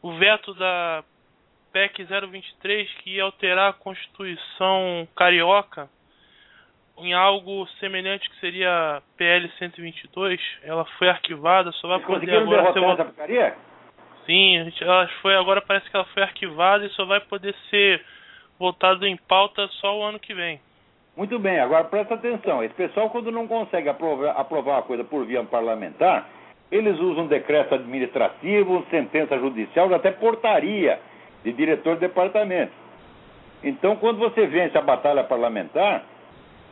o 0.03 0.12
veto 0.12 0.55
da 0.55 1.05
PEC 1.72 2.05
023 2.05 2.90
que 2.95 3.16
ia 3.16 3.24
alterar 3.24 3.70
a 3.70 3.74
Constituição 3.74 5.07
Carioca 5.16 5.88
em 6.99 7.12
algo 7.12 7.66
semelhante 7.80 8.28
que 8.30 8.40
seria 8.40 9.03
PL 9.16 9.51
122, 9.59 10.40
ela 10.62 10.84
foi 10.99 11.09
arquivada, 11.09 11.72
só 11.72 11.88
vai 11.88 12.01
poder 12.01 12.36
agora 12.36 12.72
ser 12.72 12.80
votada. 12.80 13.57
Sim, 14.26 14.72
ela 14.80 15.09
foi 15.20 15.36
agora 15.36 15.61
parece 15.61 15.88
que 15.90 15.97
ela 15.97 16.07
foi 16.07 16.22
arquivada 16.22 16.84
e 16.84 16.90
só 16.90 17.05
vai 17.05 17.20
poder 17.20 17.55
ser 17.68 18.03
votado 18.59 19.07
em 19.07 19.16
pauta 19.16 19.66
só 19.80 19.99
o 19.99 20.03
ano 20.03 20.18
que 20.18 20.32
vem. 20.32 20.61
Muito 21.16 21.38
bem, 21.38 21.61
agora 21.61 21.84
presta 21.84 22.14
atenção. 22.14 22.62
Esse 22.62 22.74
pessoal 22.74 23.11
quando 23.11 23.30
não 23.30 23.47
consegue 23.47 23.88
aprovar, 23.88 24.30
aprovar 24.30 24.76
uma 24.76 24.82
coisa 24.82 25.05
por 25.05 25.26
via 25.26 25.42
parlamentar, 25.45 26.28
eles 26.72 26.99
usam 26.99 27.26
decreto 27.26 27.74
administrativo, 27.74 28.84
sentença 28.90 29.38
judicial, 29.38 29.92
até 29.95 30.11
portaria 30.11 30.99
de 31.45 31.53
diretor 31.53 31.95
de 31.95 32.01
departamento. 32.01 32.72
Então, 33.62 33.97
quando 33.97 34.18
você 34.18 34.47
vence 34.47 34.76
a 34.76 34.82
batalha 34.82 35.22
parlamentar, 35.24 36.05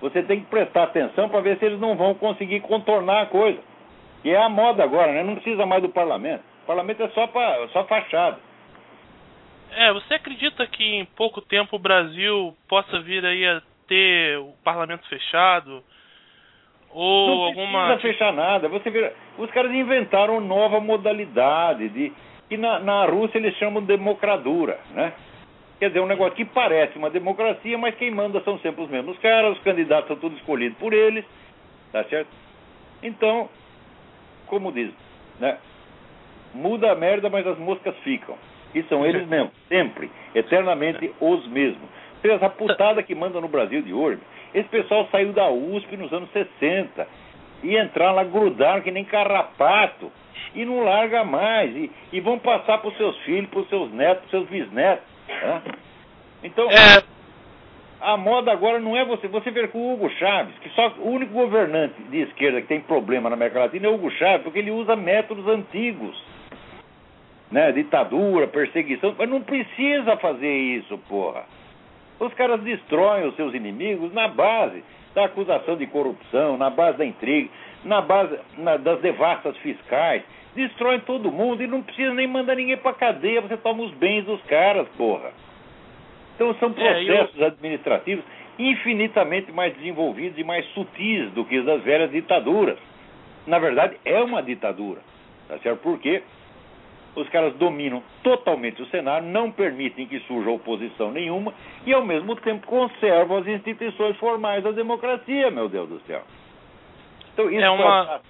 você 0.02 0.20
tem 0.24 0.40
que 0.40 0.46
prestar 0.46 0.82
atenção 0.82 1.28
para 1.28 1.40
ver 1.40 1.58
se 1.58 1.64
eles 1.64 1.78
não 1.78 1.94
vão 1.94 2.12
conseguir 2.14 2.60
contornar 2.60 3.22
a 3.22 3.26
coisa. 3.26 3.60
Que 4.20 4.30
é 4.30 4.36
a 4.36 4.48
moda 4.48 4.82
agora, 4.82 5.12
né? 5.12 5.22
Não 5.22 5.36
precisa 5.36 5.64
mais 5.64 5.80
do 5.80 5.88
parlamento. 5.88 6.42
O 6.64 6.66
parlamento 6.66 7.02
é 7.04 7.08
só, 7.10 7.28
pra, 7.28 7.68
só 7.68 7.84
fachada. 7.84 8.38
É, 9.70 9.92
você 9.92 10.14
acredita 10.14 10.66
que 10.66 10.84
em 10.84 11.04
pouco 11.04 11.40
tempo 11.40 11.76
o 11.76 11.78
Brasil 11.78 12.54
possa 12.68 13.00
vir 13.00 13.24
aí 13.24 13.46
a 13.46 13.62
ter 13.86 14.38
o 14.38 14.52
parlamento 14.64 15.08
fechado? 15.08 15.82
Ou 16.90 17.28
não 17.28 17.44
alguma. 17.44 17.88
Não 17.88 17.94
precisa 17.96 18.12
fechar 18.12 18.32
nada. 18.32 18.68
Você 18.68 18.90
vê, 18.90 19.12
os 19.38 19.50
caras 19.52 19.72
inventaram 19.72 20.40
nova 20.40 20.80
modalidade 20.80 21.88
de 21.88 22.12
que 22.48 22.56
na, 22.56 22.80
na 22.80 23.06
Rússia 23.06 23.38
eles 23.38 23.56
chamam 23.56 23.80
de 23.80 23.88
democradura, 23.88 24.78
né? 24.90 25.12
Quer 25.82 25.88
dizer, 25.88 26.00
um 26.00 26.06
negócio 26.06 26.36
que 26.36 26.44
parece 26.44 26.96
uma 26.96 27.10
democracia, 27.10 27.76
mas 27.76 27.96
quem 27.96 28.08
manda 28.08 28.40
são 28.42 28.56
sempre 28.60 28.84
os 28.84 28.88
mesmos 28.88 29.18
caras, 29.18 29.56
os 29.56 29.64
candidatos 29.64 30.06
são 30.06 30.16
todos 30.16 30.38
escolhidos 30.38 30.78
por 30.78 30.92
eles, 30.92 31.24
tá 31.90 32.04
certo? 32.04 32.28
Então, 33.02 33.48
como 34.46 34.70
diz, 34.70 34.92
né? 35.40 35.58
Muda 36.54 36.92
a 36.92 36.94
merda, 36.94 37.28
mas 37.28 37.44
as 37.48 37.58
moscas 37.58 37.96
ficam. 38.04 38.36
E 38.72 38.84
são 38.84 39.04
eles 39.04 39.26
mesmos, 39.26 39.50
sempre, 39.68 40.08
eternamente 40.36 41.12
os 41.20 41.48
mesmos. 41.48 41.90
Seja, 42.20 42.34
essa 42.34 42.48
putada 42.48 43.02
que 43.02 43.16
manda 43.16 43.40
no 43.40 43.48
Brasil 43.48 43.82
de 43.82 43.92
hoje, 43.92 44.20
esse 44.54 44.68
pessoal 44.68 45.08
saiu 45.10 45.32
da 45.32 45.50
USP 45.50 45.96
nos 45.96 46.12
anos 46.12 46.30
60 46.30 47.08
e 47.64 47.76
entraram 47.76 48.14
lá, 48.14 48.22
grudaram 48.22 48.82
que 48.82 48.92
nem 48.92 49.04
carrapato 49.04 50.12
e 50.54 50.64
não 50.64 50.84
larga 50.84 51.24
mais. 51.24 51.74
E, 51.74 51.90
e 52.12 52.20
vão 52.20 52.38
passar 52.38 52.78
para 52.78 52.88
os 52.88 52.96
seus 52.96 53.18
filhos, 53.24 53.50
para 53.50 53.58
os 53.58 53.68
seus 53.68 53.92
netos, 53.92 54.18
para 54.18 54.26
os 54.26 54.30
seus 54.30 54.48
bisnetos. 54.48 55.11
Então, 56.42 56.68
é... 56.70 57.02
a 58.00 58.16
moda 58.16 58.52
agora 58.52 58.80
não 58.80 58.96
é 58.96 59.04
você. 59.04 59.28
Você 59.28 59.50
vê 59.50 59.68
com 59.68 59.78
o 59.78 59.92
Hugo 59.94 60.10
Chaves, 60.10 60.54
que 60.58 60.68
só 60.70 60.88
o 60.98 61.10
único 61.10 61.32
governante 61.32 62.02
de 62.04 62.22
esquerda 62.22 62.60
que 62.60 62.68
tem 62.68 62.80
problema 62.80 63.30
na 63.30 63.36
América 63.36 63.60
Latina 63.60 63.86
é 63.86 63.90
o 63.90 63.94
Hugo 63.94 64.10
Chaves, 64.12 64.42
porque 64.42 64.58
ele 64.58 64.70
usa 64.70 64.96
métodos 64.96 65.46
antigos. 65.46 66.20
Né? 67.50 67.70
Ditadura, 67.72 68.48
perseguição. 68.48 69.14
Mas 69.16 69.28
não 69.28 69.42
precisa 69.42 70.16
fazer 70.16 70.52
isso, 70.52 70.98
porra. 71.08 71.44
Os 72.18 72.32
caras 72.34 72.60
destroem 72.62 73.26
os 73.26 73.36
seus 73.36 73.52
inimigos 73.54 74.12
na 74.12 74.28
base 74.28 74.82
da 75.14 75.24
acusação 75.24 75.76
de 75.76 75.86
corrupção, 75.86 76.56
na 76.56 76.70
base 76.70 76.98
da 76.98 77.04
intriga, 77.04 77.48
na 77.84 78.00
base 78.00 78.38
na, 78.58 78.76
das 78.76 79.00
devastas 79.00 79.56
fiscais. 79.58 80.22
Destroem 80.54 81.00
todo 81.00 81.32
mundo 81.32 81.62
e 81.62 81.66
não 81.66 81.82
precisa 81.82 82.12
nem 82.12 82.26
mandar 82.26 82.56
ninguém 82.56 82.76
pra 82.76 82.92
cadeia, 82.92 83.40
você 83.40 83.56
toma 83.56 83.82
os 83.82 83.92
bens 83.94 84.24
dos 84.24 84.42
caras, 84.42 84.86
porra. 84.98 85.30
Então 86.34 86.54
são 86.54 86.72
processos 86.72 87.38
é, 87.38 87.42
eu... 87.42 87.46
administrativos 87.46 88.24
infinitamente 88.58 89.50
mais 89.50 89.74
desenvolvidos 89.74 90.38
e 90.38 90.44
mais 90.44 90.66
sutis 90.72 91.30
do 91.32 91.44
que 91.44 91.58
os 91.58 91.64
das 91.64 91.82
velhas 91.82 92.10
ditaduras. 92.10 92.78
Na 93.46 93.58
verdade, 93.58 93.96
é 94.04 94.20
uma 94.20 94.42
ditadura. 94.42 95.00
Tá 95.48 95.58
certo? 95.58 95.80
Porque 95.80 96.22
os 97.14 97.28
caras 97.28 97.54
dominam 97.54 98.02
totalmente 98.22 98.80
o 98.80 98.86
cenário, 98.86 99.28
não 99.28 99.50
permitem 99.50 100.06
que 100.06 100.20
surja 100.20 100.50
oposição 100.50 101.10
nenhuma 101.10 101.52
e, 101.86 101.92
ao 101.92 102.04
mesmo 102.04 102.34
tempo, 102.36 102.66
conservam 102.66 103.38
as 103.38 103.46
instituições 103.46 104.16
formais 104.16 104.64
da 104.64 104.70
democracia, 104.70 105.50
meu 105.50 105.68
Deus 105.68 105.88
do 105.88 106.00
céu. 106.00 106.22
Então, 107.32 107.50
isso 107.50 107.64
é 107.64 107.70
uma... 107.70 108.20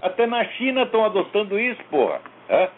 Até 0.00 0.26
na 0.26 0.44
China 0.44 0.82
estão 0.82 1.04
adotando 1.04 1.58
isso, 1.58 1.82
porra. 1.90 2.20
É? 2.48 2.68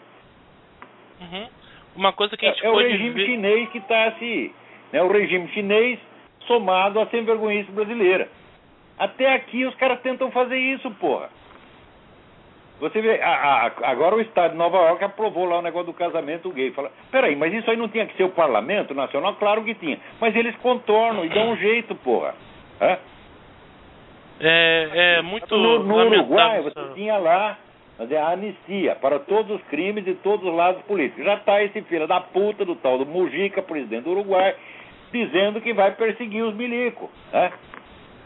Uhum. 1.21 1.47
Uma 1.95 2.13
coisa 2.13 2.35
que 2.35 2.45
a 2.45 2.49
gente 2.49 2.65
é, 2.65 2.67
é 2.67 2.71
o 2.71 2.77
regime 2.77 3.11
ver... 3.11 3.25
chinês 3.25 3.69
que 3.69 3.77
está 3.77 4.11
se. 4.13 4.51
Né, 4.91 5.03
o 5.03 5.07
regime 5.07 5.47
chinês 5.49 5.99
somado 6.47 6.99
à 6.99 7.05
sem 7.07 7.23
vergonhice 7.23 7.71
brasileira. 7.71 8.27
Até 8.97 9.33
aqui 9.33 9.65
os 9.65 9.75
caras 9.75 10.01
tentam 10.01 10.31
fazer 10.31 10.57
isso, 10.57 10.89
porra. 10.91 11.29
Você 12.81 12.99
vê, 12.99 13.21
a, 13.21 13.29
a, 13.29 13.91
agora 13.91 14.15
o 14.15 14.21
Estado 14.21 14.53
de 14.53 14.57
Nova 14.57 14.75
York 14.77 15.03
aprovou 15.03 15.45
lá 15.45 15.59
o 15.59 15.61
negócio 15.61 15.85
do 15.85 15.93
casamento 15.93 16.49
gay. 16.49 16.71
Fala, 16.71 16.91
peraí, 17.11 17.35
mas 17.35 17.53
isso 17.53 17.69
aí 17.69 17.77
não 17.77 17.87
tinha 17.87 18.07
que 18.07 18.17
ser 18.17 18.23
o 18.23 18.29
Parlamento 18.29 18.95
Nacional? 18.95 19.35
Claro 19.35 19.63
que 19.63 19.75
tinha. 19.75 19.99
Mas 20.19 20.35
eles 20.35 20.55
contornam 20.57 21.23
e 21.23 21.29
dão 21.29 21.51
um 21.51 21.57
jeito, 21.57 21.93
porra. 21.93 22.33
É, 24.39 25.17
é 25.19 25.21
muito. 25.21 25.55
No, 25.55 25.83
no 25.83 25.95
Uruguai, 25.95 26.61
você 26.61 26.81
tinha 26.95 27.17
lá 27.17 27.55
a 27.99 28.31
anistia 28.31 28.95
para 28.95 29.19
todos 29.19 29.57
os 29.57 29.67
crimes 29.67 30.03
de 30.03 30.15
todos 30.15 30.43
os 30.47 30.55
lados 30.55 30.81
políticos. 30.85 31.23
Já 31.23 31.35
está 31.35 31.61
esse 31.61 31.83
filho 31.83 32.07
da 32.07 32.19
puta 32.19 32.65
do 32.65 32.75
tal 32.75 32.97
do 32.97 33.05
Mujica, 33.05 33.61
presidente 33.61 34.05
do 34.05 34.11
Uruguai, 34.11 34.55
dizendo 35.13 35.61
que 35.61 35.71
vai 35.71 35.91
perseguir 35.91 36.43
os 36.43 36.55
milicos. 36.55 37.09
Né? 37.31 37.51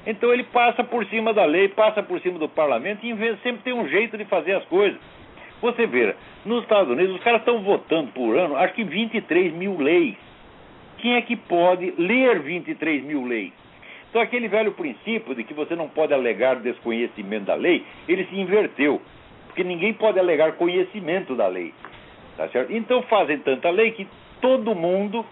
Então 0.06 0.32
ele 0.32 0.44
passa 0.44 0.84
por 0.84 1.06
cima 1.08 1.34
da 1.34 1.46
lei, 1.46 1.68
passa 1.70 2.04
por 2.04 2.20
cima 2.22 2.38
do 2.38 2.48
parlamento 2.48 3.06
e 3.06 3.16
sempre 3.38 3.64
tem 3.64 3.74
um 3.74 3.88
jeito 3.88 4.18
de 4.18 4.26
fazer 4.26 4.54
as 4.54 4.66
coisas. 4.66 5.00
Você 5.62 5.88
vê, 5.88 6.14
nos 6.46 6.62
Estados 6.62 6.92
Unidos 6.92 7.16
os 7.16 7.24
caras 7.24 7.40
estão 7.40 7.62
votando 7.64 8.12
por 8.12 8.38
ano, 8.38 8.56
acho 8.56 8.74
que 8.74 8.84
23 8.84 9.54
mil 9.54 9.78
leis. 9.78 10.16
Quem 11.00 11.16
é 11.16 11.22
que 11.22 11.36
pode 11.36 11.94
ler 11.98 12.40
23 12.40 13.04
mil 13.04 13.26
leis? 13.26 13.52
Então 14.10 14.22
aquele 14.22 14.48
velho 14.48 14.72
princípio 14.74 15.34
de 15.34 15.44
que 15.44 15.54
você 15.54 15.76
não 15.76 15.90
pode 15.90 16.14
alegar 16.14 16.56
desconhecimento 16.58 17.46
da 17.46 17.56
lei, 17.56 17.84
ele 18.08 18.26
se 18.26 18.40
inverteu. 18.40 19.02
Porque 19.48 19.64
ninguém 19.64 19.94
pode 19.94 20.20
alegar 20.20 20.54
conhecimento 20.54 21.36
da 21.36 21.48
lei. 21.48 21.74
Tá 22.38 22.48
certo? 22.50 22.72
Então 22.72 23.02
fazem 23.04 23.40
tanta 23.40 23.70
lei 23.70 23.92
que 23.92 24.08
todo 24.42 24.76
mundo 24.76 25.26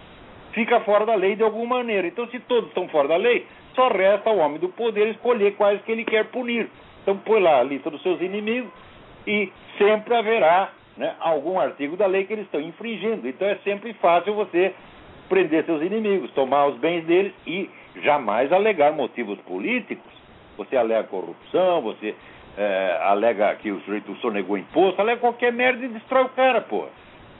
fica 0.54 0.80
fora 0.82 1.06
da 1.06 1.16
lei 1.16 1.36
de 1.36 1.44
alguma 1.44 1.78
maneira. 1.78 2.08
Então 2.08 2.28
se 2.28 2.40
todos 2.40 2.70
estão 2.70 2.88
fora 2.88 3.08
da 3.08 3.18
lei, 3.18 3.46
só 3.76 3.88
resta 3.90 4.30
ao 4.30 4.38
homem 4.38 4.60
do 4.60 4.70
poder 4.70 5.10
escolher 5.10 5.56
quais 5.56 5.82
que 5.82 5.92
ele 5.92 6.06
quer 6.06 6.26
punir. 6.26 6.70
Então 7.02 7.18
põe 7.18 7.42
lá 7.42 7.60
a 7.60 7.64
lista 7.64 7.90
dos 7.90 8.02
seus 8.02 8.22
inimigos 8.22 8.72
e 9.28 9.52
sempre 9.78 10.16
haverá 10.16 10.72
né, 10.98 11.16
algum 11.20 11.60
artigo 11.60 11.98
da 11.98 12.06
lei 12.06 12.26
que 12.26 12.34
eles 12.34 12.46
estão 12.46 12.62
infringindo. 12.62 13.28
Então 13.28 13.48
é 13.48 13.56
sempre 13.64 13.94
fácil 13.94 14.34
você 14.34 14.74
prender 15.28 15.66
seus 15.66 15.82
inimigos, 15.82 16.32
tomar 16.32 16.68
os 16.68 16.78
bens 16.78 17.04
deles 17.06 17.34
e 17.46 17.70
jamais 18.02 18.52
alegar 18.52 18.94
motivos 18.94 19.40
políticos. 19.42 20.12
Você 20.58 20.78
alega 20.78 21.08
corrupção, 21.08 21.82
você 21.82 22.14
é, 22.58 23.00
alega 23.02 23.56
que 23.56 23.72
o 23.72 23.80
sujeito 23.82 24.16
sonegou 24.18 24.58
imposto, 24.58 25.02
alega 25.02 25.20
qualquer 25.20 25.52
merda 25.52 25.84
e 25.86 25.90
destrói 25.90 26.24
o 26.24 26.30
cara, 26.30 26.62
pô. 26.62 26.86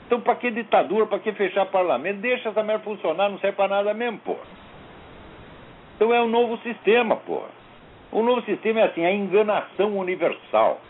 Então, 0.06 0.20
para 0.20 0.34
que 0.34 0.50
ditadura, 0.50 1.06
para 1.06 1.18
que 1.18 1.32
fechar 1.32 1.66
parlamento? 1.66 2.20
Deixa 2.20 2.50
essa 2.50 2.62
merda 2.62 2.84
funcionar, 2.84 3.30
não 3.30 3.38
serve 3.38 3.56
para 3.56 3.68
nada 3.76 3.94
mesmo, 3.94 4.18
pô. 4.18 4.36
Então 5.96 6.12
é 6.12 6.20
um 6.22 6.28
novo 6.28 6.56
sistema, 6.58 7.16
porra. 7.16 7.48
O 8.10 8.22
novo 8.22 8.42
sistema 8.42 8.80
é 8.80 8.84
assim, 8.84 9.04
a 9.04 9.12
enganação 9.12 9.96
universal. 9.98 10.80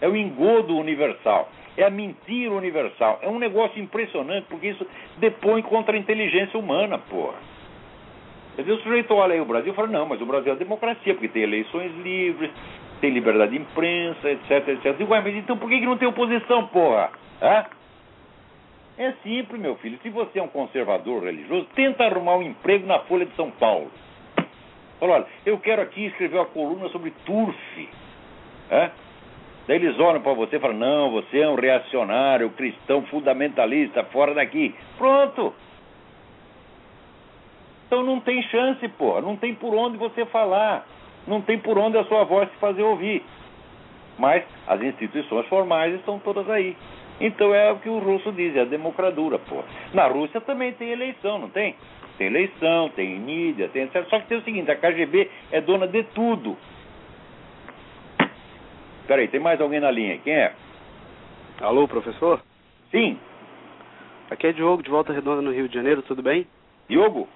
É 0.00 0.08
o 0.08 0.16
engodo 0.16 0.76
universal. 0.76 1.50
É 1.76 1.84
a 1.84 1.90
mentira 1.90 2.52
universal. 2.52 3.18
É 3.22 3.28
um 3.28 3.38
negócio 3.38 3.80
impressionante, 3.80 4.46
porque 4.48 4.68
isso 4.68 4.86
depõe 5.18 5.62
contra 5.62 5.96
a 5.96 5.98
inteligência 5.98 6.58
humana, 6.58 6.98
porra. 6.98 7.38
Quer 8.56 8.62
dizer, 8.62 8.74
o 8.74 8.82
sujeito 8.82 9.14
olha 9.14 9.34
aí 9.34 9.40
o 9.40 9.44
Brasil 9.44 9.72
e 9.72 9.76
fala, 9.76 9.88
não, 9.88 10.06
mas 10.06 10.20
o 10.20 10.26
Brasil 10.26 10.52
é 10.52 10.56
democracia, 10.56 11.14
porque 11.14 11.28
tem 11.28 11.42
eleições 11.42 11.92
livres, 12.02 12.50
tem 13.00 13.10
liberdade 13.10 13.52
de 13.52 13.58
imprensa, 13.58 14.30
etc, 14.30 14.68
etc. 14.68 14.96
Digo, 14.96 15.10
mas 15.10 15.34
então 15.34 15.56
por 15.56 15.68
que, 15.68 15.80
que 15.80 15.86
não 15.86 15.96
tem 15.96 16.08
oposição, 16.08 16.66
porra? 16.66 17.10
Hã? 17.40 17.64
É 18.98 19.12
simples, 19.22 19.58
meu 19.60 19.76
filho. 19.76 19.98
Se 20.02 20.10
você 20.10 20.38
é 20.38 20.42
um 20.42 20.48
conservador 20.48 21.24
religioso, 21.24 21.66
tenta 21.74 22.04
arrumar 22.04 22.36
um 22.36 22.42
emprego 22.42 22.86
na 22.86 22.98
Folha 23.00 23.24
de 23.24 23.34
São 23.34 23.50
Paulo. 23.50 23.90
Falou, 25.00 25.14
olha, 25.16 25.26
eu 25.46 25.58
quero 25.58 25.80
aqui 25.80 26.06
escrever 26.06 26.36
uma 26.36 26.46
coluna 26.46 26.88
sobre 26.90 27.10
turf. 27.24 27.88
É? 28.70 28.90
Daí 29.66 29.76
eles 29.76 29.98
olham 29.98 30.20
para 30.20 30.34
você 30.34 30.56
e 30.56 30.60
falam, 30.60 30.76
não, 30.76 31.10
você 31.10 31.40
é 31.40 31.48
um 31.48 31.54
reacionário, 31.54 32.50
cristão, 32.50 33.02
fundamentalista, 33.06 34.04
fora 34.04 34.34
daqui. 34.34 34.74
Pronto. 34.98 35.54
Então 37.86 38.02
não 38.04 38.20
tem 38.20 38.42
chance, 38.44 38.86
porra. 38.90 39.22
Não 39.22 39.36
tem 39.36 39.54
por 39.54 39.74
onde 39.74 39.96
você 39.96 40.24
falar. 40.26 40.86
Não 41.26 41.40
tem 41.40 41.58
por 41.58 41.78
onde 41.78 41.96
a 41.96 42.04
sua 42.04 42.24
voz 42.24 42.48
se 42.50 42.56
fazer 42.58 42.82
ouvir. 42.82 43.24
Mas 44.18 44.44
as 44.66 44.82
instituições 44.82 45.46
formais 45.46 45.94
estão 45.94 46.18
todas 46.18 46.48
aí. 46.50 46.76
Então 47.20 47.54
é 47.54 47.72
o 47.72 47.78
que 47.78 47.88
o 47.88 47.98
russo 47.98 48.32
diz, 48.32 48.56
é 48.56 48.60
a 48.60 48.64
democradura, 48.64 49.38
porra. 49.38 49.64
Na 49.92 50.06
Rússia 50.06 50.40
também 50.40 50.72
tem 50.72 50.90
eleição, 50.90 51.38
não 51.38 51.50
tem? 51.50 51.74
Tem 52.20 52.26
eleição, 52.26 52.90
tem 52.90 53.18
mídia, 53.18 53.70
tem 53.70 53.84
etc. 53.84 54.06
Só 54.10 54.20
que 54.20 54.26
tem 54.26 54.36
o 54.36 54.42
seguinte, 54.42 54.70
a 54.70 54.76
KGB 54.76 55.30
é 55.50 55.62
dona 55.62 55.88
de 55.88 56.02
tudo. 56.14 56.54
Peraí, 59.06 59.26
tem 59.28 59.40
mais 59.40 59.58
alguém 59.58 59.80
na 59.80 59.90
linha? 59.90 60.18
Quem 60.18 60.34
é? 60.34 60.52
Alô, 61.62 61.88
professor? 61.88 62.42
Sim. 62.90 63.18
Aqui 64.30 64.48
é 64.48 64.52
Diogo, 64.52 64.82
de 64.82 64.90
Volta 64.90 65.14
Redonda 65.14 65.40
no 65.40 65.50
Rio 65.50 65.66
de 65.66 65.74
Janeiro, 65.74 66.02
tudo 66.02 66.22
bem? 66.22 66.46
Diogo? 66.90 67.26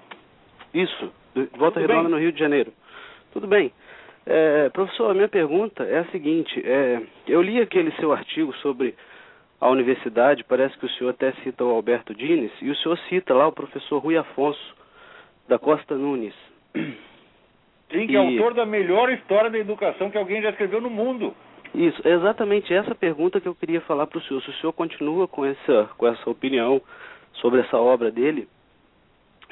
Isso, 0.71 1.11
de 1.33 1.49
Volta 1.57 1.79
tudo 1.79 1.87
Redonda 1.87 2.03
bem? 2.03 2.11
no 2.11 2.19
Rio 2.19 2.31
de 2.31 2.39
Janeiro. 2.39 2.71
Tudo 3.33 3.47
bem. 3.47 3.73
É, 4.27 4.69
professor, 4.69 5.09
a 5.09 5.13
minha 5.15 5.27
pergunta 5.27 5.83
é 5.83 5.97
a 5.97 6.05
seguinte, 6.05 6.61
é, 6.63 7.01
eu 7.27 7.41
li 7.41 7.59
aquele 7.59 7.91
seu 7.93 8.13
artigo 8.13 8.53
sobre 8.57 8.93
a 9.59 9.69
universidade, 9.69 10.43
parece 10.43 10.77
que 10.77 10.85
o 10.85 10.89
senhor 10.89 11.11
até 11.11 11.31
cita 11.43 11.63
o 11.63 11.71
Alberto 11.71 12.13
Dines, 12.13 12.51
e 12.61 12.69
o 12.69 12.75
senhor 12.75 12.97
cita 13.09 13.33
lá 13.33 13.47
o 13.47 13.51
professor 13.51 13.99
Rui 13.99 14.17
Afonso, 14.17 14.75
da 15.47 15.57
Costa 15.57 15.95
Nunes. 15.95 16.33
Sim, 16.75 18.07
que 18.07 18.13
e... 18.13 18.15
é 18.15 18.19
autor 18.19 18.53
da 18.53 18.65
melhor 18.65 19.11
história 19.11 19.49
da 19.49 19.57
educação 19.57 20.09
que 20.09 20.17
alguém 20.17 20.41
já 20.41 20.49
escreveu 20.49 20.81
no 20.81 20.89
mundo. 20.89 21.33
Isso, 21.73 22.01
é 22.07 22.11
exatamente 22.11 22.73
essa 22.73 22.95
pergunta 22.95 23.39
que 23.41 23.47
eu 23.47 23.55
queria 23.55 23.81
falar 23.81 24.07
para 24.07 24.17
o 24.17 24.21
senhor. 24.21 24.41
Se 24.41 24.49
o 24.49 24.53
senhor 24.53 24.73
continua 24.73 25.27
com 25.27 25.45
essa, 25.45 25.89
com 25.97 26.07
essa 26.07 26.29
opinião 26.29 26.81
sobre 27.33 27.61
essa 27.61 27.77
obra 27.77 28.11
dele, 28.11 28.47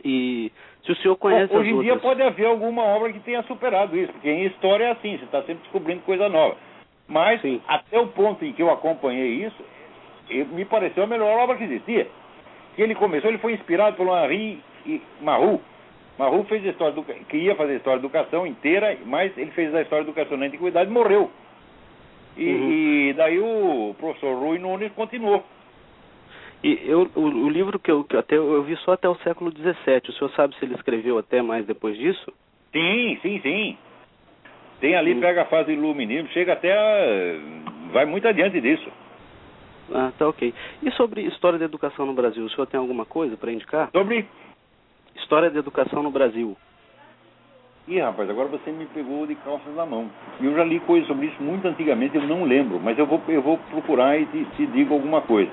e 0.04 0.52
se 0.86 0.92
o 0.92 0.96
senhor 0.98 1.16
conhece 1.16 1.52
Bom, 1.54 1.60
Hoje 1.60 1.70
em 1.70 1.82
dia 1.82 1.98
pode 1.98 2.22
haver 2.22 2.46
alguma 2.46 2.84
obra 2.84 3.12
que 3.12 3.20
tenha 3.20 3.44
superado 3.44 3.98
isso, 3.98 4.12
porque 4.14 4.30
em 4.30 4.46
história 4.46 4.86
é 4.86 4.92
assim, 4.92 5.18
você 5.18 5.26
está 5.26 5.42
sempre 5.44 5.64
descobrindo 5.64 6.02
coisa 6.02 6.30
nova. 6.30 6.58
Mas, 7.08 7.42
Sim. 7.42 7.62
até 7.68 8.00
o 8.00 8.08
ponto 8.08 8.44
em 8.46 8.54
que 8.54 8.62
eu 8.62 8.72
acompanhei 8.72 9.46
isso, 9.46 9.64
me 10.30 10.66
pareceu 10.66 11.04
a 11.04 11.08
melhor 11.08 11.38
obra 11.40 11.56
que 11.56 11.64
existia. 11.64 12.08
Que 12.76 12.82
ele 12.82 12.96
começou, 12.96 13.30
ele 13.30 13.40
foi 13.40 13.54
inspirado 13.54 13.96
pelo 13.98 14.16
Henri 14.18 14.62
Marrou. 15.22 15.62
Marrou 16.18 16.44
fez 16.46 16.66
a 16.66 16.70
história 16.70 16.94
do, 16.94 17.04
queria 17.04 17.56
fazer 17.56 17.74
a 17.74 17.78
história 17.78 18.00
da 18.00 18.06
educação 18.06 18.46
inteira, 18.46 18.98
mas 19.06 19.36
ele 19.38 19.52
fez 19.52 19.74
a 19.74 19.82
história 19.82 20.04
da 20.04 20.12
educação 20.12 20.38
na 20.38 20.46
antiguidade 20.46 20.90
e 20.90 20.94
morreu. 20.94 21.30
E, 22.38 22.46
uhum. 22.46 22.72
e, 22.72 23.14
daí 23.14 23.40
o 23.40 23.96
professor 24.00 24.36
Rui 24.38 24.60
Nunes 24.60 24.92
continuou. 24.94 25.44
E 26.64 26.80
eu, 26.86 27.10
o, 27.16 27.22
o 27.22 27.50
livro 27.50 27.78
que 27.78 27.92
eu, 27.92 28.04
que 28.04 28.16
até 28.16 28.38
eu 28.38 28.64
vi 28.64 28.76
só 28.78 28.94
até 28.94 29.10
o 29.10 29.16
século 29.16 29.52
XVII. 29.52 29.74
O 30.08 30.14
senhor 30.14 30.32
sabe 30.32 30.56
se 30.56 30.66
ele 30.66 30.76
escreveu 30.76 31.18
até 31.18 31.42
mais 31.42 31.66
depois 31.66 31.98
disso? 31.98 32.32
Sim, 32.72 33.20
sim, 33.22 33.40
sim. 33.42 33.78
Tem 34.80 34.96
ali, 34.96 35.16
pega 35.16 35.44
a 35.44 35.46
fase 35.46 35.66
do 35.66 35.72
iluminismo, 35.72 36.30
chega 36.30 36.54
até. 36.54 37.40
vai 37.92 38.06
muito 38.06 38.28
adiante 38.28 38.60
disso. 38.60 38.90
Ah, 39.92 40.12
tá 40.18 40.28
ok. 40.28 40.54
E 40.82 40.92
sobre 40.92 41.22
história 41.22 41.60
da 41.60 41.66
educação 41.66 42.06
no 42.06 42.14
Brasil, 42.14 42.46
o 42.46 42.50
senhor 42.50 42.68
tem 42.68 42.80
alguma 42.80 43.06
coisa 43.06 43.36
para 43.36 43.52
indicar? 43.52 43.90
Sobre? 43.92 44.28
História 45.16 45.50
da 45.50 45.60
educação 45.60 46.04
no 46.04 46.12
Brasil. 46.12 46.56
Ih, 47.88 48.00
rapaz, 48.00 48.30
agora 48.30 48.48
você 48.48 48.72
me 48.72 48.86
pegou 48.86 49.28
de 49.28 49.36
calças 49.36 49.76
na 49.76 49.86
mão. 49.86 50.10
Eu 50.40 50.56
já 50.56 50.64
li 50.64 50.80
coisas 50.82 51.08
sobre 51.08 51.28
isso 51.28 51.44
muito 51.44 51.68
antigamente, 51.68 52.16
eu 52.16 52.26
não 52.26 52.46
lembro, 52.46 52.80
mas 52.80 52.98
eu 52.98 53.06
vou, 53.06 53.22
eu 53.28 53.42
vou 53.42 53.58
procurar 53.58 54.18
e 54.18 54.26
te, 54.28 54.46
te 54.56 54.66
digo 54.68 54.94
alguma 54.94 55.22
coisa. 55.22 55.52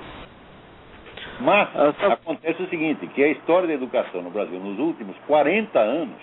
Mas 1.41 1.69
ah, 1.75 1.93
tá... 1.93 2.13
acontece 2.13 2.61
o 2.63 2.69
seguinte, 2.69 3.05
que 3.07 3.21
a 3.21 3.27
história 3.27 3.67
da 3.67 3.73
educação 3.73 4.21
no 4.21 4.29
Brasil 4.29 4.59
nos 4.59 4.79
últimos 4.79 5.17
40 5.27 5.77
anos 5.77 6.15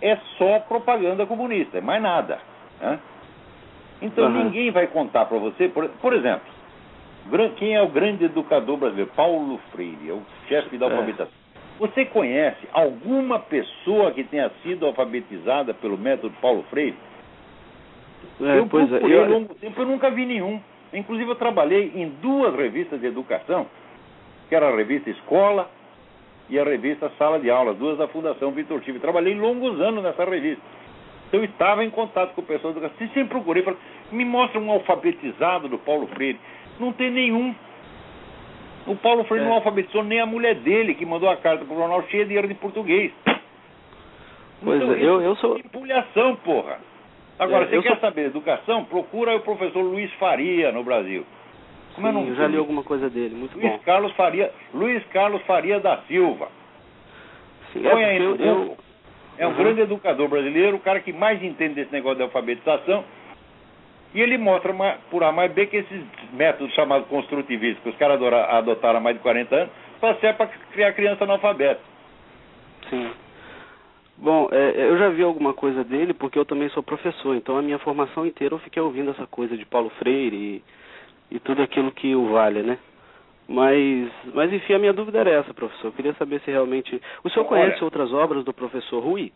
é 0.00 0.16
só 0.38 0.60
propaganda 0.60 1.26
comunista, 1.26 1.76
é 1.76 1.80
mais 1.82 2.02
nada. 2.02 2.38
Né? 2.80 2.98
Então 4.02 4.26
uhum. 4.26 4.44
ninguém 4.44 4.70
vai 4.70 4.86
contar 4.86 5.26
para 5.26 5.38
você, 5.38 5.68
por, 5.68 5.88
por, 5.88 6.12
exemplo, 6.12 6.46
quem 7.56 7.74
é 7.74 7.82
o 7.82 7.88
grande 7.88 8.24
educador 8.24 8.76
brasileiro? 8.76 9.10
Paulo 9.14 9.60
Freire, 9.72 10.08
é 10.08 10.12
o 10.12 10.22
chefe 10.48 10.78
da 10.78 10.86
é. 10.86 10.90
alfabetização. 10.90 11.32
É. 11.34 11.50
Você 11.80 12.04
conhece 12.04 12.68
alguma 12.72 13.38
pessoa 13.38 14.12
que 14.12 14.24
tenha 14.24 14.50
sido 14.62 14.86
alfabetizada 14.86 15.72
pelo 15.74 15.96
método 15.96 16.34
Paulo 16.40 16.62
Freire? 16.70 16.96
É, 18.40 18.58
eu 18.58 18.66
pois 18.66 18.88
procurei 18.88 19.16
é, 19.16 19.20
eu... 19.20 19.28
longo 19.30 19.54
tempo, 19.54 19.80
eu 19.80 19.86
nunca 19.86 20.10
vi 20.10 20.26
nenhum. 20.26 20.60
Inclusive 20.92 21.30
eu 21.30 21.36
trabalhei 21.36 21.92
em 21.94 22.08
duas 22.20 22.54
revistas 22.54 23.00
de 23.00 23.06
educação, 23.06 23.66
que 24.48 24.54
era 24.54 24.68
a 24.68 24.76
revista 24.76 25.08
Escola 25.10 25.70
e 26.48 26.58
a 26.58 26.64
revista 26.64 27.10
Sala 27.16 27.38
de 27.38 27.48
Aula, 27.48 27.72
duas 27.72 27.96
da 27.96 28.08
Fundação 28.08 28.50
Vitor 28.50 28.80
Tive. 28.80 28.98
Trabalhei 28.98 29.34
longos 29.34 29.80
anos 29.80 30.02
nessa 30.02 30.24
revista. 30.24 30.62
Então 31.30 31.40
eu 31.40 31.44
estava 31.44 31.84
em 31.84 31.90
contato 31.90 32.34
com 32.34 32.40
o 32.40 32.44
pessoal 32.44 32.72
do 32.72 32.80
educação. 32.80 33.08
Sempre 33.14 33.30
procurei, 33.30 33.62
falei, 33.62 33.78
me 34.10 34.24
mostra 34.24 34.58
um 34.60 34.68
alfabetizado 34.70 35.68
do 35.68 35.78
Paulo 35.78 36.08
Freire. 36.08 36.40
Não 36.80 36.92
tem 36.92 37.08
nenhum. 37.08 37.54
O 38.84 38.96
Paulo 38.96 39.22
Freire 39.24 39.44
é. 39.44 39.48
não 39.48 39.54
alfabetizou 39.54 40.02
nem 40.02 40.18
a 40.18 40.26
mulher 40.26 40.56
dele, 40.56 40.94
que 40.94 41.06
mandou 41.06 41.30
a 41.30 41.36
carta 41.36 41.64
para 41.64 41.72
o 41.72 41.78
jornal 41.78 42.02
cheia 42.08 42.26
de 42.26 42.34
erro 42.34 42.48
de 42.48 42.54
português. 42.54 43.12
Pois 44.62 44.82
então, 44.82 44.94
é, 44.94 45.02
eu, 45.02 45.22
eu 45.22 45.36
sou. 45.36 45.50
Manipulação, 45.50 46.34
porra. 46.36 46.78
Agora, 47.38 47.64
é, 47.64 47.68
você 47.68 47.80
quer 47.80 47.92
sou... 47.92 48.00
saber 48.00 48.26
educação? 48.26 48.84
Procura 48.84 49.36
o 49.36 49.40
professor 49.40 49.82
Luiz 49.82 50.12
Faria 50.14 50.72
no 50.72 50.82
Brasil. 50.82 51.24
Como 51.94 52.08
Sim, 52.12 52.28
eu 52.28 52.34
já 52.34 52.46
li 52.48 52.56
alguma 52.56 52.82
coisa 52.82 53.08
dele, 53.08 53.36
muito 53.36 53.56
Luiz 53.56 53.70
bom. 53.70 53.78
Carlos 53.84 54.12
Faria, 54.12 54.50
Luiz 54.74 55.04
Carlos 55.06 55.42
Faria 55.42 55.78
da 55.78 55.98
Silva. 56.08 56.48
Sim, 57.72 57.82
Põe 57.82 58.02
é 58.02 58.06
aí 58.06 58.18
no 58.18 58.36
eu, 58.36 58.76
É 59.40 59.46
um 59.46 59.52
uhum. 59.52 59.56
grande 59.56 59.80
educador 59.80 60.28
brasileiro, 60.28 60.76
o 60.76 60.80
cara 60.80 61.00
que 61.00 61.14
mais 61.14 61.42
entende 61.42 61.76
desse 61.76 61.90
negócio 61.90 62.18
de 62.18 62.24
alfabetização. 62.24 63.02
E 64.12 64.20
ele 64.20 64.36
mostra 64.36 64.70
por 65.10 65.24
A 65.24 65.32
mais 65.32 65.50
B 65.50 65.64
que 65.66 65.78
esses 65.78 66.02
métodos 66.34 66.74
chamados 66.74 67.08
construtivistas, 67.08 67.82
que 67.82 67.88
os 67.88 67.96
caras 67.96 68.20
adotaram 68.50 68.98
há 68.98 69.00
mais 69.00 69.16
de 69.16 69.22
40 69.22 69.56
anos, 69.56 69.70
só 69.98 70.14
serve 70.16 70.36
para 70.36 70.48
criar 70.72 70.92
criança 70.92 71.24
analfabeta. 71.24 71.80
Sim. 72.90 73.10
Bom, 74.18 74.50
é, 74.52 74.74
eu 74.76 74.98
já 74.98 75.08
vi 75.08 75.22
alguma 75.22 75.54
coisa 75.54 75.82
dele 75.84 76.12
porque 76.12 76.38
eu 76.38 76.44
também 76.44 76.68
sou 76.68 76.82
professor, 76.82 77.34
então 77.34 77.56
a 77.56 77.62
minha 77.62 77.78
formação 77.78 78.26
inteira 78.26 78.54
eu 78.54 78.58
fiquei 78.58 78.82
ouvindo 78.82 79.12
essa 79.12 79.26
coisa 79.26 79.56
de 79.56 79.64
Paulo 79.64 79.88
Freire 79.98 80.36
e, 80.36 80.62
e 81.30 81.40
tudo 81.40 81.62
aquilo 81.62 81.90
que 81.92 82.14
o 82.14 82.30
vale, 82.30 82.62
né? 82.62 82.78
Mas, 83.50 84.08
mas 84.32 84.52
enfim, 84.52 84.74
a 84.74 84.78
minha 84.78 84.92
dúvida 84.92 85.18
era 85.18 85.30
essa, 85.30 85.52
professor. 85.52 85.88
Eu 85.88 85.92
queria 85.92 86.14
saber 86.14 86.40
se 86.42 86.52
realmente. 86.52 87.02
O 87.24 87.28
senhor 87.30 87.44
conhece 87.46 87.78
Olha, 87.78 87.84
outras 87.84 88.12
obras 88.12 88.44
do 88.44 88.52
professor 88.52 89.02
Rui? 89.02 89.32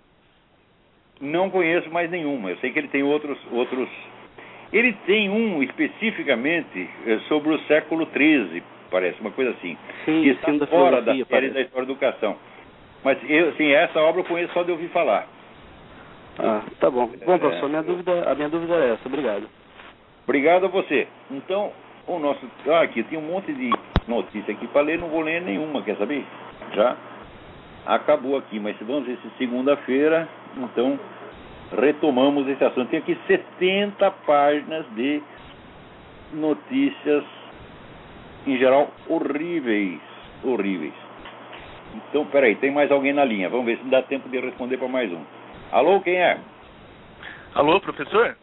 Não 1.21 1.51
conheço 1.51 1.91
mais 1.91 2.09
nenhuma. 2.09 2.51
Eu 2.51 2.57
sei 2.59 2.71
que 2.71 2.79
ele 2.79 2.87
tem 2.87 3.03
outros. 3.03 3.37
outros... 3.51 3.89
Ele 4.73 4.93
tem 5.05 5.29
um 5.29 5.61
especificamente 5.65 6.89
eh, 7.07 7.19
sobre 7.27 7.55
o 7.55 7.59
século 7.63 8.07
XIII, 8.07 8.63
parece, 8.89 9.21
uma 9.21 9.33
coisa 9.33 9.51
assim. 9.51 9.77
Sim, 10.05 10.23
que 10.23 10.29
está 10.29 10.53
da 10.53 10.67
fora 10.69 11.03
da 11.03 11.13
série 11.13 11.25
parece. 11.25 11.55
da 11.55 11.61
história 11.63 11.87
da 11.87 11.93
educação. 11.93 12.37
Mas 13.03 13.19
eu, 13.29 13.53
sim, 13.55 13.73
essa 13.73 14.01
obra 14.01 14.21
eu 14.21 14.25
conheço 14.25 14.53
só 14.53 14.63
de 14.63 14.71
ouvir 14.71 14.89
falar. 14.91 15.27
Ah, 16.39 16.63
tá 16.79 16.89
bom. 16.89 17.11
Bom, 17.27 17.39
professor, 17.39 17.69
minha 17.69 17.83
dúvida, 17.83 18.31
a 18.31 18.35
minha 18.37 18.49
dúvida 18.49 18.75
é 18.75 18.93
essa. 18.93 19.07
Obrigado. 19.07 19.49
Obrigado 20.23 20.67
a 20.67 20.69
você. 20.69 21.09
Então, 21.33 21.73
o 22.07 22.19
nosso. 22.21 22.49
Ah, 22.69 22.83
aqui 22.83 23.03
tem 23.03 23.19
um 23.19 23.23
monte 23.23 23.53
de 23.53 23.71
notícia 24.07 24.53
aqui 24.53 24.67
para 24.69 24.83
ler, 24.83 24.99
não 24.99 25.09
vou 25.09 25.21
ler 25.21 25.41
nenhuma, 25.43 25.83
quer 25.83 25.97
saber? 25.97 26.25
Já 26.75 26.97
acabou 27.87 28.37
aqui, 28.37 28.59
mas 28.59 28.77
vamos 28.81 29.07
ver 29.07 29.19
se 29.19 29.31
segunda-feira, 29.39 30.29
então 30.57 30.99
retomamos 31.79 32.49
esse 32.49 32.65
assunto. 32.65 32.89
Tem 32.89 33.01
aqui 33.01 33.19
70 33.27 34.11
páginas 34.27 34.87
de 34.95 35.23
notícias, 36.33 37.25
em 38.47 38.59
geral, 38.59 38.91
horríveis. 39.09 40.01
Horríveis. 40.43 40.95
Então, 41.95 42.27
peraí, 42.27 42.57
tem 42.57 42.71
mais 42.71 42.91
alguém 42.91 43.13
na 43.13 43.25
linha. 43.25 43.49
Vamos 43.49 43.67
ver 43.67 43.79
se 43.79 43.85
dá 43.85 44.03
tempo 44.03 44.29
de 44.29 44.39
responder 44.41 44.77
para 44.77 44.89
mais 44.89 45.11
um. 45.13 45.23
Alô, 45.73 46.01
quem 46.01 46.17
é? 46.17 46.39
Alô, 47.55 47.81
professor? 47.81 48.37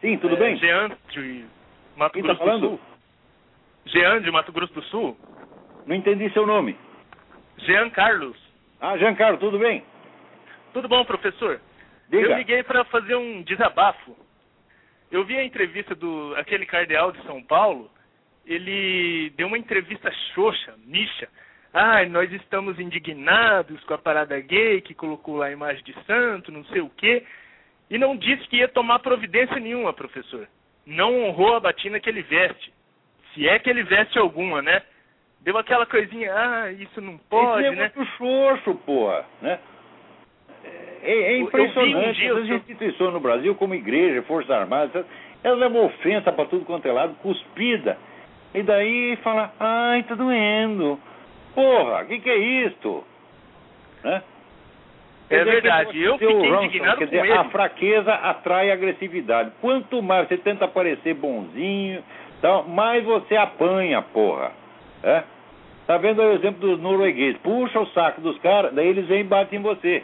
Sim, 0.00 0.18
tudo 0.18 0.34
é, 0.36 0.38
bem? 0.38 0.56
Jean, 0.56 0.90
de 1.10 1.44
Mato 1.96 2.14
quem 2.14 2.22
Grosso 2.22 2.38
tá 2.38 2.44
falando? 2.44 2.60
do 2.60 2.68
Sul. 2.68 2.91
Jean, 3.86 4.20
de 4.22 4.30
Mato 4.30 4.52
Grosso 4.52 4.72
do 4.72 4.82
Sul. 4.84 5.16
Não 5.86 5.94
entendi 5.94 6.30
seu 6.32 6.46
nome. 6.46 6.76
Jean 7.58 7.90
Carlos. 7.90 8.36
Ah, 8.80 8.96
Jean 8.96 9.14
Carlos, 9.14 9.40
tudo 9.40 9.58
bem? 9.58 9.84
Tudo 10.72 10.88
bom, 10.88 11.04
professor? 11.04 11.60
Diga. 12.08 12.28
Eu 12.28 12.36
liguei 12.36 12.62
para 12.62 12.84
fazer 12.84 13.14
um 13.14 13.42
desabafo. 13.42 14.16
Eu 15.10 15.24
vi 15.24 15.36
a 15.36 15.44
entrevista 15.44 15.94
do 15.94 16.34
aquele 16.36 16.66
cardeal 16.66 17.12
de 17.12 17.22
São 17.24 17.42
Paulo. 17.42 17.90
Ele 18.46 19.30
deu 19.36 19.46
uma 19.46 19.58
entrevista 19.58 20.10
xoxa, 20.34 20.74
micha, 20.84 21.28
ah, 21.72 22.04
nós 22.04 22.30
estamos 22.30 22.78
indignados 22.78 23.82
com 23.84 23.94
a 23.94 23.98
parada 23.98 24.38
gay 24.40 24.82
que 24.82 24.94
colocou 24.94 25.36
lá 25.36 25.46
a 25.46 25.52
imagem 25.52 25.82
de 25.82 25.94
santo, 26.04 26.52
não 26.52 26.64
sei 26.66 26.82
o 26.82 26.90
quê, 26.90 27.24
e 27.88 27.96
não 27.96 28.14
disse 28.14 28.46
que 28.48 28.58
ia 28.58 28.68
tomar 28.68 28.98
providência 28.98 29.58
nenhuma, 29.58 29.92
professor. 29.94 30.46
Não 30.84 31.22
honrou 31.22 31.56
a 31.56 31.60
batina 31.60 31.98
que 31.98 32.10
ele 32.10 32.22
veste. 32.22 32.72
Se 33.34 33.48
é 33.48 33.58
que 33.58 33.70
ele 33.70 33.82
veste 33.82 34.18
alguma, 34.18 34.60
né? 34.62 34.82
Deu 35.40 35.58
aquela 35.58 35.86
coisinha, 35.86 36.32
ah, 36.32 36.72
isso 36.72 37.00
não 37.00 37.18
pode, 37.28 37.62
né? 37.70 37.90
É 37.92 37.98
muito 37.98 38.04
xoxo, 38.16 38.74
porra, 38.86 39.24
né? 39.40 39.58
É, 41.02 41.12
é 41.12 41.36
impressionante. 41.38 42.32
Um 42.32 42.36
As 42.38 42.48
instituições 42.48 43.12
no 43.12 43.20
Brasil, 43.20 43.54
como 43.56 43.74
igreja, 43.74 44.22
Forças 44.22 44.50
Armadas, 44.50 45.04
elas 45.42 45.58
levam 45.58 45.86
ofensa 45.86 46.30
para 46.30 46.44
tudo 46.44 46.64
quanto 46.64 46.86
é 46.86 46.92
lado, 46.92 47.14
cuspida. 47.16 47.98
E 48.54 48.62
daí 48.62 49.16
fala, 49.16 49.52
ai, 49.58 50.04
tá 50.04 50.14
doendo. 50.14 51.00
Porra, 51.54 52.02
o 52.02 52.06
que, 52.06 52.20
que 52.20 52.30
é 52.30 52.36
isto? 52.36 53.04
Né? 54.04 54.22
É 55.30 55.44
verdade, 55.44 56.00
eu 56.00 56.18
fiquei 56.18 56.34
Ronson, 56.34 56.64
indignado 56.64 56.98
quer 56.98 57.06
dizer, 57.06 57.24
ele. 57.24 57.32
A 57.32 57.44
fraqueza 57.44 58.12
atrai 58.12 58.70
agressividade. 58.70 59.50
Quanto 59.60 60.02
mais 60.02 60.28
você 60.28 60.36
tenta 60.36 60.68
parecer 60.68 61.14
bonzinho, 61.14 62.04
então, 62.42 62.64
mais 62.64 63.04
você 63.04 63.36
apanha, 63.36 64.02
porra. 64.02 64.50
É? 65.04 65.22
Tá 65.86 65.96
vendo 65.96 66.20
o 66.20 66.32
exemplo 66.32 66.58
dos 66.58 66.80
noruegueses? 66.80 67.40
Puxa 67.40 67.78
o 67.78 67.86
saco 67.90 68.20
dos 68.20 68.36
caras, 68.38 68.74
daí 68.74 68.88
eles 68.88 69.06
vêm 69.06 69.20
e 69.20 69.24
batem 69.24 69.60
em 69.60 69.62
você. 69.62 70.02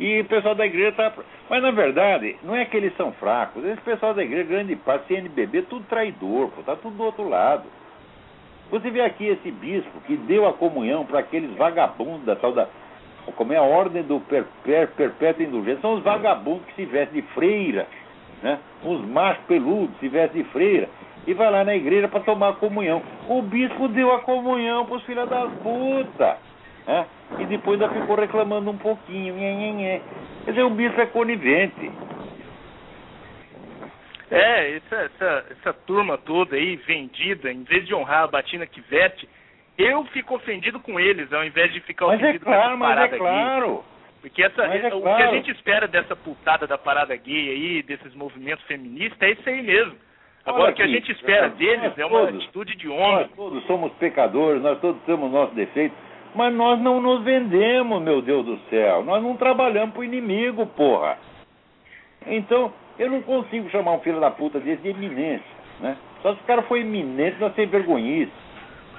E 0.00 0.20
o 0.20 0.24
pessoal 0.24 0.54
da 0.54 0.64
igreja 0.64 0.92
tá. 0.92 1.12
Mas 1.50 1.62
na 1.62 1.72
verdade, 1.72 2.36
não 2.42 2.56
é 2.56 2.64
que 2.64 2.74
eles 2.74 2.96
são 2.96 3.12
fracos. 3.12 3.62
Esse 3.66 3.82
pessoal 3.82 4.14
da 4.14 4.24
igreja, 4.24 4.48
grande 4.48 4.74
parte, 4.76 5.08
CNBB, 5.08 5.62
tudo 5.68 5.84
traidor, 5.90 6.48
pô, 6.48 6.62
tá 6.62 6.74
tudo 6.74 6.96
do 6.96 7.04
outro 7.04 7.28
lado. 7.28 7.64
Você 8.70 8.90
vê 8.90 9.02
aqui 9.02 9.26
esse 9.26 9.50
bispo 9.50 10.00
que 10.06 10.16
deu 10.16 10.48
a 10.48 10.54
comunhão 10.54 11.04
para 11.04 11.18
aqueles 11.18 11.54
vagabundos 11.54 12.24
da 12.24 12.34
tal 12.34 12.52
da. 12.52 12.66
Como 13.36 13.52
é 13.52 13.58
a 13.58 13.62
ordem 13.62 14.02
do 14.02 14.20
per, 14.20 14.46
per, 14.62 14.88
perpétua 14.88 15.44
indulgência? 15.44 15.82
São 15.82 15.96
os 15.96 16.02
vagabundos 16.02 16.64
que 16.68 16.76
se 16.76 16.86
vestem 16.86 17.20
de 17.20 17.28
freira, 17.34 17.86
né? 18.44 18.58
Os 18.84 19.00
machos 19.06 19.42
peludos 19.46 19.98
se 19.98 20.08
vestem 20.08 20.42
de 20.42 20.48
freira 20.50 20.86
e 21.26 21.32
vai 21.32 21.50
lá 21.50 21.64
na 21.64 21.74
igreja 21.74 22.06
para 22.08 22.20
tomar 22.20 22.50
a 22.50 22.52
comunhão. 22.52 23.02
O 23.26 23.40
bispo 23.40 23.88
deu 23.88 24.12
a 24.12 24.20
comunhão 24.20 24.84
para 24.84 24.96
os 24.96 25.02
filhos 25.04 25.26
das 25.30 25.50
putas. 25.54 26.36
Né? 26.86 27.06
E 27.38 27.46
depois 27.46 27.80
ainda 27.80 27.94
ficou 27.94 28.14
reclamando 28.16 28.70
um 28.70 28.76
pouquinho. 28.76 29.34
Nhê, 29.34 29.54
nhê, 29.54 29.72
nhê. 29.72 30.00
Quer 30.44 30.50
dizer, 30.50 30.62
o 30.62 30.70
bispo 30.70 31.00
é 31.00 31.06
conivente. 31.06 31.90
É, 34.30 34.76
essa, 34.76 34.96
essa, 34.96 35.44
essa 35.50 35.72
turma 35.72 36.18
toda 36.18 36.54
aí, 36.54 36.76
vendida, 36.76 37.50
em 37.50 37.62
vez 37.62 37.86
de 37.86 37.94
honrar 37.94 38.24
a 38.24 38.26
batina 38.26 38.66
que 38.66 38.82
veste, 38.82 39.26
eu 39.78 40.04
fico 40.06 40.34
ofendido 40.34 40.78
com 40.80 41.00
eles, 41.00 41.32
ao 41.32 41.44
invés 41.44 41.72
de 41.72 41.80
ficar 41.80 42.08
mas 42.08 42.20
é 42.20 42.24
ofendido 42.24 42.44
é 42.50 42.52
claro, 42.52 42.78
com 42.78 42.84
essa 42.84 42.94
parada 42.94 43.00
mas 43.00 43.12
é 43.14 43.16
claro. 43.16 43.84
Porque 44.24 44.42
essa, 44.42 44.62
é 44.62 44.94
o 44.94 45.02
claro. 45.02 45.16
que 45.18 45.22
a 45.22 45.30
gente 45.32 45.50
espera 45.50 45.86
dessa 45.86 46.16
putada 46.16 46.66
da 46.66 46.78
parada 46.78 47.14
gay 47.14 47.50
aí, 47.50 47.82
desses 47.82 48.14
movimentos 48.14 48.64
feministas, 48.64 49.20
é 49.20 49.32
isso 49.32 49.46
aí 49.46 49.62
mesmo. 49.62 49.96
Agora, 50.46 50.70
o 50.70 50.74
que 50.74 50.82
a 50.82 50.86
gente 50.86 51.12
espera 51.12 51.50
deles 51.50 51.92
é 51.98 52.06
uma 52.06 52.20
todos, 52.20 52.36
atitude 52.36 52.74
de 52.74 52.88
homem. 52.88 53.26
Nós 53.26 53.30
todos 53.36 53.66
somos 53.66 53.92
pecadores, 53.96 54.62
nós 54.62 54.80
todos 54.80 55.02
temos 55.02 55.30
nossos 55.30 55.54
defeitos, 55.54 55.98
mas 56.34 56.54
nós 56.54 56.80
não 56.80 57.02
nos 57.02 57.22
vendemos, 57.22 58.00
meu 58.00 58.22
Deus 58.22 58.46
do 58.46 58.58
céu. 58.70 59.04
Nós 59.04 59.22
não 59.22 59.36
trabalhamos 59.36 59.92
pro 59.92 60.02
inimigo, 60.02 60.64
porra. 60.68 61.18
Então, 62.26 62.72
eu 62.98 63.10
não 63.10 63.20
consigo 63.20 63.68
chamar 63.68 63.92
um 63.92 64.00
filho 64.00 64.20
da 64.20 64.30
puta 64.30 64.58
desse 64.58 64.80
de 64.80 64.88
eminência, 64.88 65.44
né? 65.80 65.98
Só 66.22 66.34
se 66.34 66.40
o 66.40 66.44
cara 66.44 66.62
for 66.62 66.78
eminente, 66.78 67.36
nós 67.38 67.54
sem 67.54 67.66
vergonhice. 67.66 68.32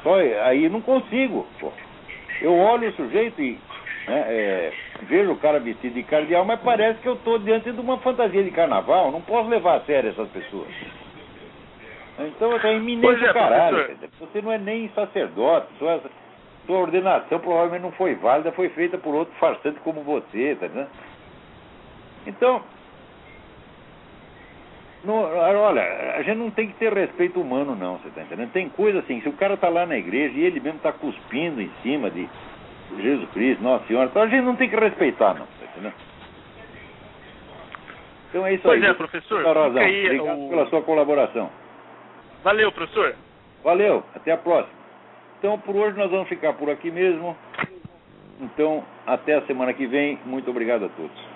Só 0.04 0.18
aí 0.20 0.70
não 0.70 0.82
consigo, 0.82 1.48
pô. 1.60 1.72
Eu 2.42 2.56
olho 2.56 2.90
o 2.90 2.94
sujeito 2.94 3.42
e 3.42 3.58
né, 4.08 4.26
é, 4.28 4.74
vejo 5.04 5.32
o 5.32 5.38
cara 5.38 5.60
vestido 5.60 5.94
de 5.94 6.04
cardeal, 6.04 6.46
mas 6.46 6.60
parece 6.62 7.00
que 7.00 7.08
eu 7.08 7.14
estou 7.14 7.40
diante 7.40 7.72
de 7.72 7.80
uma 7.80 7.98
fantasia 8.00 8.44
de 8.44 8.52
carnaval. 8.52 9.12
Não 9.12 9.22
posso 9.22 9.50
levar 9.50 9.78
a 9.78 9.82
sério 9.82 10.12
essas 10.12 10.30
pessoas. 10.30 10.68
Então 12.20 12.54
é 12.56 12.76
iminente 12.76 13.26
é, 13.26 13.34
caralho. 13.34 13.86
professor. 13.86 14.10
Você 14.20 14.42
não 14.42 14.52
é 14.52 14.58
nem 14.58 14.90
sacerdote, 14.90 15.68
sua, 15.78 16.02
sua 16.66 16.78
ordenação 16.78 17.40
provavelmente 17.40 17.82
não 17.82 17.92
foi 17.92 18.16
válida, 18.16 18.52
foi 18.52 18.70
feita 18.70 18.98
por 18.98 19.14
outro 19.14 19.34
farsante 19.36 19.80
como 19.82 20.02
você, 20.02 20.56
tá 20.60 20.68
entendendo? 20.68 20.90
Então, 22.26 22.62
não, 25.04 25.16
olha, 25.16 25.84
a 26.16 26.24
gente 26.24 26.38
não 26.38 26.50
tem 26.50 26.68
que 26.68 26.74
ter 26.76 26.92
respeito 26.92 27.40
humano, 27.40 27.76
não, 27.76 27.98
você 27.98 28.10
tá 28.10 28.22
entendendo? 28.22 28.52
Tem 28.52 28.70
coisa 28.70 29.00
assim, 29.00 29.22
se 29.22 29.30
o 29.30 29.34
cara 29.34 29.56
tá 29.58 29.70
lá 29.70 29.86
na 29.86 29.98
igreja 29.98 30.36
e 30.36 30.44
ele 30.44 30.60
mesmo 30.60 30.80
tá 30.80 30.92
cuspindo 30.92 31.62
em 31.62 31.70
cima 31.84 32.10
de 32.10 32.28
Jesus 32.98 33.30
Cristo, 33.32 33.64
Nossa 33.64 33.86
Senhora, 33.88 34.08
então 34.10 34.22
a 34.22 34.28
gente 34.28 34.44
não 34.44 34.56
tem 34.56 34.70
que 34.70 34.76
respeitar, 34.76 35.34
não, 35.34 35.46
tá? 35.46 35.92
Então 38.30 38.46
é 38.46 38.54
isso 38.54 38.64
Pois 38.64 38.84
aí. 38.84 38.90
é, 38.90 38.94
professor, 38.94 39.44
Razão, 39.46 39.82
aí 39.82 40.06
obrigado 40.06 40.40
o- 40.40 40.50
pela 40.50 40.66
sua 40.68 40.82
colaboração. 40.82 41.50
Valeu, 42.44 42.72
professor. 42.72 43.16
Valeu, 43.64 44.04
até 44.14 44.32
a 44.32 44.38
próxima. 44.38 44.76
Então, 45.40 45.58
por 45.60 45.76
hoje 45.76 45.98
nós 45.98 46.12
vamos 46.12 46.28
ficar 46.28 46.54
por 46.54 46.70
aqui 46.70 46.92
mesmo. 46.92 47.36
Então, 48.42 48.84
até 49.08 49.36
a 49.36 49.42
semana 49.44 49.74
que 49.74 49.88
vem. 49.88 50.20
Muito 50.26 50.50
obrigado 50.52 50.86
a 50.86 50.90
todos. 50.90 51.35